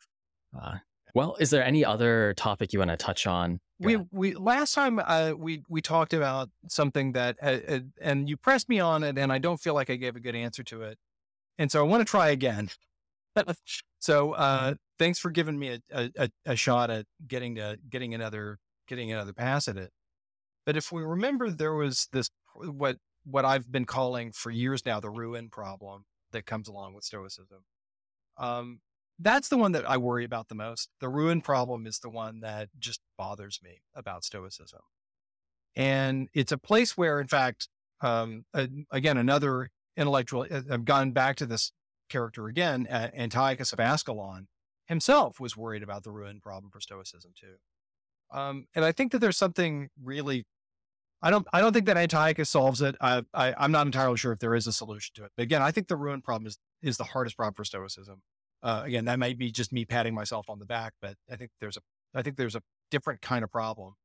Uh, 0.60 0.78
well, 1.14 1.36
is 1.40 1.50
there 1.50 1.64
any 1.64 1.84
other 1.86 2.34
topic 2.36 2.74
you 2.74 2.80
want 2.80 2.92
to 2.92 2.98
touch 2.98 3.28
on? 3.28 3.60
We 3.80 3.98
we 4.12 4.34
last 4.34 4.74
time 4.74 5.00
uh, 5.00 5.34
we 5.38 5.64
we 5.70 5.82
talked 5.82 6.14
about 6.14 6.50
something 6.68 7.14
that 7.14 7.38
uh, 7.42 7.58
uh, 7.68 7.80
and 8.02 8.30
you 8.30 8.38
pressed 8.38 8.70
me 8.70 8.80
on 8.80 9.04
it, 9.04 9.18
and 9.18 9.32
I 9.32 9.38
don't 9.38 9.60
feel 9.60 9.74
like 9.74 9.90
I 9.90 9.96
gave 9.96 10.16
a 10.16 10.20
good 10.20 10.36
answer 10.36 10.64
to 10.64 10.84
it, 10.84 10.98
and 11.58 11.72
so 11.72 11.80
I 11.80 11.88
want 11.88 12.02
to 12.02 12.06
try 12.06 12.30
again. 12.30 12.70
so 14.00 14.34
uh, 14.34 14.76
thanks 14.98 15.18
for 15.18 15.32
giving 15.32 15.58
me 15.58 15.80
a, 15.92 16.12
a, 16.18 16.30
a 16.46 16.56
shot 16.56 16.90
at 16.90 17.06
getting 17.28 17.56
to 17.56 17.80
getting 17.90 18.14
another 18.14 18.60
getting 18.88 19.12
another 19.12 19.34
pass 19.34 19.68
at 19.68 19.78
it. 19.78 19.92
But 20.70 20.78
if 20.78 20.92
we 20.92 21.02
remember, 21.02 21.50
there 21.50 21.74
was 21.74 22.08
this 22.12 22.30
what 22.54 22.98
what 23.26 23.44
I've 23.44 23.72
been 23.72 23.86
calling 23.86 24.32
for 24.32 24.52
years 24.52 24.86
now 24.86 25.00
the 25.00 25.10
ruin 25.10 25.50
problem 25.50 26.06
that 26.32 26.46
comes 26.46 26.68
along 26.68 26.94
with 26.94 27.04
Stoicism. 27.04 27.64
Um, 28.38 28.82
that's 29.18 29.50
the 29.50 29.58
one 29.58 29.72
that 29.72 29.90
I 29.90 29.98
worry 29.98 30.26
about 30.26 30.48
the 30.48 30.54
most. 30.54 30.90
The 31.00 31.10
ruin 31.10 31.42
problem 31.42 31.88
is 31.88 31.98
the 31.98 32.12
one 32.12 32.42
that 32.42 32.70
just 32.78 33.00
bothers 33.18 33.60
me 33.64 33.82
about 33.96 34.24
Stoicism. 34.24 34.82
And 35.76 36.30
it's 36.36 36.52
a 36.52 36.58
place 36.60 36.96
where, 36.96 37.20
in 37.20 37.28
fact, 37.28 37.68
um, 38.02 38.46
again, 38.92 39.18
another 39.18 39.72
intellectual, 39.98 40.46
uh, 40.52 40.62
I've 40.72 40.86
gone 40.86 41.14
back 41.14 41.38
to 41.38 41.48
this 41.48 41.72
character 42.10 42.46
again, 42.46 42.86
Antiochus 42.92 43.74
of 43.74 43.80
Ascalon 43.80 44.46
himself 44.86 45.40
was 45.40 45.58
worried 45.58 45.82
about 45.82 46.04
the 46.04 46.12
ruin 46.12 46.40
problem 46.40 46.70
for 46.70 46.80
Stoicism 46.80 47.32
too. 47.36 47.56
Um, 48.32 48.68
and 48.76 48.86
I 48.86 48.92
think 48.92 49.12
that 49.14 49.18
there's 49.18 49.36
something 49.36 49.90
really, 50.04 50.46
I 51.22 51.30
don't, 51.30 51.46
I 51.52 51.60
don't 51.60 51.74
think 51.74 51.86
that 51.88 51.98
Antiochus 51.98 52.50
solves 52.50 52.82
it. 52.82 52.96
I, 53.02 53.24
I, 53.34 53.54
I'm 53.58 53.72
not 53.72 53.86
entirely 53.86 54.18
sure 54.18 54.32
if 54.32 54.40
there 54.40 54.56
is 54.56 54.68
a 54.68 54.72
solution 54.72 55.12
to 55.16 55.26
it. 55.26 55.32
But 55.36 55.44
again, 55.44 55.62
I 55.62 55.72
think 55.72 55.88
the 55.88 55.98
ruin 55.98 56.22
problem 56.22 56.48
is 56.48 56.58
is 56.82 56.98
the 56.98 57.04
hardest 57.04 57.36
problem 57.36 57.54
for 57.56 57.66
Stoicism. 57.66 58.22
Uh, 58.64 58.84
again, 58.86 59.06
that 59.06 59.20
might 59.20 59.38
be 59.38 59.52
just 59.52 59.74
me 59.74 59.86
patting 59.86 60.14
myself 60.14 60.50
on 60.50 60.60
the 60.60 60.66
back, 60.66 60.94
but 61.02 61.16
I 61.30 61.36
think 61.36 61.52
there's 61.60 61.78
a, 61.78 61.82
I 62.16 62.22
think 62.22 62.38
there's 62.38 62.56
a 62.56 62.62
different 62.90 63.22
kind 63.22 63.44
of 63.44 63.52
problem. 63.52 63.96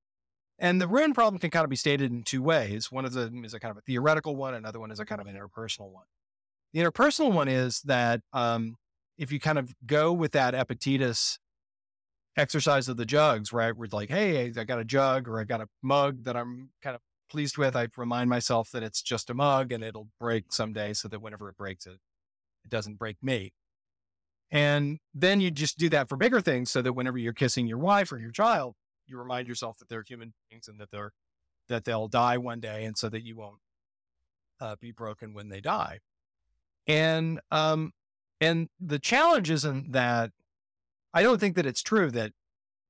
And 0.58 0.80
the 0.80 0.88
ruin 0.88 1.14
problem 1.14 1.40
can 1.40 1.50
kind 1.50 1.64
of 1.64 1.70
be 1.70 1.76
stated 1.76 2.12
in 2.12 2.22
two 2.22 2.42
ways. 2.42 2.90
One 2.90 3.04
of 3.04 3.12
them 3.12 3.44
is 3.44 3.54
a 3.54 3.60
kind 3.60 3.70
of 3.70 3.78
a 3.78 3.80
theoretical 3.80 4.36
one. 4.36 4.54
Another 4.54 4.78
one 4.78 4.90
is 4.90 5.00
a 5.00 5.04
kind 5.04 5.20
of 5.20 5.26
an 5.26 5.36
interpersonal 5.36 5.90
one. 5.90 6.04
The 6.72 6.80
interpersonal 6.80 7.32
one 7.32 7.48
is 7.48 7.80
that 7.82 8.20
um, 8.32 8.76
if 9.18 9.32
you 9.32 9.40
kind 9.40 9.58
of 9.58 9.72
go 9.86 10.12
with 10.12 10.32
that 10.32 10.54
Epictetus 10.54 11.38
exercise 12.36 12.88
of 12.88 12.96
the 12.96 13.06
jugs, 13.06 13.52
right? 13.52 13.76
Where 13.76 13.84
it's 13.84 13.94
like, 13.94 14.10
hey, 14.10 14.52
I 14.56 14.64
got 14.64 14.80
a 14.80 14.84
jug 14.84 15.28
or 15.28 15.40
I 15.40 15.44
got 15.44 15.60
a 15.60 15.68
mug 15.82 16.24
that 16.24 16.36
I'm 16.36 16.70
kind 16.82 16.96
of 16.96 17.02
pleased 17.30 17.58
with. 17.58 17.76
I 17.76 17.88
remind 17.96 18.30
myself 18.30 18.70
that 18.72 18.82
it's 18.82 19.02
just 19.02 19.30
a 19.30 19.34
mug 19.34 19.72
and 19.72 19.82
it'll 19.84 20.08
break 20.20 20.52
someday 20.52 20.92
so 20.92 21.08
that 21.08 21.20
whenever 21.20 21.48
it 21.48 21.56
breaks 21.56 21.86
it, 21.86 21.98
it 22.64 22.70
doesn't 22.70 22.98
break 22.98 23.16
me. 23.22 23.52
And 24.50 24.98
then 25.14 25.40
you 25.40 25.50
just 25.50 25.78
do 25.78 25.88
that 25.90 26.08
for 26.08 26.16
bigger 26.16 26.40
things 26.40 26.70
so 26.70 26.82
that 26.82 26.92
whenever 26.92 27.18
you're 27.18 27.32
kissing 27.32 27.66
your 27.66 27.78
wife 27.78 28.12
or 28.12 28.18
your 28.18 28.30
child, 28.30 28.74
you 29.06 29.18
remind 29.18 29.48
yourself 29.48 29.78
that 29.78 29.88
they're 29.88 30.04
human 30.06 30.32
beings 30.48 30.68
and 30.68 30.80
that 30.80 30.90
they're 30.90 31.12
that 31.68 31.84
they'll 31.84 32.08
die 32.08 32.36
one 32.36 32.60
day 32.60 32.84
and 32.84 32.96
so 32.96 33.08
that 33.08 33.24
you 33.24 33.36
won't 33.36 33.58
uh, 34.60 34.76
be 34.80 34.92
broken 34.92 35.32
when 35.34 35.48
they 35.48 35.60
die. 35.60 35.98
And 36.86 37.40
um 37.50 37.92
and 38.40 38.68
the 38.78 38.98
challenge 38.98 39.50
isn't 39.50 39.92
that 39.92 40.30
I 41.14 41.22
don't 41.22 41.38
think 41.38 41.54
that 41.54 41.64
it's 41.64 41.82
true 41.82 42.10
that 42.10 42.32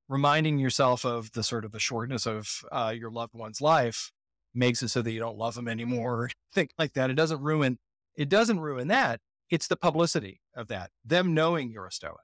reminding 0.08 0.58
yourself 0.58 1.04
of 1.04 1.30
the 1.32 1.42
sort 1.42 1.64
of 1.64 1.72
the 1.72 1.78
shortness 1.78 2.26
of 2.26 2.64
uh, 2.72 2.92
your 2.96 3.10
loved 3.10 3.34
one's 3.34 3.60
life 3.60 4.10
makes 4.54 4.82
it 4.82 4.88
so 4.88 5.02
that 5.02 5.12
you 5.12 5.20
don't 5.20 5.36
love 5.36 5.54
them 5.54 5.68
anymore. 5.68 6.30
Think 6.52 6.70
like 6.78 6.94
that. 6.94 7.10
It 7.10 7.14
doesn't 7.14 7.42
ruin. 7.42 7.78
It 8.16 8.30
doesn't 8.30 8.60
ruin 8.60 8.88
that. 8.88 9.20
It's 9.50 9.66
the 9.66 9.76
publicity 9.76 10.40
of 10.56 10.68
that. 10.68 10.90
Them 11.04 11.34
knowing 11.34 11.70
you're 11.70 11.86
a 11.86 11.92
Stoic, 11.92 12.16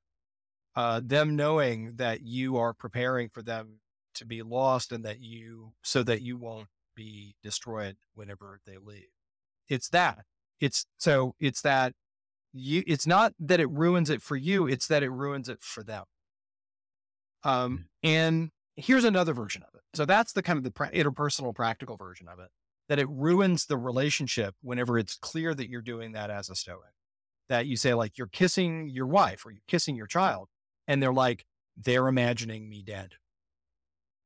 uh, 0.74 1.02
them 1.04 1.36
knowing 1.36 1.96
that 1.96 2.22
you 2.22 2.56
are 2.56 2.72
preparing 2.72 3.28
for 3.28 3.42
them 3.42 3.80
to 4.14 4.24
be 4.24 4.42
lost 4.42 4.90
and 4.92 5.04
that 5.04 5.20
you, 5.20 5.72
so 5.82 6.02
that 6.02 6.22
you 6.22 6.38
won't 6.38 6.68
be 6.96 7.34
destroyed 7.42 7.96
whenever 8.14 8.60
they 8.66 8.78
leave. 8.78 9.10
It's 9.68 9.90
that. 9.90 10.24
It's 10.60 10.86
so 10.98 11.34
it's 11.40 11.62
that 11.62 11.92
you, 12.52 12.82
it's 12.86 13.06
not 13.06 13.32
that 13.40 13.60
it 13.60 13.70
ruins 13.70 14.10
it 14.10 14.22
for 14.22 14.36
you. 14.36 14.66
It's 14.66 14.86
that 14.88 15.02
it 15.02 15.10
ruins 15.10 15.48
it 15.48 15.62
for 15.62 15.82
them. 15.82 16.04
Um, 17.42 17.78
mm. 17.78 17.84
and 18.02 18.50
here's 18.76 19.04
another 19.04 19.32
version 19.34 19.62
of 19.62 19.74
it. 19.74 19.82
So 19.94 20.04
that's 20.04 20.32
the 20.32 20.42
kind 20.42 20.56
of 20.56 20.64
the 20.64 20.70
interpersonal 20.70 21.54
practical 21.54 21.96
version 21.96 22.28
of 22.28 22.38
it 22.38 22.48
that 22.90 22.98
it 22.98 23.08
ruins 23.08 23.66
the 23.66 23.78
relationship 23.78 24.56
whenever 24.62 24.98
it's 24.98 25.14
clear 25.14 25.54
that 25.54 25.70
you're 25.70 25.80
doing 25.80 26.12
that 26.12 26.28
as 26.28 26.50
a 26.50 26.56
stoic 26.56 26.92
that 27.48 27.66
you 27.66 27.76
say 27.76 27.94
like 27.94 28.18
you're 28.18 28.26
kissing 28.26 28.88
your 28.88 29.06
wife 29.06 29.46
or 29.46 29.52
you're 29.52 29.62
kissing 29.68 29.96
your 29.96 30.06
child 30.06 30.48
and 30.88 31.02
they're 31.02 31.12
like 31.12 31.44
they're 31.76 32.08
imagining 32.08 32.68
me 32.68 32.82
dead 32.82 33.12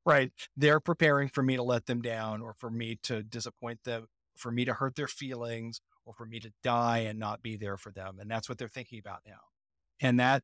right 0.07 0.31
they're 0.57 0.81
preparing 0.81 1.29
for 1.29 1.43
me 1.43 1.57
to 1.57 1.63
let 1.63 1.87
them 1.87 2.01
down 2.01 2.41
or 2.41 2.55
for 2.55 2.71
me 2.71 2.99
to 3.03 3.23
disappoint 3.23 3.79
them 3.85 4.07
for 4.37 4.51
me 4.51 4.65
to 4.65 4.73
hurt 4.73 4.97
their 4.97 5.09
feelings 5.09 5.81
or 6.07 6.13
for 6.13 6.27
me 6.27 6.41
to 6.41 6.53
die 6.63 6.99
and 6.99 7.19
not 7.19 7.43
be 7.43 7.57
there 7.57 7.77
for 7.77 7.91
them 7.91 8.19
and 8.21 8.31
that's 8.31 8.49
what 8.49 8.59
they're 8.59 8.69
thinking 8.69 8.99
about 8.99 9.21
now 9.27 9.41
and 10.01 10.19
that 10.19 10.43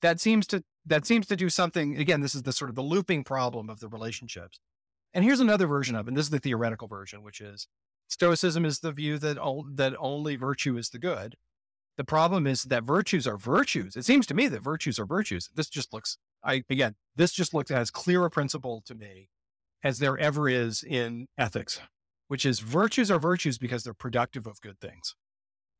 that 0.00 0.20
seems 0.20 0.46
to 0.46 0.62
that 0.84 1.06
seems 1.06 1.26
to 1.26 1.36
do 1.36 1.48
something 1.48 1.96
again 1.96 2.20
this 2.20 2.34
is 2.34 2.42
the 2.42 2.52
sort 2.52 2.70
of 2.70 2.76
the 2.76 2.82
looping 2.82 3.24
problem 3.24 3.68
of 3.70 3.80
the 3.80 3.88
relationships 3.88 4.58
and 5.14 5.24
here's 5.24 5.40
another 5.40 5.66
version 5.66 5.94
of 5.94 6.06
it 6.06 6.10
and 6.10 6.16
this 6.16 6.26
is 6.26 6.30
the 6.30 6.38
theoretical 6.38 6.88
version 6.88 7.22
which 7.22 7.40
is 7.40 7.68
stoicism 8.08 8.64
is 8.64 8.80
the 8.80 8.92
view 8.92 9.18
that 9.18 9.36
that 9.74 9.94
only 9.98 10.36
virtue 10.36 10.76
is 10.76 10.90
the 10.90 10.98
good 10.98 11.36
the 11.96 12.04
problem 12.04 12.46
is 12.46 12.64
that 12.64 12.84
virtues 12.84 13.26
are 13.26 13.36
virtues. 13.36 13.96
It 13.96 14.04
seems 14.04 14.26
to 14.26 14.34
me 14.34 14.48
that 14.48 14.62
virtues 14.62 14.98
are 14.98 15.04
virtues. 15.04 15.50
This 15.54 15.68
just 15.68 15.92
looks, 15.92 16.16
I 16.42 16.64
again, 16.70 16.94
this 17.16 17.32
just 17.32 17.52
looks 17.52 17.70
as 17.70 17.90
clear 17.90 18.24
a 18.24 18.30
principle 18.30 18.82
to 18.86 18.94
me 18.94 19.28
as 19.84 19.98
there 19.98 20.16
ever 20.16 20.48
is 20.48 20.82
in 20.82 21.26
ethics, 21.36 21.80
which 22.28 22.46
is 22.46 22.60
virtues 22.60 23.10
are 23.10 23.18
virtues 23.18 23.58
because 23.58 23.84
they're 23.84 23.94
productive 23.94 24.46
of 24.46 24.60
good 24.60 24.80
things. 24.80 25.14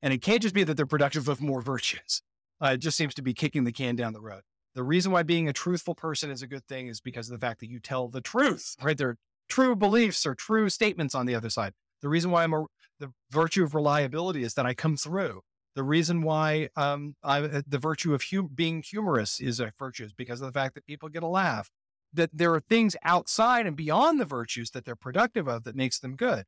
And 0.02 0.12
it 0.12 0.22
can't 0.22 0.42
just 0.42 0.54
be 0.54 0.64
that 0.64 0.76
they're 0.76 0.86
productive 0.86 1.28
of 1.28 1.40
more 1.40 1.62
virtues. 1.62 2.22
Uh, 2.62 2.72
it 2.74 2.78
just 2.78 2.96
seems 2.96 3.14
to 3.14 3.22
be 3.22 3.34
kicking 3.34 3.64
the 3.64 3.72
can 3.72 3.96
down 3.96 4.12
the 4.12 4.20
road. 4.20 4.42
The 4.74 4.82
reason 4.82 5.12
why 5.12 5.22
being 5.22 5.48
a 5.48 5.52
truthful 5.52 5.94
person 5.94 6.30
is 6.30 6.42
a 6.42 6.46
good 6.46 6.66
thing 6.66 6.86
is 6.88 7.00
because 7.00 7.28
of 7.28 7.38
the 7.38 7.44
fact 7.44 7.60
that 7.60 7.70
you 7.70 7.78
tell 7.78 8.08
the 8.08 8.20
truth, 8.20 8.74
right? 8.82 8.96
There 8.96 9.10
are 9.10 9.18
true 9.48 9.76
beliefs 9.76 10.24
or 10.24 10.34
true 10.34 10.68
statements 10.70 11.14
on 11.14 11.26
the 11.26 11.34
other 11.34 11.50
side. 11.50 11.74
The 12.00 12.08
reason 12.08 12.30
why 12.30 12.42
I'm 12.42 12.54
a, 12.54 12.64
the 12.98 13.12
virtue 13.30 13.64
of 13.64 13.74
reliability 13.74 14.42
is 14.42 14.54
that 14.54 14.66
I 14.66 14.74
come 14.74 14.96
through. 14.96 15.42
The 15.74 15.82
reason 15.82 16.22
why 16.22 16.68
um, 16.76 17.16
I, 17.22 17.62
the 17.66 17.78
virtue 17.78 18.14
of 18.14 18.22
hum- 18.30 18.50
being 18.54 18.82
humorous 18.82 19.40
is 19.40 19.60
a 19.60 19.72
virtue 19.78 20.04
is 20.04 20.12
because 20.12 20.40
of 20.40 20.46
the 20.46 20.58
fact 20.58 20.74
that 20.74 20.86
people 20.86 21.08
get 21.08 21.22
a 21.22 21.28
laugh. 21.28 21.70
That 22.12 22.30
there 22.32 22.52
are 22.54 22.60
things 22.60 22.94
outside 23.04 23.66
and 23.66 23.76
beyond 23.76 24.20
the 24.20 24.24
virtues 24.24 24.70
that 24.70 24.84
they're 24.84 24.96
productive 24.96 25.48
of 25.48 25.64
that 25.64 25.76
makes 25.76 25.98
them 25.98 26.14
good. 26.14 26.44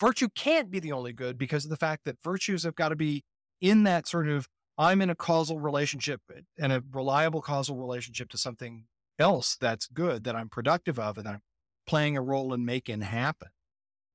Virtue 0.00 0.28
can't 0.34 0.70
be 0.70 0.80
the 0.80 0.92
only 0.92 1.12
good 1.12 1.38
because 1.38 1.64
of 1.64 1.70
the 1.70 1.76
fact 1.76 2.04
that 2.04 2.18
virtues 2.22 2.64
have 2.64 2.74
got 2.74 2.88
to 2.88 2.96
be 2.96 3.22
in 3.60 3.84
that 3.84 4.08
sort 4.08 4.28
of 4.28 4.48
I'm 4.76 5.00
in 5.00 5.10
a 5.10 5.14
causal 5.14 5.60
relationship 5.60 6.20
and 6.58 6.72
a 6.72 6.82
reliable 6.92 7.40
causal 7.40 7.76
relationship 7.76 8.28
to 8.30 8.38
something 8.38 8.86
else 9.18 9.56
that's 9.60 9.86
good 9.86 10.24
that 10.24 10.34
I'm 10.34 10.48
productive 10.48 10.98
of 10.98 11.16
and 11.16 11.28
I'm 11.28 11.40
playing 11.86 12.16
a 12.16 12.22
role 12.22 12.52
in 12.52 12.64
making 12.64 13.02
happen. 13.02 13.48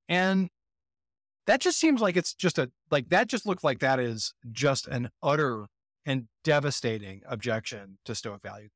And 0.10 0.50
that 1.48 1.62
just 1.62 1.80
seems 1.80 2.02
like 2.02 2.18
it's 2.18 2.34
just 2.34 2.60
a 2.60 2.72
like 2.92 3.10
that 3.10 3.28
just 3.28 3.46
looks 3.46 3.64
like 3.64 3.80
that 3.80 4.00
is 4.00 4.34
just 4.52 4.88
an 4.88 5.10
utter 5.24 5.68
and 6.06 6.28
devastating 6.44 7.22
objection 7.28 7.98
to 8.06 8.16
stoic 8.16 8.42
value 8.42 8.70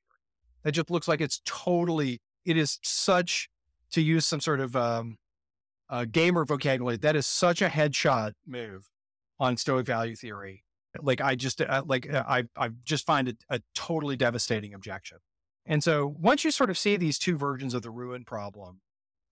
that 0.64 0.72
just 0.72 0.90
looks 0.90 1.08
like 1.08 1.22
it's 1.22 1.42
totally 1.46 2.22
it 2.46 2.58
is 2.58 2.80
such 2.84 3.50
to 3.92 4.02
use 4.02 4.26
some 4.26 4.42
sort 4.42 4.60
of 4.60 4.76
um, 4.76 5.18
uh, 5.90 6.06
gamer 6.06 6.46
vocabulary 6.46 6.98
that 6.98 7.16
is 7.16 7.28
such 7.28 7.62
a 7.62 7.68
headshot 7.68 8.34
move 8.46 8.90
on 9.40 9.58
stoic 9.58 9.86
value 9.86 10.16
theory 10.16 10.64
like 11.02 11.22
i 11.22 11.36
just 11.36 11.62
uh, 11.62 11.84
like 11.86 12.12
uh, 12.12 12.24
i 12.28 12.44
i 12.58 12.70
just 12.84 13.06
find 13.06 13.28
it 13.28 13.38
a 13.50 13.62
totally 13.76 14.16
devastating 14.16 14.74
objection 14.74 15.18
and 15.66 15.84
so 15.84 16.16
once 16.20 16.44
you 16.44 16.52
sort 16.52 16.70
of 16.70 16.78
see 16.78 16.98
these 16.98 17.18
two 17.18 17.38
versions 17.38 17.74
of 17.74 17.82
the 17.82 17.92
ruin 17.92 18.24
problem 18.24 18.82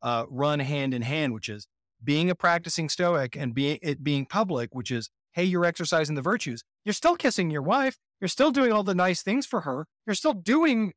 uh, 0.01 0.25
run 0.29 0.59
hand 0.59 0.93
in 0.93 1.01
hand 1.01 1.33
which 1.33 1.49
is 1.49 1.67
being 2.03 2.29
a 2.29 2.35
practicing 2.35 2.89
Stoic 2.89 3.35
and 3.35 3.53
being 3.53 3.79
it 3.81 4.03
being 4.03 4.25
public, 4.25 4.73
which 4.73 4.91
is, 4.91 5.09
hey, 5.33 5.43
you're 5.43 5.65
exercising 5.65 6.15
the 6.15 6.21
virtues. 6.21 6.63
You're 6.83 6.93
still 6.93 7.15
kissing 7.15 7.49
your 7.49 7.61
wife. 7.61 7.97
You're 8.19 8.27
still 8.27 8.51
doing 8.51 8.71
all 8.71 8.83
the 8.83 8.95
nice 8.95 9.21
things 9.23 9.45
for 9.45 9.61
her. 9.61 9.87
You're 10.05 10.15
still 10.15 10.33
doing, 10.33 10.93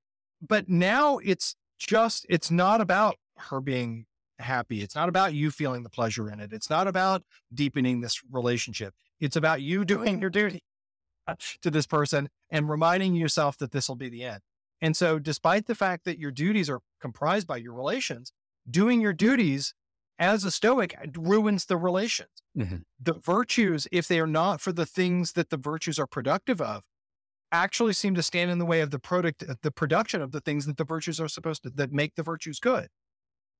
but 0.46 0.68
now 0.68 1.18
it's 1.18 1.56
just, 1.78 2.26
it's 2.28 2.50
not 2.50 2.80
about 2.80 3.16
her 3.36 3.60
being 3.60 4.06
happy. 4.38 4.82
It's 4.82 4.94
not 4.94 5.08
about 5.08 5.34
you 5.34 5.50
feeling 5.50 5.82
the 5.82 5.90
pleasure 5.90 6.30
in 6.30 6.40
it. 6.40 6.52
It's 6.52 6.70
not 6.70 6.86
about 6.86 7.22
deepening 7.52 8.00
this 8.00 8.20
relationship. 8.30 8.94
It's 9.20 9.36
about 9.36 9.62
you 9.62 9.84
doing 9.84 10.20
your 10.20 10.30
duty 10.30 10.62
to 11.62 11.70
this 11.70 11.86
person 11.86 12.28
and 12.50 12.68
reminding 12.68 13.14
yourself 13.14 13.56
that 13.58 13.72
this 13.72 13.88
will 13.88 13.96
be 13.96 14.08
the 14.08 14.24
end. 14.24 14.40
And 14.80 14.96
so, 14.96 15.18
despite 15.18 15.66
the 15.66 15.74
fact 15.74 16.04
that 16.04 16.18
your 16.18 16.30
duties 16.30 16.68
are 16.68 16.80
comprised 17.00 17.46
by 17.46 17.56
your 17.56 17.72
relations, 17.72 18.32
doing 18.68 19.00
your 19.00 19.12
duties 19.12 19.72
as 20.18 20.44
a 20.44 20.50
Stoic 20.50 20.94
ruins 21.16 21.66
the 21.66 21.76
relations. 21.76 22.30
Mm-hmm. 22.56 22.76
The 23.00 23.14
virtues, 23.14 23.88
if 23.90 24.06
they 24.06 24.20
are 24.20 24.26
not 24.26 24.60
for 24.60 24.72
the 24.72 24.86
things 24.86 25.32
that 25.32 25.50
the 25.50 25.56
virtues 25.56 25.98
are 25.98 26.06
productive 26.06 26.60
of, 26.60 26.82
actually 27.52 27.92
seem 27.92 28.14
to 28.14 28.22
stand 28.22 28.50
in 28.50 28.58
the 28.58 28.66
way 28.66 28.80
of 28.80 28.90
the 28.90 28.98
product, 28.98 29.44
the 29.62 29.70
production 29.70 30.20
of 30.22 30.32
the 30.32 30.40
things 30.40 30.66
that 30.66 30.76
the 30.76 30.84
virtues 30.84 31.20
are 31.20 31.28
supposed 31.28 31.62
to 31.62 31.70
that 31.70 31.92
make 31.92 32.14
the 32.14 32.22
virtues 32.22 32.58
good. 32.58 32.88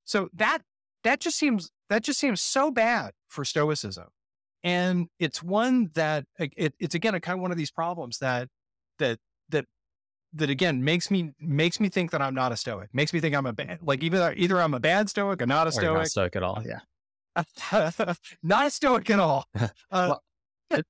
So 0.05 0.29
that 0.35 0.59
that 1.05 1.21
just 1.21 1.39
seems 1.39 1.71
that 1.89 2.03
just 2.03 2.19
seems 2.19 2.41
so 2.41 2.71
bad 2.71 3.13
for 3.29 3.45
Stoicism, 3.45 4.09
and 4.63 5.09
it's 5.19 5.43
one 5.43 5.91
that 5.95 6.25
it, 6.39 6.75
it's 6.79 6.95
again 6.95 7.15
a 7.15 7.21
kind 7.21 7.39
of 7.39 7.43
one 7.43 7.51
of 7.51 7.57
these 7.57 7.71
problems 7.71 8.19
that 8.19 8.49
that 8.99 9.19
that 9.51 9.67
that 10.35 10.51
again 10.51 10.83
makes 10.83 11.11
me 11.11 11.33
makes 11.41 11.81
me 11.81 11.89
think 11.89 12.11
that 12.11 12.21
I'm 12.21 12.35
not 12.35 12.53
a 12.53 12.57
stoic. 12.57 12.89
Makes 12.93 13.13
me 13.13 13.21
think 13.21 13.35
I'm 13.35 13.47
a 13.47 13.53
bad 13.53 13.79
like 13.83 14.03
either 14.03 14.35
either 14.37 14.61
I'm 14.61 14.75
a 14.75 14.81
bad 14.81 15.09
stoic 15.09 15.41
or 15.41 15.47
not 15.47 15.67
a 15.67 15.73
stoic. 15.73 15.99
not 15.99 16.09
stoic 16.09 16.37
at 16.37 16.43
all. 16.43 16.63
Yeah. 16.65 16.81
not 18.43 18.67
a 18.67 18.71
stoic 18.71 19.11
at 19.11 19.21
all. 19.21 19.47
Uh, 19.91 20.17
Well, 20.71 20.83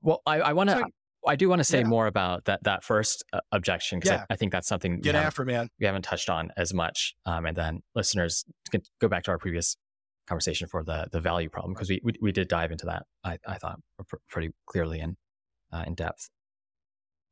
Well, 0.00 0.22
I, 0.26 0.40
I 0.40 0.52
want 0.52 0.70
to. 0.70 0.86
I 1.26 1.36
do 1.36 1.48
want 1.48 1.58
to 1.60 1.64
say 1.64 1.80
yeah. 1.80 1.86
more 1.86 2.06
about 2.06 2.44
that 2.46 2.62
that 2.64 2.84
first 2.84 3.24
uh, 3.32 3.40
objection 3.52 3.98
because 3.98 4.12
Yeah. 4.12 4.24
I, 4.30 4.34
I 4.34 4.36
think 4.36 4.52
that's 4.52 4.68
something 4.68 4.96
we 4.96 5.00
get 5.00 5.14
haven't, 5.14 5.26
after, 5.26 5.44
man. 5.44 5.68
we 5.80 5.86
haven't 5.86 6.02
touched 6.02 6.30
on 6.30 6.50
as 6.56 6.72
much. 6.72 7.14
Um, 7.26 7.46
and 7.46 7.56
then 7.56 7.82
listeners 7.94 8.44
can 8.70 8.82
go 9.00 9.08
back 9.08 9.24
to 9.24 9.30
our 9.32 9.38
previous 9.38 9.76
conversation 10.26 10.68
for 10.68 10.84
the 10.84 11.08
the 11.10 11.20
value 11.20 11.48
problem 11.48 11.74
because 11.74 11.88
we, 11.88 12.00
we 12.04 12.12
we 12.20 12.32
did 12.32 12.48
dive 12.48 12.70
into 12.70 12.86
that. 12.86 13.04
I 13.24 13.38
I 13.46 13.56
thought 13.58 13.80
pr- 14.06 14.16
pretty 14.28 14.50
clearly 14.66 15.00
and 15.00 15.16
uh, 15.72 15.84
in 15.86 15.94
depth. 15.94 16.28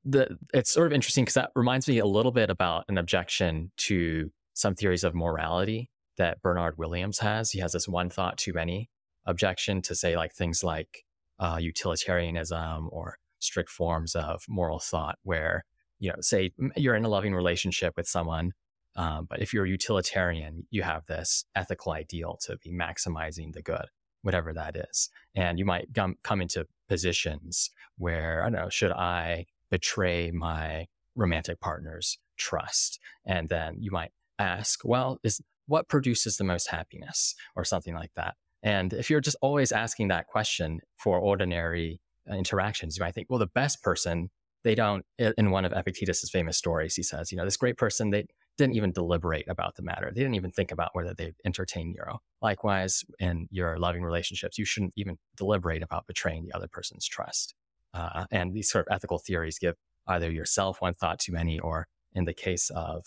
The 0.05 0.37
it's 0.53 0.71
sort 0.71 0.87
of 0.87 0.93
interesting 0.93 1.25
because 1.25 1.35
that 1.35 1.51
reminds 1.55 1.89
me 1.89 1.99
a 1.99 2.07
little 2.07 2.33
bit 2.33 2.51
about 2.51 2.85
an 2.89 2.99
objection 2.99 3.73
to 3.79 4.31
some 4.55 4.75
theories 4.75 5.05
of 5.05 5.15
morality 5.15 5.91
that 6.17 6.41
Bernard 6.43 6.79
Williams 6.79 7.19
has. 7.19 7.51
He 7.51 7.61
has 7.61 7.73
this 7.73 7.87
one 7.89 8.09
thought 8.09 8.39
too 8.39 8.53
many 8.53 8.89
objection 9.27 9.83
to 9.83 9.95
say 9.95 10.17
like 10.17 10.33
things 10.33 10.63
like 10.65 11.05
uh, 11.39 11.59
utilitarianism 11.61 12.89
or 12.93 13.19
strict 13.39 13.71
forms 13.71 14.15
of 14.15 14.43
moral 14.49 14.79
thought, 14.79 15.19
where 15.23 15.65
you 15.99 16.11
know, 16.11 16.17
say 16.21 16.51
you're 16.77 16.95
in 16.95 17.05
a 17.05 17.09
loving 17.09 17.35
relationship 17.35 17.95
with 17.97 18.07
someone, 18.07 18.53
um, 18.97 19.27
but 19.29 19.41
if 19.41 19.53
you're 19.53 19.65
a 19.65 19.69
utilitarian, 19.69 20.67
you 20.71 20.83
have 20.83 21.07
this 21.07 21.45
ethical 21.55 21.93
ideal 21.93 22.39
to 22.43 22.57
be 22.63 22.71
maximizing 22.71 23.53
the 23.53 23.63
good, 23.63 23.87
whatever 24.23 24.53
that 24.53 24.77
is, 24.77 25.09
and 25.35 25.59
you 25.59 25.65
might 25.65 25.89
come 25.95 26.17
come 26.23 26.43
into 26.43 26.67
positions 26.89 27.71
where 27.99 28.43
I 28.43 28.51
don't 28.51 28.61
know, 28.61 28.69
should 28.69 28.93
I 28.93 29.47
betray 29.71 30.31
my 30.31 30.87
romantic 31.15 31.61
partner's 31.61 32.19
trust, 32.37 33.01
and 33.25 33.49
then 33.49 33.77
you 33.81 33.91
might 33.91 34.13
ask, 34.39 34.81
well, 34.85 35.19
is 35.23 35.41
what 35.67 35.89
produces 35.89 36.37
the 36.37 36.45
most 36.45 36.69
happiness, 36.69 37.35
or 37.57 37.65
something 37.65 37.95
like 37.95 38.13
that. 38.17 38.35
And 38.63 38.93
if 38.93 39.11
you're 39.11 39.21
just 39.21 39.37
always 39.41 39.73
asking 39.73 40.09
that 40.09 40.27
question 40.27 40.81
for 40.97 41.19
ordinary 41.19 42.01
interactions, 42.31 42.97
you 42.97 43.05
might 43.05 43.15
think, 43.15 43.29
well, 43.29 43.39
the 43.39 43.47
best 43.47 43.83
person, 43.83 44.31
they 44.65 44.75
don't, 44.75 45.05
in 45.19 45.51
one 45.51 45.65
of 45.65 45.73
Epictetus's 45.73 46.31
famous 46.31 46.57
stories, 46.57 46.95
he 46.95 47.03
says, 47.03 47.31
you 47.31 47.39
know, 47.39 47.45
this 47.45 47.57
great 47.57 47.77
person, 47.77 48.11
they 48.11 48.27
didn't 48.59 48.75
even 48.75 48.91
deliberate 48.91 49.47
about 49.49 49.77
the 49.77 49.83
matter. 49.83 50.11
They 50.13 50.23
didn't 50.23 50.35
even 50.35 50.51
think 50.51 50.73
about 50.73 50.91
whether 50.95 51.15
they 51.15 51.35
entertain 51.45 51.93
Nero. 51.93 52.21
Likewise, 52.43 53.05
in 53.19 53.49
your 53.51 53.79
loving 53.79 54.03
relationships, 54.03 54.59
you 54.59 54.65
shouldn't 54.65 54.95
even 54.97 55.19
deliberate 55.37 55.83
about 55.83 56.07
betraying 56.07 56.47
the 56.47 56.57
other 56.57 56.69
person's 56.69 57.07
trust. 57.07 57.55
Uh, 57.95 58.25
and 58.31 58.55
these 58.55 58.71
sort 58.71 58.87
of 58.87 58.95
ethical 58.95 59.19
theories 59.19 59.59
give 59.59 59.75
either 60.09 60.31
yourself 60.31 60.81
one 60.81 60.95
thought 60.95 61.19
too 61.19 61.33
many, 61.33 61.59
or 61.59 61.87
in 62.15 62.25
the 62.25 62.35
case 62.35 62.71
of 62.71 63.05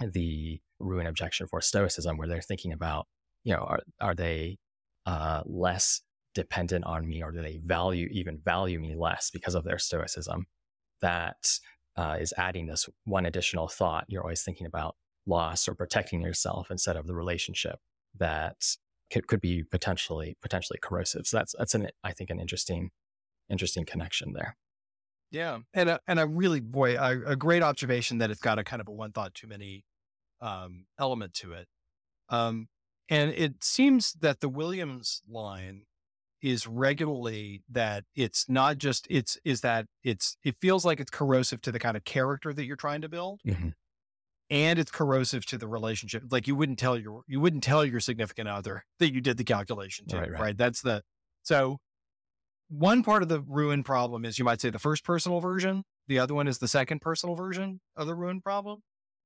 the 0.00 0.60
ruin 0.80 1.06
objection 1.06 1.46
for 1.46 1.60
Stoicism, 1.60 2.16
where 2.16 2.28
they're 2.28 2.42
thinking 2.42 2.72
about, 2.72 3.06
you 3.44 3.54
know, 3.54 3.60
are, 3.60 3.80
are 4.00 4.14
they 4.14 4.58
uh, 5.06 5.42
less 5.46 6.02
dependent 6.34 6.84
on 6.84 7.06
me 7.06 7.22
or 7.22 7.30
do 7.30 7.42
they 7.42 7.60
value 7.64 8.08
even 8.10 8.38
value 8.44 8.80
me 8.80 8.94
less 8.94 9.30
because 9.30 9.54
of 9.54 9.64
their 9.64 9.78
stoicism 9.78 10.46
that 11.00 11.58
uh, 11.96 12.16
is 12.18 12.34
adding 12.36 12.66
this 12.66 12.88
one 13.04 13.26
additional 13.26 13.68
thought 13.68 14.04
you're 14.08 14.22
always 14.22 14.42
thinking 14.42 14.66
about 14.66 14.96
loss 15.26 15.68
or 15.68 15.74
protecting 15.74 16.20
yourself 16.20 16.70
instead 16.70 16.96
of 16.96 17.06
the 17.06 17.14
relationship 17.14 17.78
that 18.18 18.56
could, 19.12 19.26
could 19.26 19.40
be 19.40 19.62
potentially 19.62 20.36
potentially 20.42 20.78
corrosive 20.82 21.26
so 21.26 21.36
that's 21.36 21.54
that's 21.58 21.74
an 21.74 21.88
i 22.02 22.12
think 22.12 22.30
an 22.30 22.40
interesting 22.40 22.90
interesting 23.48 23.84
connection 23.84 24.32
there 24.32 24.56
Yeah, 25.34 25.58
and 25.74 25.88
a, 25.88 26.00
and 26.06 26.20
a 26.20 26.28
really 26.28 26.60
boy, 26.60 26.96
a, 26.96 27.32
a 27.32 27.36
great 27.36 27.60
observation 27.60 28.18
that 28.18 28.30
it's 28.30 28.40
got 28.40 28.60
a 28.60 28.62
kind 28.62 28.80
of 28.80 28.86
a 28.86 28.92
one 28.92 29.10
thought 29.10 29.34
too 29.34 29.48
many 29.48 29.84
um, 30.40 30.86
element 30.96 31.34
to 31.34 31.54
it. 31.54 31.66
Um, 32.28 32.68
and 33.08 33.32
it 33.32 33.64
seems 33.64 34.12
that 34.20 34.38
the 34.38 34.48
Williams 34.48 35.22
line 35.28 35.86
is 36.44 36.66
regularly 36.66 37.62
that 37.70 38.04
it's 38.14 38.46
not 38.50 38.76
just 38.76 39.06
it's 39.08 39.38
is 39.44 39.62
that 39.62 39.86
it's 40.02 40.36
it 40.44 40.54
feels 40.60 40.84
like 40.84 41.00
it's 41.00 41.10
corrosive 41.10 41.60
to 41.62 41.72
the 41.72 41.78
kind 41.78 41.96
of 41.96 42.04
character 42.04 42.52
that 42.52 42.66
you're 42.66 42.76
trying 42.76 43.00
to 43.00 43.08
build, 43.08 43.40
Mhm. 43.46 43.72
and 44.50 44.78
it's 44.78 44.90
corrosive 44.90 45.46
to 45.46 45.56
the 45.58 45.66
relationship. 45.66 46.22
Like 46.30 46.46
you 46.46 46.54
wouldn't 46.54 46.78
tell 46.78 46.98
your 46.98 47.22
you 47.26 47.40
wouldn't 47.40 47.64
tell 47.64 47.84
your 47.84 47.98
significant 48.00 48.48
other 48.48 48.84
that 48.98 49.12
you 49.12 49.20
did 49.22 49.38
the 49.38 49.44
calculation 49.44 50.06
to, 50.08 50.18
Right, 50.18 50.30
right? 50.30 50.40
right. 50.40 50.56
That's 50.56 50.82
the 50.82 51.02
so 51.42 51.78
one 52.68 53.02
part 53.02 53.22
of 53.22 53.28
the 53.30 53.40
ruin 53.40 53.82
problem 53.82 54.24
is 54.24 54.38
you 54.38 54.44
might 54.44 54.60
say 54.60 54.68
the 54.70 54.78
first 54.78 55.02
personal 55.04 55.40
version. 55.40 55.82
The 56.08 56.18
other 56.18 56.34
one 56.34 56.46
is 56.46 56.58
the 56.58 56.68
second 56.68 57.00
personal 57.00 57.36
version 57.36 57.80
of 57.96 58.06
the 58.06 58.14
ruin 58.14 58.40
problem. 58.42 58.80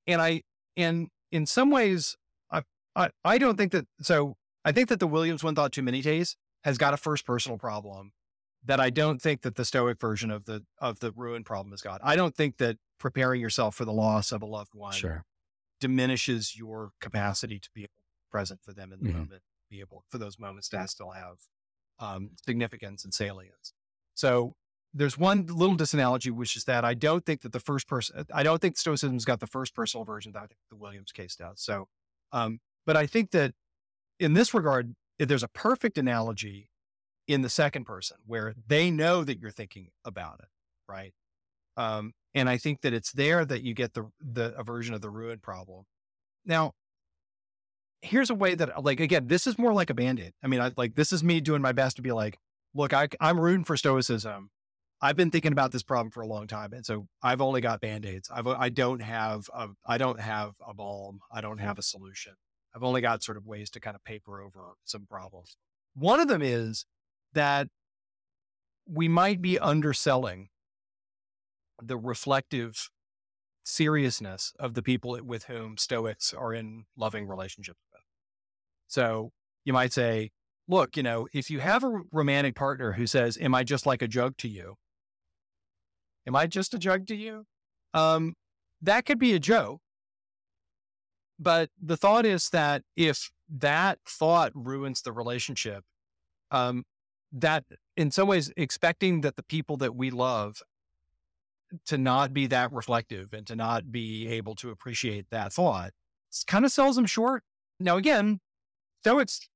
And 0.07 0.21
I, 0.21 0.43
and 0.77 1.09
in 1.33 1.47
some 1.47 1.71
ways, 1.71 2.17
I, 2.51 2.63
I, 2.95 3.11
I 3.25 3.39
don't 3.39 3.57
think 3.57 3.73
that, 3.73 3.87
so 4.01 4.37
I 4.65 4.73
think 4.73 4.89
that 4.89 5.01
the 5.01 5.07
Williams 5.07 5.43
one 5.45 5.55
thought 5.55 5.73
too 5.73 5.83
many 5.83 6.01
days 6.03 6.37
has 6.65 6.79
got 6.79 6.95
a 6.95 6.97
first 6.97 7.25
personal 7.25 7.59
problem 7.59 8.13
that 8.65 8.81
I 8.81 8.91
don't 8.91 9.23
think 9.23 9.43
that 9.43 9.55
the 9.55 9.65
stoic 9.65 10.01
version 10.01 10.31
of 10.31 10.45
the, 10.45 10.65
of 10.79 10.99
the 11.01 11.13
ruin 11.13 11.45
problem 11.45 11.73
has 11.73 11.81
got. 11.81 12.01
I 12.03 12.17
don't 12.17 12.35
think 12.35 12.57
that 12.59 12.77
preparing 12.99 13.41
yourself 13.41 13.77
for 13.77 13.85
the 13.85 13.93
loss 13.93 14.33
of 14.33 14.43
a 14.43 14.47
loved 14.47 14.75
one 14.75 14.93
sure 14.93 15.25
diminishes 15.81 16.57
your 16.59 16.91
capacity 17.01 17.59
to 17.61 17.71
be 17.73 17.87
present 18.31 18.61
for 18.63 18.73
them 18.73 18.93
in 18.93 19.01
the 19.01 19.09
Mhm. 19.09 19.13
moment, 19.13 19.43
be 19.71 19.81
able 19.81 20.05
for 20.09 20.19
those 20.19 20.39
moments 20.39 20.69
to 20.71 20.89
still 20.89 21.11
have 21.13 21.39
um, 22.01 22.31
significance 22.45 23.05
and 23.05 23.13
salience. 23.13 23.73
So 24.15 24.55
there's 24.95 25.19
one 25.19 25.47
little 25.47 25.77
disanalogy, 25.77 26.31
which 26.31 26.55
is 26.57 26.65
that 26.65 26.85
I 26.85 26.95
don't 26.95 27.27
think 27.27 27.41
that 27.43 27.51
the 27.53 27.59
first 27.61 27.89
person, 27.89 28.25
I 28.33 28.43
don't 28.45 28.61
think 28.61 28.77
Stoicism's 28.77 29.25
got 29.25 29.41
the 29.41 29.47
first 29.49 29.75
personal 29.75 30.05
version 30.05 30.31
that 30.33 30.39
I 30.45 30.47
think 30.47 30.61
the 30.71 30.77
Williams 30.77 31.11
case 31.11 31.35
does. 31.35 31.61
So, 31.61 31.89
um, 32.33 32.61
but 32.87 32.97
I 32.97 33.07
think 33.07 33.33
that 33.33 33.55
in 34.21 34.35
this 34.35 34.55
regard, 34.55 34.95
there's 35.19 35.43
a 35.43 35.49
perfect 35.49 35.99
analogy 35.99 36.71
in 37.27 37.43
the 37.43 37.49
second 37.49 37.85
person 37.85 38.17
where 38.27 38.55
they 38.67 38.91
know 38.91 39.25
that 39.25 39.39
you're 39.39 39.51
thinking 39.51 39.89
about 40.05 40.41
it, 40.41 40.49
right? 40.89 41.13
Um, 41.77 42.13
and 42.35 42.49
I 42.49 42.57
think 42.57 42.83
that 42.83 42.93
it's 42.93 43.13
there 43.13 43.45
that 43.45 43.63
you 43.63 43.75
get 43.75 43.95
the 43.95 44.11
the 44.21 44.55
a 44.57 44.65
version 44.65 44.95
of 44.95 45.01
the 45.01 45.11
ruin 45.11 45.39
problem. 45.39 45.85
Now, 46.45 46.73
here's 48.03 48.31
a 48.31 48.35
way 48.35 48.55
that 48.55 48.85
like 48.85 49.01
again, 49.01 49.27
this 49.27 49.47
is 49.47 49.59
more 49.59 49.73
like 49.73 49.91
a 49.91 49.95
band-aid. 49.95 50.33
I 50.43 50.47
mean, 50.47 50.61
I 50.61 50.73
like 50.77 50.95
this 50.95 51.13
is 51.13 51.25
me 51.25 51.41
doing 51.41 51.63
my 51.63 51.73
best 51.73 51.97
to 51.97 52.03
be 52.03 52.13
like, 52.13 52.39
look, 52.75 52.93
I 52.93 53.09
I'm 53.21 53.39
rooting 53.41 53.65
for 53.65 53.77
stoicism. 53.77 54.51
I've 55.01 55.17
been 55.17 55.31
thinking 55.31 55.53
about 55.53 55.71
this 55.71 55.85
problem 55.85 56.11
for 56.11 56.23
a 56.23 56.27
long 56.27 56.49
time, 56.49 56.73
and 56.73 56.85
so 56.85 57.07
I've 57.23 57.41
only 57.41 57.61
got 57.61 57.81
band-aids. 57.81 58.31
I've 58.33 58.47
I 58.47 58.69
don't 58.69 59.01
have 59.03 59.49
a 59.55 59.69
I 59.87 59.99
don't 59.99 60.21
have 60.21 60.53
a 60.67 60.75
balm. 60.75 61.21
I 61.33 61.41
don't 61.41 61.59
have 61.59 61.79
a 61.79 61.83
solution. 61.83 62.35
I've 62.79 62.85
only 62.85 63.01
got 63.01 63.25
sort 63.25 63.37
of 63.37 63.45
ways 63.45 63.71
to 63.71 63.81
kind 63.81 63.97
of 63.97 64.05
paper 64.05 64.41
over 64.41 64.75
some 64.85 65.05
problems. 65.11 65.57
One 65.97 66.21
of 66.21 66.29
them 66.29 66.43
is 66.43 66.85
that 67.33 67.67
we 68.87 69.09
might 69.09 69.43
be 69.43 69.59
underselling 69.59 70.51
the 71.83 71.97
reflective 71.97 72.89
seriousness 73.65 74.53
of 74.61 74.75
the 74.75 74.83
people 74.83 75.19
with 75.25 75.47
whom 75.47 75.77
Stoics 75.77 76.33
are 76.33 76.55
in 76.55 76.85
loving 76.97 77.27
relationships 77.27 77.81
with. 77.93 78.03
So 78.87 79.33
you 79.65 79.73
might 79.73 79.93
say, 79.93 80.31
look, 80.69 80.97
you 80.97 81.03
know, 81.03 81.27
if 81.33 81.51
you 81.51 81.59
have 81.59 81.83
a 81.83 82.03
romantic 82.13 82.55
partner 82.55 82.93
who 82.93 83.09
says, 83.09 83.37
Am 83.41 83.57
I 83.57 83.65
just 83.65 83.87
like 83.87 84.03
a 84.03 84.09
jug 84.09 84.37
to 84.37 84.49
you? 84.49 84.77
Am 86.29 86.37
I 86.37 86.47
just 86.47 86.75
a 86.75 86.79
jug 86.79 87.09
to 87.09 87.17
you? 87.17 87.45
Um, 87.93 88.35
that 88.83 89.05
could 89.05 89.19
be 89.19 89.35
a 89.35 89.41
joke. 89.41 89.81
But 91.39 91.71
the 91.81 91.97
thought 91.97 92.27
is 92.27 92.51
that 92.51 92.83
if 92.97 93.31
that 93.49 93.99
thought 94.07 94.53
ruins 94.55 95.03
the 95.03 95.13
relationship, 95.13 95.85
um, 96.51 96.85
that 97.33 97.65
in 97.97 98.11
some 98.11 98.29
ways 98.29 98.53
expecting 98.57 99.21
that 99.21 99.37
the 99.37 99.43
people 99.43 99.77
that 99.79 99.95
we 99.95 100.11
love 100.11 100.63
to 101.87 101.99
not 101.99 102.33
be 102.33 102.47
that 102.47 102.73
reflective 102.73 103.33
and 103.33 103.47
to 103.47 103.55
not 103.55 103.93
be 103.93 104.27
able 104.29 104.55
to 104.57 104.71
appreciate 104.71 105.27
that 105.31 105.53
thought 105.53 105.93
kind 106.47 106.65
of 106.65 106.73
sells 106.73 106.97
them 106.97 107.07
short. 107.07 107.43
Now, 107.81 107.97
again, 107.97 108.41
Stoics 109.01 109.49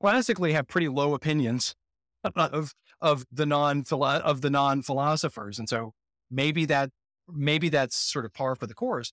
classically 0.00 0.52
have 0.52 0.68
pretty 0.68 0.88
low 0.88 1.14
opinions 1.14 1.74
of 2.36 2.74
of 3.00 3.24
the 3.32 3.46
non 3.46 3.84
of 3.90 4.40
the 4.42 4.50
non 4.50 4.82
philosophers, 4.82 5.58
and 5.58 5.68
so 5.68 5.94
maybe 6.30 6.66
that 6.66 6.90
maybe 7.28 7.68
that's 7.68 7.96
sort 7.96 8.24
of 8.24 8.34
par 8.34 8.54
for 8.54 8.66
the 8.66 8.74
course. 8.74 9.12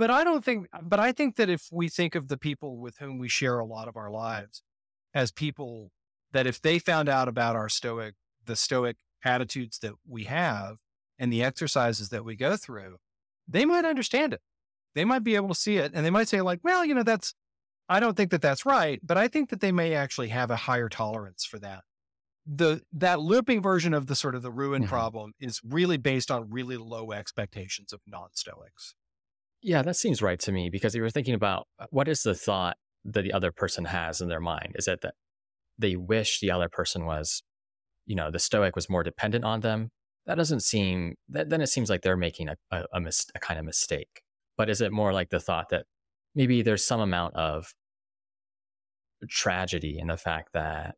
But 0.00 0.10
I 0.10 0.24
don't 0.24 0.42
think. 0.42 0.66
But 0.82 0.98
I 0.98 1.12
think 1.12 1.36
that 1.36 1.50
if 1.50 1.68
we 1.70 1.90
think 1.90 2.14
of 2.14 2.28
the 2.28 2.38
people 2.38 2.78
with 2.78 2.96
whom 2.96 3.18
we 3.18 3.28
share 3.28 3.58
a 3.58 3.66
lot 3.66 3.86
of 3.86 3.98
our 3.98 4.10
lives 4.10 4.62
as 5.12 5.30
people 5.30 5.92
that 6.32 6.46
if 6.46 6.58
they 6.62 6.78
found 6.78 7.06
out 7.06 7.28
about 7.28 7.54
our 7.54 7.68
stoic 7.68 8.14
the 8.46 8.56
stoic 8.56 8.96
attitudes 9.26 9.78
that 9.80 9.92
we 10.08 10.24
have 10.24 10.76
and 11.18 11.30
the 11.30 11.42
exercises 11.42 12.08
that 12.08 12.24
we 12.24 12.34
go 12.34 12.56
through, 12.56 12.96
they 13.46 13.66
might 13.66 13.84
understand 13.84 14.32
it. 14.32 14.40
They 14.94 15.04
might 15.04 15.22
be 15.22 15.36
able 15.36 15.48
to 15.48 15.54
see 15.54 15.76
it 15.76 15.92
and 15.94 16.06
they 16.06 16.10
might 16.10 16.28
say, 16.28 16.40
like, 16.40 16.60
well, 16.64 16.82
you 16.82 16.94
know, 16.94 17.02
that's, 17.02 17.34
I 17.86 18.00
don't 18.00 18.16
think 18.16 18.30
that 18.30 18.40
that's 18.40 18.64
right, 18.64 19.00
but 19.02 19.18
I 19.18 19.28
think 19.28 19.50
that 19.50 19.60
they 19.60 19.70
may 19.70 19.92
actually 19.92 20.28
have 20.28 20.50
a 20.50 20.56
higher 20.56 20.88
tolerance 20.88 21.44
for 21.44 21.58
that 21.58 21.84
the 22.46 22.80
that 22.92 23.20
looping 23.20 23.60
version 23.60 23.92
of 23.92 24.06
the 24.06 24.16
sort 24.16 24.34
of 24.34 24.40
the 24.40 24.50
ruin 24.50 24.84
Mhm. 24.84 24.88
problem 24.88 25.34
is 25.38 25.60
really 25.62 25.98
based 25.98 26.30
on 26.30 26.48
really 26.50 26.78
low 26.78 27.12
expectations 27.12 27.92
of 27.92 28.00
non-stoics. 28.06 28.94
Yeah, 29.62 29.82
that 29.82 29.96
seems 29.96 30.22
right 30.22 30.40
to 30.40 30.52
me 30.52 30.70
because 30.70 30.94
you 30.94 31.02
were 31.02 31.10
thinking 31.10 31.34
about 31.34 31.66
uh, 31.78 31.86
what 31.90 32.08
is 32.08 32.22
the 32.22 32.34
thought 32.34 32.76
that 33.04 33.22
the 33.22 33.32
other 33.32 33.52
person 33.52 33.84
has 33.84 34.20
in 34.20 34.28
their 34.28 34.40
mind? 34.40 34.74
Is 34.76 34.88
it 34.88 35.00
that 35.02 35.14
they 35.78 35.96
wish 35.96 36.40
the 36.40 36.50
other 36.50 36.68
person 36.68 37.04
was, 37.04 37.42
you 38.06 38.16
know, 38.16 38.30
the 38.30 38.38
stoic 38.38 38.74
was 38.74 38.88
more 38.88 39.02
dependent 39.02 39.44
on 39.44 39.60
them? 39.60 39.90
That 40.26 40.36
doesn't 40.36 40.60
seem, 40.60 41.16
that, 41.28 41.50
then 41.50 41.60
it 41.60 41.68
seems 41.68 41.90
like 41.90 42.02
they're 42.02 42.16
making 42.16 42.48
a, 42.48 42.56
a, 42.70 42.84
a, 42.94 43.00
mis- 43.00 43.26
a 43.34 43.38
kind 43.38 43.58
of 43.58 43.66
mistake. 43.66 44.22
But 44.56 44.70
is 44.70 44.80
it 44.80 44.92
more 44.92 45.12
like 45.12 45.30
the 45.30 45.40
thought 45.40 45.68
that 45.70 45.84
maybe 46.34 46.62
there's 46.62 46.84
some 46.84 47.00
amount 47.00 47.34
of 47.34 47.72
tragedy 49.28 49.98
in 49.98 50.08
the 50.08 50.16
fact 50.16 50.50
that 50.54 50.96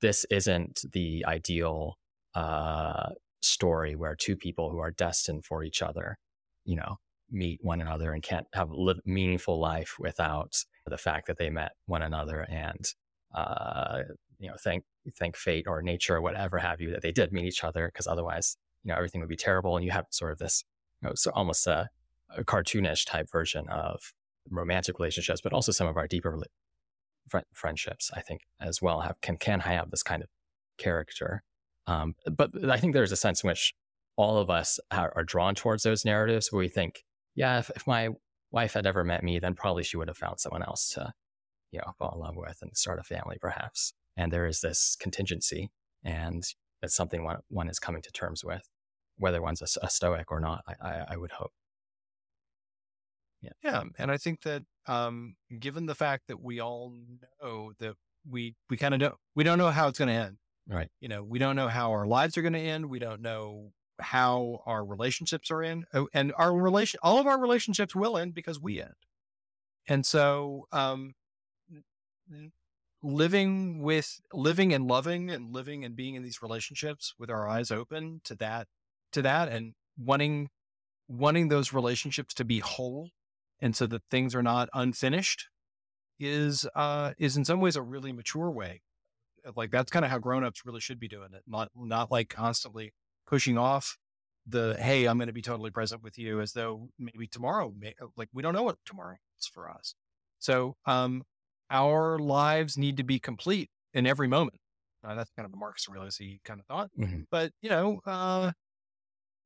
this 0.00 0.24
isn't 0.30 0.84
the 0.92 1.24
ideal 1.26 1.96
uh, 2.34 3.10
story 3.40 3.94
where 3.94 4.16
two 4.16 4.36
people 4.36 4.70
who 4.70 4.78
are 4.78 4.90
destined 4.90 5.44
for 5.44 5.62
each 5.62 5.82
other, 5.82 6.18
you 6.64 6.76
know, 6.76 6.96
meet 7.34 7.58
one 7.62 7.80
another 7.80 8.12
and 8.12 8.22
can't 8.22 8.46
have 8.54 8.70
a 8.70 8.94
meaningful 9.04 9.60
life 9.60 9.94
without 9.98 10.54
the 10.86 10.98
fact 10.98 11.26
that 11.26 11.38
they 11.38 11.50
met 11.50 11.72
one 11.86 12.02
another 12.02 12.40
and 12.50 12.84
uh, 13.34 14.00
you 14.38 14.48
know 14.48 14.54
thank 14.62 14.84
thank 15.18 15.36
fate 15.36 15.66
or 15.66 15.82
nature 15.82 16.16
or 16.16 16.22
whatever 16.22 16.58
have 16.58 16.80
you 16.80 16.90
that 16.90 17.02
they 17.02 17.12
did 17.12 17.32
meet 17.32 17.44
each 17.44 17.64
other 17.64 17.88
because 17.88 18.06
otherwise 18.06 18.56
you 18.84 18.90
know 18.90 18.96
everything 18.96 19.20
would 19.20 19.28
be 19.28 19.36
terrible 19.36 19.76
and 19.76 19.84
you 19.84 19.90
have 19.90 20.06
sort 20.10 20.32
of 20.32 20.38
this 20.38 20.64
you 21.02 21.08
know 21.08 21.14
so 21.14 21.30
almost 21.34 21.66
a, 21.66 21.88
a 22.36 22.44
cartoonish 22.44 23.04
type 23.04 23.26
version 23.30 23.68
of 23.68 24.00
romantic 24.50 24.98
relationships 24.98 25.40
but 25.42 25.52
also 25.52 25.72
some 25.72 25.86
of 25.86 25.96
our 25.96 26.06
deeper 26.06 26.38
fri- 27.28 27.42
friendships 27.52 28.10
I 28.14 28.20
think 28.20 28.42
as 28.60 28.80
well 28.80 29.00
have 29.00 29.20
can 29.20 29.36
can 29.36 29.60
have 29.60 29.90
this 29.90 30.02
kind 30.02 30.22
of 30.22 30.28
character. 30.78 31.42
Um, 31.86 32.14
but 32.36 32.50
I 32.70 32.78
think 32.78 32.94
there's 32.94 33.12
a 33.12 33.16
sense 33.16 33.42
in 33.42 33.48
which 33.48 33.74
all 34.16 34.38
of 34.38 34.48
us 34.48 34.78
are, 34.90 35.12
are 35.16 35.24
drawn 35.24 35.54
towards 35.54 35.82
those 35.82 36.04
narratives 36.04 36.50
where 36.50 36.60
we 36.60 36.68
think 36.68 37.02
yeah, 37.34 37.58
if, 37.58 37.70
if 37.76 37.86
my 37.86 38.10
wife 38.50 38.74
had 38.74 38.86
ever 38.86 39.04
met 39.04 39.22
me, 39.24 39.38
then 39.38 39.54
probably 39.54 39.82
she 39.82 39.96
would 39.96 40.08
have 40.08 40.16
found 40.16 40.40
someone 40.40 40.62
else 40.62 40.90
to, 40.94 41.12
you 41.70 41.80
know, 41.80 41.92
fall 41.98 42.12
in 42.14 42.20
love 42.20 42.36
with 42.36 42.58
and 42.62 42.76
start 42.76 42.98
a 42.98 43.02
family, 43.02 43.36
perhaps. 43.40 43.92
And 44.16 44.32
there 44.32 44.46
is 44.46 44.60
this 44.60 44.96
contingency, 45.00 45.70
and 46.04 46.44
it's 46.82 46.94
something 46.94 47.24
one, 47.24 47.38
one 47.48 47.68
is 47.68 47.78
coming 47.78 48.02
to 48.02 48.12
terms 48.12 48.44
with, 48.44 48.68
whether 49.16 49.42
one's 49.42 49.60
a, 49.60 49.86
a 49.86 49.90
stoic 49.90 50.30
or 50.30 50.40
not. 50.40 50.62
I, 50.68 50.88
I, 50.88 51.04
I 51.10 51.16
would 51.16 51.32
hope. 51.32 51.52
Yeah. 53.42 53.50
Yeah. 53.62 53.82
And 53.98 54.10
I 54.10 54.16
think 54.16 54.42
that 54.42 54.62
um, 54.86 55.36
given 55.58 55.86
the 55.86 55.94
fact 55.94 56.28
that 56.28 56.40
we 56.40 56.60
all 56.60 56.94
know 57.42 57.72
that 57.78 57.94
we 58.28 58.54
we 58.70 58.76
kind 58.76 58.94
of 58.94 59.00
don't 59.00 59.14
we 59.34 59.44
don't 59.44 59.58
know 59.58 59.70
how 59.70 59.88
it's 59.88 59.98
going 59.98 60.08
to 60.08 60.14
end. 60.14 60.36
Right. 60.66 60.88
You 61.00 61.08
know, 61.08 61.22
we 61.22 61.38
don't 61.38 61.56
know 61.56 61.68
how 61.68 61.90
our 61.90 62.06
lives 62.06 62.38
are 62.38 62.42
going 62.42 62.54
to 62.54 62.58
end. 62.58 62.86
We 62.86 62.98
don't 62.98 63.20
know 63.20 63.72
how 64.00 64.62
our 64.66 64.84
relationships 64.84 65.50
are 65.50 65.62
in 65.62 65.84
oh, 65.94 66.08
and 66.12 66.32
our 66.36 66.54
relation 66.54 66.98
all 67.02 67.18
of 67.18 67.26
our 67.26 67.40
relationships 67.40 67.94
will 67.94 68.18
end 68.18 68.34
because 68.34 68.60
we 68.60 68.80
end. 68.80 68.94
And 69.86 70.04
so 70.04 70.66
um 70.72 71.14
living 73.02 73.82
with 73.82 74.20
living 74.32 74.72
and 74.72 74.86
loving 74.86 75.30
and 75.30 75.52
living 75.52 75.84
and 75.84 75.94
being 75.94 76.14
in 76.14 76.22
these 76.22 76.42
relationships 76.42 77.14
with 77.18 77.30
our 77.30 77.46
eyes 77.46 77.70
open 77.70 78.20
to 78.24 78.34
that 78.34 78.66
to 79.12 79.20
that 79.22 79.48
and 79.48 79.74
wanting 79.98 80.48
wanting 81.06 81.48
those 81.48 81.72
relationships 81.72 82.32
to 82.34 82.44
be 82.44 82.60
whole 82.60 83.10
and 83.60 83.76
so 83.76 83.86
that 83.86 84.02
things 84.10 84.34
are 84.34 84.42
not 84.42 84.68
unfinished 84.72 85.48
is 86.18 86.66
uh 86.74 87.12
is 87.18 87.36
in 87.36 87.44
some 87.44 87.60
ways 87.60 87.76
a 87.76 87.82
really 87.82 88.12
mature 88.12 88.50
way. 88.50 88.80
Like 89.54 89.70
that's 89.70 89.90
kind 89.90 90.04
of 90.04 90.10
how 90.10 90.18
grown-ups 90.18 90.64
really 90.64 90.80
should 90.80 90.98
be 90.98 91.08
doing 91.08 91.34
it 91.34 91.42
not 91.46 91.70
not 91.76 92.10
like 92.10 92.30
constantly 92.30 92.94
pushing 93.26 93.58
off 93.58 93.96
the 94.46 94.76
hey 94.78 95.06
i'm 95.06 95.16
going 95.16 95.26
to 95.26 95.32
be 95.32 95.40
totally 95.42 95.70
present 95.70 96.02
with 96.02 96.18
you 96.18 96.40
as 96.40 96.52
though 96.52 96.88
maybe 96.98 97.26
tomorrow 97.26 97.72
may, 97.78 97.94
like 98.16 98.28
we 98.34 98.42
don't 98.42 98.52
know 98.54 98.62
what 98.62 98.76
tomorrow 98.84 99.16
is 99.38 99.46
for 99.46 99.70
us. 99.70 99.94
So 100.38 100.76
um 100.86 101.22
our 101.70 102.18
lives 102.18 102.76
need 102.76 102.98
to 102.98 103.04
be 103.04 103.18
complete 103.18 103.70
in 103.94 104.06
every 104.06 104.28
moment. 104.28 104.58
Uh, 105.02 105.14
that's 105.14 105.30
kind 105.36 105.46
of 105.46 105.52
a 105.52 105.56
marcus 105.56 105.86
aurelius 105.88 106.20
kind 106.44 106.60
of 106.60 106.66
thought 106.66 106.90
Mm-hmm. 106.98 107.22
but 107.30 107.52
you 107.62 107.70
know 107.70 108.00
uh 108.06 108.52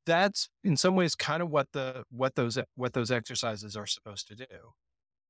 that's 0.06 0.48
in 0.64 0.76
some 0.76 0.96
ways 0.96 1.14
kind 1.14 1.42
of 1.42 1.50
what 1.50 1.68
the 1.72 2.02
what 2.10 2.34
those 2.34 2.58
what 2.74 2.92
those 2.94 3.10
exercises 3.10 3.76
are 3.76 3.86
supposed 3.86 4.26
to 4.28 4.34
do. 4.34 4.46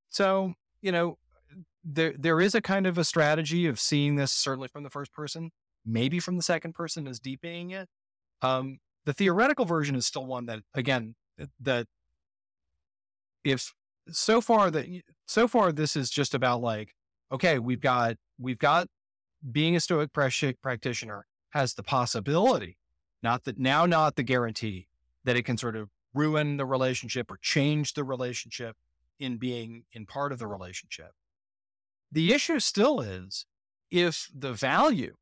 So 0.08 0.54
you 0.80 0.92
know 0.92 1.16
there 1.84 2.14
there 2.18 2.40
is 2.40 2.54
a 2.54 2.60
kind 2.60 2.86
of 2.86 2.98
a 2.98 3.04
strategy 3.04 3.66
of 3.66 3.80
seeing 3.80 4.16
this 4.16 4.32
certainly 4.32 4.68
from 4.68 4.82
the 4.82 4.90
first 4.90 5.12
person 5.12 5.50
maybe 5.84 6.20
from 6.20 6.36
the 6.36 6.42
second 6.42 6.74
person 6.74 7.06
is 7.06 7.18
deepening 7.18 7.70
it 7.70 7.88
um, 8.42 8.78
the 9.04 9.12
theoretical 9.12 9.64
version 9.64 9.94
is 9.94 10.06
still 10.06 10.26
one 10.26 10.46
that, 10.46 10.60
again, 10.74 11.14
that 11.60 11.86
if 13.44 13.72
so 14.10 14.40
far 14.40 14.70
that 14.70 14.86
so 15.26 15.46
far 15.46 15.72
this 15.72 15.96
is 15.96 16.10
just 16.10 16.34
about 16.34 16.60
like, 16.60 16.94
okay, 17.32 17.58
we've 17.58 17.80
got 17.80 18.16
we've 18.38 18.58
got 18.58 18.88
being 19.50 19.76
a 19.76 19.80
Stoic 19.80 20.12
practitioner 20.12 21.26
has 21.50 21.74
the 21.74 21.82
possibility, 21.82 22.76
not 23.22 23.44
that 23.44 23.58
now, 23.58 23.86
not 23.86 24.16
the 24.16 24.22
guarantee 24.22 24.88
that 25.24 25.36
it 25.36 25.44
can 25.44 25.56
sort 25.56 25.76
of 25.76 25.88
ruin 26.14 26.56
the 26.56 26.66
relationship 26.66 27.30
or 27.30 27.38
change 27.40 27.94
the 27.94 28.04
relationship 28.04 28.76
in 29.20 29.36
being 29.36 29.84
in 29.92 30.06
part 30.06 30.32
of 30.32 30.38
the 30.38 30.46
relationship. 30.46 31.10
The 32.10 32.32
issue 32.32 32.60
still 32.60 33.00
is 33.00 33.46
if 33.90 34.28
the 34.34 34.52
value 34.52 35.14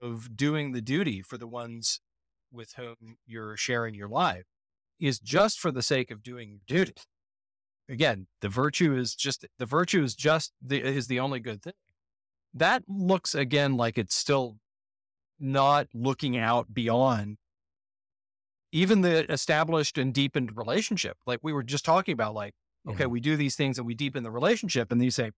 of 0.00 0.36
doing 0.36 0.72
the 0.72 0.80
duty 0.80 1.22
for 1.22 1.38
the 1.38 1.46
ones 1.46 2.00
with 2.52 2.72
whom 2.74 3.16
you're 3.26 3.56
sharing 3.56 3.94
your 3.94 4.08
life 4.08 4.44
is 5.00 5.18
just 5.18 5.58
for 5.58 5.70
the 5.72 5.82
sake 5.82 6.10
of 6.10 6.22
doing 6.22 6.50
your 6.50 6.60
duty. 6.66 6.94
Again, 7.88 8.26
the 8.40 8.48
virtue 8.48 8.96
is 8.96 9.14
just 9.14 9.44
the 9.58 9.66
virtue 9.66 10.02
is 10.02 10.14
just 10.14 10.52
the 10.62 10.80
is 10.80 11.08
the 11.08 11.18
only 11.20 11.40
good 11.40 11.62
thing. 11.62 11.72
That 12.54 12.84
looks 12.86 13.34
again 13.34 13.76
like 13.76 13.98
it's 13.98 14.14
still 14.14 14.58
not 15.40 15.88
looking 15.92 16.36
out 16.36 16.72
beyond 16.72 17.38
even 18.70 19.02
the 19.02 19.30
established 19.30 19.98
and 19.98 20.14
deepened 20.14 20.56
relationship. 20.56 21.18
Like 21.26 21.40
we 21.42 21.52
were 21.52 21.62
just 21.62 21.84
talking 21.84 22.12
about, 22.14 22.34
like, 22.34 22.54
okay, 22.88 23.04
Mhm. 23.04 23.10
we 23.10 23.20
do 23.20 23.36
these 23.36 23.54
things 23.56 23.78
and 23.78 23.86
we 23.86 23.94
deepen 23.94 24.22
the 24.22 24.30
relationship, 24.30 24.90
and 24.90 25.00
then 25.00 25.04
you 25.04 25.10
say, 25.10 25.30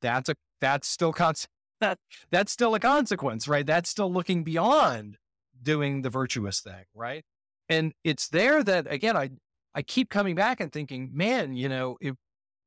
that's 0.00 0.28
a 0.28 0.34
that's 0.60 0.88
still 0.88 1.12
cons- 1.12 1.48
that 1.80 1.98
that's 2.30 2.52
still 2.52 2.74
a 2.74 2.80
consequence, 2.80 3.48
right? 3.48 3.64
That's 3.66 3.88
still 3.88 4.12
looking 4.12 4.44
beyond 4.44 5.18
doing 5.64 6.02
the 6.02 6.10
virtuous 6.10 6.60
thing, 6.60 6.84
right? 6.94 7.24
And 7.68 7.92
it's 8.04 8.28
there 8.28 8.62
that 8.62 8.86
again, 8.90 9.16
I 9.16 9.30
I 9.74 9.82
keep 9.82 10.10
coming 10.10 10.36
back 10.36 10.60
and 10.60 10.72
thinking, 10.72 11.10
man, 11.12 11.54
you 11.56 11.68
know, 11.68 11.96
if 12.00 12.14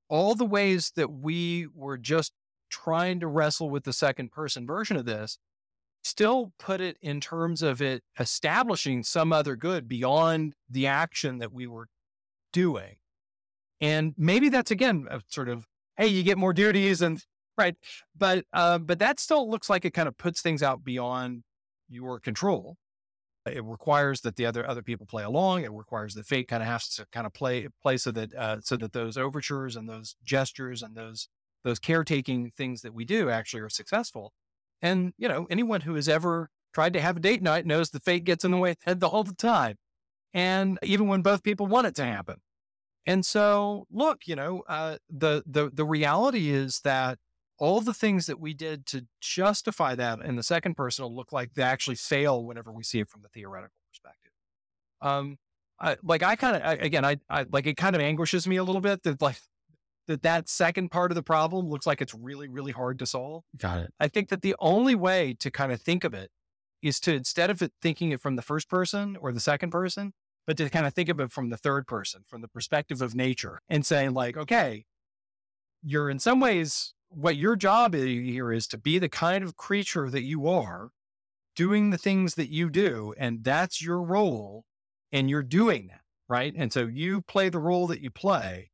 all 0.10 0.36
the 0.36 0.46
ways 0.46 0.92
that 0.96 1.12
we 1.12 1.68
were 1.74 1.98
just 1.98 2.34
trying 2.70 3.20
to 3.22 3.28
wrestle 3.28 3.70
with 3.70 3.84
the 3.84 3.94
second 3.94 4.32
person 4.32 4.68
version 4.68 4.98
of 4.98 5.06
this, 5.06 5.38
still 6.04 6.54
put 6.60 6.82
it 6.82 6.98
in 7.02 7.22
terms 7.22 7.62
of 7.62 7.82
it 7.82 8.04
establishing 8.20 9.04
some 9.04 9.32
other 9.32 9.56
good 9.56 9.88
beyond 9.88 10.54
the 10.70 10.88
action 10.88 11.38
that 11.40 11.54
we 11.54 11.68
were 11.68 11.88
doing. 12.54 12.96
And 13.80 14.14
maybe 14.18 14.50
that's 14.50 14.72
again 14.72 15.08
a 15.10 15.22
sort 15.28 15.50
of, 15.50 15.66
hey, 15.98 16.08
you 16.08 16.24
get 16.24 16.38
more 16.38 16.54
duties 16.54 17.02
and 17.02 17.24
right. 17.58 17.76
But 18.18 18.46
uh, 18.54 18.80
but 18.80 19.00
that 19.00 19.20
still 19.20 19.50
looks 19.50 19.70
like 19.70 19.86
it 19.86 19.94
kind 19.94 20.08
of 20.08 20.18
puts 20.18 20.42
things 20.42 20.64
out 20.64 20.84
beyond 20.84 21.44
your 21.90 22.20
control. 22.20 22.78
It 23.54 23.64
requires 23.64 24.22
that 24.22 24.36
the 24.36 24.46
other 24.46 24.68
other 24.68 24.82
people 24.82 25.06
play 25.06 25.24
along. 25.24 25.64
It 25.64 25.72
requires 25.72 26.14
that 26.16 26.26
fate 26.26 26.48
kind 26.48 26.64
of 26.64 26.70
has 26.70 26.90
to 26.96 27.06
kind 27.12 27.26
of 27.26 27.34
play 27.34 27.68
play 27.82 27.98
so 27.98 28.12
that 28.12 28.34
uh, 28.34 28.58
so 28.62 28.78
that 28.78 28.94
those 28.94 29.18
overtures 29.18 29.76
and 29.76 29.88
those 29.88 30.16
gestures 30.24 30.82
and 30.82 30.96
those 30.96 31.28
those 31.64 31.80
caretaking 31.80 32.52
things 32.56 32.82
that 32.82 32.94
we 32.94 33.06
do 33.06 33.30
actually 33.30 33.62
are 33.62 33.70
successful. 33.70 34.34
And 34.82 35.14
you 35.18 35.28
know, 35.28 35.48
anyone 35.50 35.82
who 35.82 35.96
has 35.96 36.08
ever 36.08 36.50
tried 36.74 36.94
to 36.94 37.02
have 37.02 37.18
a 37.18 37.20
date 37.20 37.42
night 37.42 37.66
knows 37.66 37.90
the 37.90 38.00
fate 38.00 38.24
gets 38.24 38.46
in 38.46 38.52
the 38.52 38.58
way 38.58 38.76
whole 38.86 39.24
the 39.24 39.34
time, 39.34 39.78
and 40.34 40.80
even 40.84 41.08
when 41.08 41.22
both 41.22 41.44
people 41.44 41.68
want 41.68 41.88
it 41.88 41.96
to 41.96 42.04
happen. 42.04 42.38
And 43.06 43.26
so, 43.26 43.88
look, 43.90 44.28
you 44.28 44.36
know, 44.36 44.64
uh, 44.68 44.98
the 45.10 45.44
the 45.46 45.70
the 45.74 45.86
reality 45.86 46.50
is 46.50 46.82
that 46.82 47.18
all 47.60 47.82
the 47.82 47.94
things 47.94 48.28
that 48.28 48.40
we 48.40 48.54
did 48.54 48.86
to 48.88 49.06
justify 49.20 49.96
that 49.96 50.20
in 50.22 50.36
the 50.36 50.44
second 50.44 50.76
person 50.76 51.04
will 51.04 51.16
look 51.16 51.32
like 51.32 51.54
they 51.54 51.64
actually 51.64 51.96
fail 51.96 52.44
whenever 52.44 52.72
we 52.72 52.84
see 52.84 53.00
it 53.00 53.10
from 53.10 53.22
the 53.22 53.30
theoretical 53.30 53.80
perspective. 53.90 54.32
Um, 55.02 55.38
I, 55.80 55.98
like 56.04 56.24
I 56.24 56.36
kind 56.36 56.56
of 56.56 56.82
again, 56.82 57.06
I, 57.06 57.18
I 57.30 57.46
like 57.52 57.68
it 57.68 57.78
kind 57.78 57.96
of 57.96 58.02
anguishes 58.02 58.48
me 58.48 58.58
a 58.58 58.64
little 58.64 58.82
bit 58.82 59.04
that 59.04 59.22
like 59.22 59.40
that 60.08 60.24
that 60.24 60.50
second 60.50 60.90
part 60.90 61.12
of 61.12 61.16
the 61.16 61.24
problem 61.24 61.68
looks 61.68 61.86
like 61.86 62.02
it's 62.02 62.14
really 62.14 62.48
really 62.48 62.72
hard 62.72 63.00
to 63.00 63.06
solve. 63.06 63.44
Got 63.58 63.80
it. 63.80 63.94
I 64.00 64.08
think 64.08 64.30
that 64.30 64.42
the 64.42 64.56
only 64.60 64.96
way 64.96 65.36
to 65.40 65.52
kind 65.52 65.72
of 65.72 65.82
think 65.82 66.04
of 66.04 66.14
it 66.14 66.32
is 66.82 67.00
to 67.02 67.14
instead 67.14 67.50
of 67.50 67.62
it 67.62 67.74
thinking 67.82 68.12
it 68.12 68.22
from 68.22 68.36
the 68.36 68.42
first 68.42 68.70
person 68.70 69.18
or 69.20 69.32
the 69.32 69.40
second 69.40 69.72
person, 69.72 70.14
but 70.46 70.58
to 70.58 70.70
kind 70.70 70.88
of 70.88 70.94
think 70.94 71.10
of 71.10 71.20
it 71.20 71.32
from 71.32 71.50
the 71.50 71.58
third 71.58 71.88
person, 71.88 72.24
from 72.28 72.42
the 72.42 72.48
perspective 72.48 73.02
of 73.02 73.14
nature, 73.14 73.62
and 73.70 73.86
saying 73.86 74.14
like, 74.14 74.38
okay, 74.38 74.86
you're 75.84 76.10
in 76.10 76.20
some 76.20 76.40
ways 76.40 76.94
what 77.10 77.36
your 77.36 77.56
job 77.56 77.94
here 77.94 78.52
is 78.52 78.68
to 78.68 78.78
be 78.78 79.00
the 79.00 79.10
kind 79.10 79.44
of 79.44 79.56
creature 79.56 80.10
that 80.10 80.24
you 80.24 80.48
are 80.48 80.90
doing 81.56 81.90
the 81.90 81.98
things 81.98 82.36
that 82.36 82.50
you 82.50 82.70
do, 82.70 83.14
and 83.18 83.44
that's 83.44 83.82
your 83.82 84.02
role, 84.02 84.64
and 85.12 85.30
you're 85.30 85.42
doing 85.42 85.88
that, 85.88 86.02
right? 86.30 86.54
And 86.56 86.72
so 86.72 86.86
you 86.86 87.22
play 87.22 87.50
the 87.50 87.60
role 87.60 87.88
that 87.88 88.02
you 88.02 88.12
play, 88.12 88.70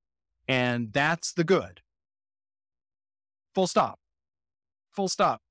and 0.47 0.91
that's 0.91 1.31
the 1.31 1.45
good. 1.45 1.81
Full 3.55 3.67
stop. 3.67 3.99
Full 4.91 5.07
stop. 5.07 5.41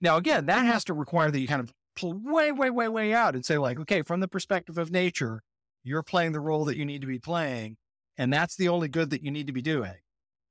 Now, 0.00 0.16
again, 0.16 0.46
that 0.46 0.64
has 0.64 0.84
to 0.84 0.94
require 0.94 1.30
that 1.30 1.38
you 1.38 1.48
kind 1.48 1.60
of 1.60 1.72
pull 1.96 2.14
way, 2.14 2.50
way, 2.52 2.70
way, 2.70 2.88
way 2.88 3.12
out 3.12 3.34
and 3.34 3.44
say, 3.44 3.58
like, 3.58 3.78
okay, 3.80 4.02
from 4.02 4.20
the 4.20 4.28
perspective 4.28 4.78
of 4.78 4.90
nature, 4.90 5.42
you're 5.82 6.02
playing 6.02 6.32
the 6.32 6.40
role 6.40 6.64
that 6.64 6.76
you 6.76 6.84
need 6.84 7.02
to 7.02 7.06
be 7.06 7.18
playing. 7.18 7.76
And 8.16 8.32
that's 8.32 8.56
the 8.56 8.68
only 8.68 8.88
good 8.88 9.10
that 9.10 9.22
you 9.22 9.30
need 9.30 9.46
to 9.46 9.52
be 9.52 9.62
doing. 9.62 9.94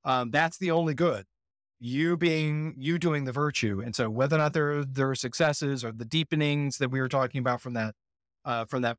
Um, 0.04 0.32
that's 0.32 0.58
the 0.58 0.72
only 0.72 0.94
good. 0.94 1.26
You 1.80 2.18
being 2.18 2.76
you 2.78 3.00
doing 3.00 3.24
the 3.24 3.32
virtue. 3.32 3.82
And 3.84 3.96
so 3.96 4.10
whether 4.10 4.36
or 4.36 4.40
not 4.40 4.54
there, 4.54 4.84
there 4.84 5.10
are 5.10 5.16
successes 5.16 5.86
or 5.86 5.92
the 5.92 6.06
deepenings 6.06 6.78
that 6.78 6.92
we 6.92 7.00
were 7.00 7.08
talking 7.08 7.40
about 7.40 7.62
from 7.62 7.74
that, 7.74 7.96
uh, 8.44 8.66
from 8.66 8.82
that, 8.82 8.98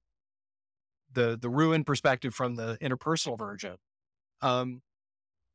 the, 1.12 1.38
the 1.40 1.50
ruin 1.50 1.84
perspective 1.84 2.34
from 2.34 2.54
the 2.54 2.78
interpersonal 2.80 3.38
version. 3.38 3.76
Um, 4.40 4.80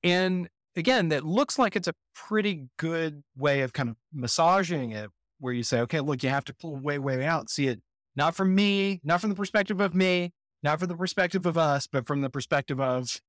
and 0.04 0.50
again, 0.76 1.10
that 1.10 1.26
looks 1.26 1.58
like 1.58 1.76
it's 1.76 1.88
a 1.88 1.96
pretty 2.14 2.68
good 2.78 3.24
way 3.36 3.62
of 3.62 3.74
kind 3.74 3.90
of 3.90 3.96
massaging 4.14 4.92
it, 4.92 5.10
where 5.40 5.54
you 5.54 5.64
say, 5.64 5.80
okay, 5.82 6.00
look, 6.02 6.24
you 6.24 6.30
have 6.30 6.46
to 6.46 6.54
pull 6.54 6.76
way, 6.76 7.00
way 7.00 7.26
out, 7.26 7.50
see 7.50 7.68
it 7.68 7.82
not 8.16 8.36
from 8.36 8.56
me, 8.56 9.02
not 9.04 9.20
from 9.20 9.30
the 9.30 9.36
perspective 9.36 9.82
of 9.82 9.94
me, 9.94 10.32
not 10.64 10.80
from 10.80 10.88
the 10.88 10.96
perspective 10.96 11.46
of 11.46 11.58
us, 11.58 11.88
but 11.88 12.08
from 12.08 12.22
the 12.22 12.30
perspective 12.30 12.80
of 12.80 13.20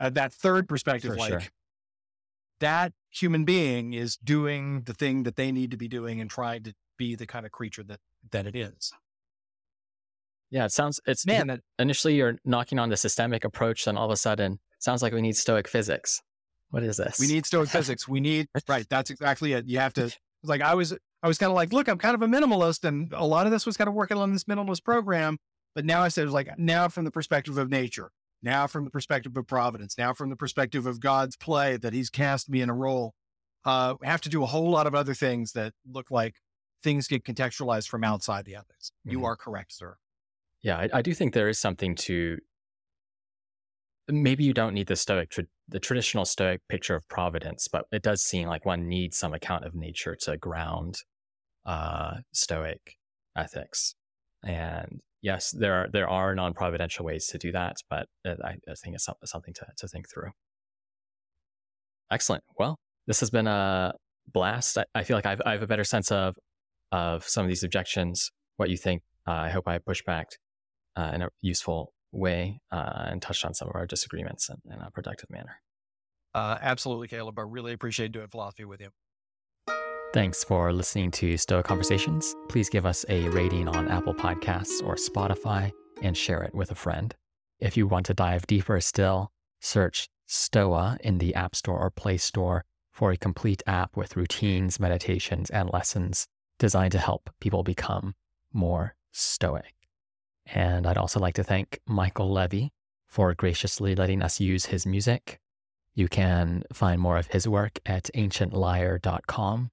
uh, 0.00 0.10
that 0.10 0.32
third 0.32 0.68
perspective, 0.68 1.16
like 1.16 1.30
sure. 1.30 1.42
That 2.60 2.92
human 3.10 3.44
being 3.44 3.92
is 3.92 4.16
doing 4.16 4.82
the 4.82 4.94
thing 4.94 5.22
that 5.24 5.36
they 5.36 5.52
need 5.52 5.70
to 5.70 5.76
be 5.76 5.88
doing 5.88 6.20
and 6.20 6.30
trying 6.30 6.62
to 6.64 6.74
be 6.96 7.14
the 7.14 7.26
kind 7.26 7.46
of 7.46 7.52
creature 7.52 7.82
that 7.84 8.00
that 8.30 8.46
it 8.46 8.56
is. 8.56 8.92
Yeah, 10.50 10.64
it 10.64 10.72
sounds 10.72 11.00
it's 11.06 11.26
Man, 11.26 11.48
that, 11.48 11.60
initially 11.78 12.14
you're 12.14 12.38
knocking 12.44 12.78
on 12.78 12.88
the 12.88 12.96
systemic 12.96 13.44
approach, 13.44 13.84
then 13.84 13.96
all 13.96 14.06
of 14.06 14.10
a 14.10 14.16
sudden 14.16 14.58
sounds 14.78 15.02
like 15.02 15.12
we 15.12 15.22
need 15.22 15.36
stoic 15.36 15.68
physics. 15.68 16.22
What 16.70 16.82
is 16.82 16.98
this? 16.98 17.18
we 17.18 17.26
need 17.26 17.46
stoic 17.46 17.68
physics. 17.68 18.06
We 18.06 18.20
need 18.20 18.48
right. 18.68 18.86
That's 18.88 19.10
exactly 19.10 19.52
it. 19.52 19.66
You 19.66 19.78
have 19.78 19.94
to 19.94 20.10
like 20.42 20.60
I 20.60 20.74
was 20.74 20.94
I 21.22 21.28
was 21.28 21.38
kind 21.38 21.50
of 21.50 21.56
like, 21.56 21.72
look, 21.72 21.88
I'm 21.88 21.98
kind 21.98 22.14
of 22.14 22.22
a 22.22 22.26
minimalist, 22.26 22.84
and 22.84 23.12
a 23.12 23.24
lot 23.24 23.46
of 23.46 23.52
this 23.52 23.66
was 23.66 23.76
kind 23.76 23.88
of 23.88 23.94
working 23.94 24.16
on 24.16 24.32
this 24.32 24.44
minimalist 24.44 24.84
program. 24.84 25.38
But 25.74 25.84
now 25.84 26.02
I 26.02 26.08
said, 26.08 26.22
it 26.22 26.26
was 26.26 26.34
like, 26.34 26.58
now 26.58 26.88
from 26.88 27.04
the 27.04 27.10
perspective 27.10 27.58
of 27.58 27.70
nature, 27.70 28.10
now 28.42 28.66
from 28.66 28.84
the 28.84 28.90
perspective 28.90 29.36
of 29.36 29.46
providence, 29.46 29.96
now 29.98 30.12
from 30.14 30.30
the 30.30 30.36
perspective 30.36 30.86
of 30.86 31.00
God's 31.00 31.36
play 31.36 31.76
that 31.78 31.92
He's 31.92 32.10
cast 32.10 32.48
me 32.48 32.60
in 32.60 32.70
a 32.70 32.74
role, 32.74 33.14
uh, 33.64 33.96
I 34.02 34.06
have 34.06 34.20
to 34.22 34.28
do 34.28 34.42
a 34.42 34.46
whole 34.46 34.70
lot 34.70 34.86
of 34.86 34.94
other 34.94 35.14
things 35.14 35.52
that 35.52 35.74
look 35.86 36.10
like 36.10 36.36
things 36.82 37.08
get 37.08 37.24
contextualized 37.24 37.88
from 37.88 38.04
outside 38.04 38.44
the 38.44 38.54
ethics. 38.54 38.92
You 39.04 39.20
Mhm. 39.20 39.24
are 39.24 39.36
correct, 39.36 39.72
sir. 39.72 39.96
Yeah, 40.62 40.78
I, 40.78 40.88
I 40.94 41.02
do 41.02 41.14
think 41.14 41.34
there 41.34 41.48
is 41.48 41.58
something 41.58 41.94
to. 41.96 42.38
Maybe 44.10 44.42
you 44.44 44.54
don't 44.54 44.72
need 44.72 44.86
the 44.86 44.96
stoic, 44.96 45.28
tra- 45.28 45.44
the 45.68 45.78
traditional 45.80 46.24
stoic 46.24 46.66
picture 46.68 46.94
of 46.94 47.06
providence, 47.08 47.68
but 47.68 47.84
it 47.92 48.02
does 48.02 48.22
seem 48.22 48.48
like 48.48 48.64
one 48.64 48.88
needs 48.88 49.18
some 49.18 49.34
account 49.34 49.64
of 49.66 49.74
nature 49.74 50.16
to 50.22 50.38
ground 50.38 51.02
uh, 51.66 52.18
stoic 52.32 52.96
ethics. 53.36 53.94
And 54.42 55.00
yes, 55.22 55.50
there 55.50 55.74
are 55.74 55.88
there 55.92 56.08
are 56.08 56.34
non-providential 56.34 57.04
ways 57.04 57.26
to 57.28 57.38
do 57.38 57.52
that, 57.52 57.76
but 57.88 58.06
uh, 58.26 58.34
I, 58.44 58.56
I 58.68 58.74
think 58.82 58.94
it's 58.94 59.08
something 59.24 59.54
to 59.54 59.66
to 59.76 59.88
think 59.88 60.08
through. 60.12 60.30
Excellent. 62.10 62.44
Well, 62.58 62.78
this 63.06 63.20
has 63.20 63.30
been 63.30 63.46
a 63.46 63.92
blast. 64.32 64.78
I, 64.78 64.84
I 64.94 65.04
feel 65.04 65.16
like 65.16 65.26
I've 65.26 65.42
I 65.44 65.52
have 65.52 65.62
a 65.62 65.66
better 65.66 65.84
sense 65.84 66.10
of 66.10 66.36
of 66.92 67.24
some 67.24 67.44
of 67.44 67.48
these 67.48 67.62
objections. 67.62 68.30
What 68.56 68.70
you 68.70 68.76
think? 68.76 69.02
Uh, 69.26 69.32
I 69.32 69.50
hope 69.50 69.68
I 69.68 69.78
pushed 69.78 70.06
back 70.06 70.28
uh, 70.96 71.12
in 71.14 71.22
a 71.22 71.28
useful 71.42 71.92
way 72.12 72.60
uh, 72.72 73.06
and 73.10 73.20
touched 73.20 73.44
on 73.44 73.54
some 73.54 73.68
of 73.68 73.74
our 73.74 73.86
disagreements 73.86 74.48
in, 74.48 74.72
in 74.72 74.80
a 74.80 74.90
productive 74.90 75.30
manner. 75.30 75.60
Uh, 76.34 76.56
absolutely, 76.60 77.08
Caleb. 77.08 77.38
I 77.38 77.42
really 77.42 77.72
appreciate 77.72 78.12
doing 78.12 78.28
philosophy 78.28 78.64
with 78.64 78.80
you. 78.80 78.88
Thanks 80.14 80.42
for 80.42 80.72
listening 80.72 81.10
to 81.12 81.36
Stoa 81.36 81.62
Conversations. 81.62 82.34
Please 82.48 82.70
give 82.70 82.86
us 82.86 83.04
a 83.10 83.28
rating 83.28 83.68
on 83.68 83.88
Apple 83.88 84.14
Podcasts 84.14 84.82
or 84.82 84.94
Spotify 84.94 85.70
and 86.00 86.16
share 86.16 86.42
it 86.42 86.54
with 86.54 86.70
a 86.70 86.74
friend. 86.74 87.14
If 87.60 87.76
you 87.76 87.86
want 87.86 88.06
to 88.06 88.14
dive 88.14 88.46
deeper 88.46 88.80
still, 88.80 89.30
search 89.60 90.08
Stoa 90.24 90.96
in 91.04 91.18
the 91.18 91.34
App 91.34 91.54
Store 91.54 91.78
or 91.78 91.90
Play 91.90 92.16
Store 92.16 92.64
for 92.90 93.12
a 93.12 93.18
complete 93.18 93.62
app 93.66 93.98
with 93.98 94.16
routines, 94.16 94.80
meditations, 94.80 95.50
and 95.50 95.68
lessons 95.70 96.26
designed 96.58 96.92
to 96.92 96.98
help 96.98 97.28
people 97.38 97.62
become 97.62 98.14
more 98.50 98.94
stoic. 99.12 99.74
And 100.46 100.86
I'd 100.86 100.96
also 100.96 101.20
like 101.20 101.34
to 101.34 101.44
thank 101.44 101.80
Michael 101.86 102.32
Levy 102.32 102.72
for 103.06 103.34
graciously 103.34 103.94
letting 103.94 104.22
us 104.22 104.40
use 104.40 104.66
his 104.66 104.86
music. 104.86 105.38
You 105.94 106.08
can 106.08 106.64
find 106.72 106.98
more 106.98 107.18
of 107.18 107.26
his 107.26 107.46
work 107.46 107.78
at 107.84 108.08
ancientlyre.com. 108.14 109.70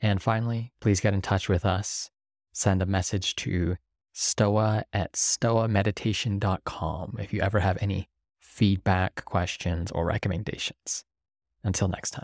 And 0.00 0.20
finally, 0.20 0.72
please 0.80 1.00
get 1.00 1.14
in 1.14 1.22
touch 1.22 1.48
with 1.48 1.64
us. 1.64 2.10
Send 2.52 2.82
a 2.82 2.86
message 2.86 3.36
to 3.36 3.76
stoa 4.14 4.84
at 4.92 5.14
stoameditation.com 5.14 7.16
if 7.18 7.32
you 7.32 7.40
ever 7.40 7.60
have 7.60 7.78
any 7.80 8.10
feedback, 8.38 9.24
questions, 9.24 9.90
or 9.90 10.04
recommendations. 10.06 11.04
Until 11.64 11.88
next 11.88 12.12
time. 12.12 12.22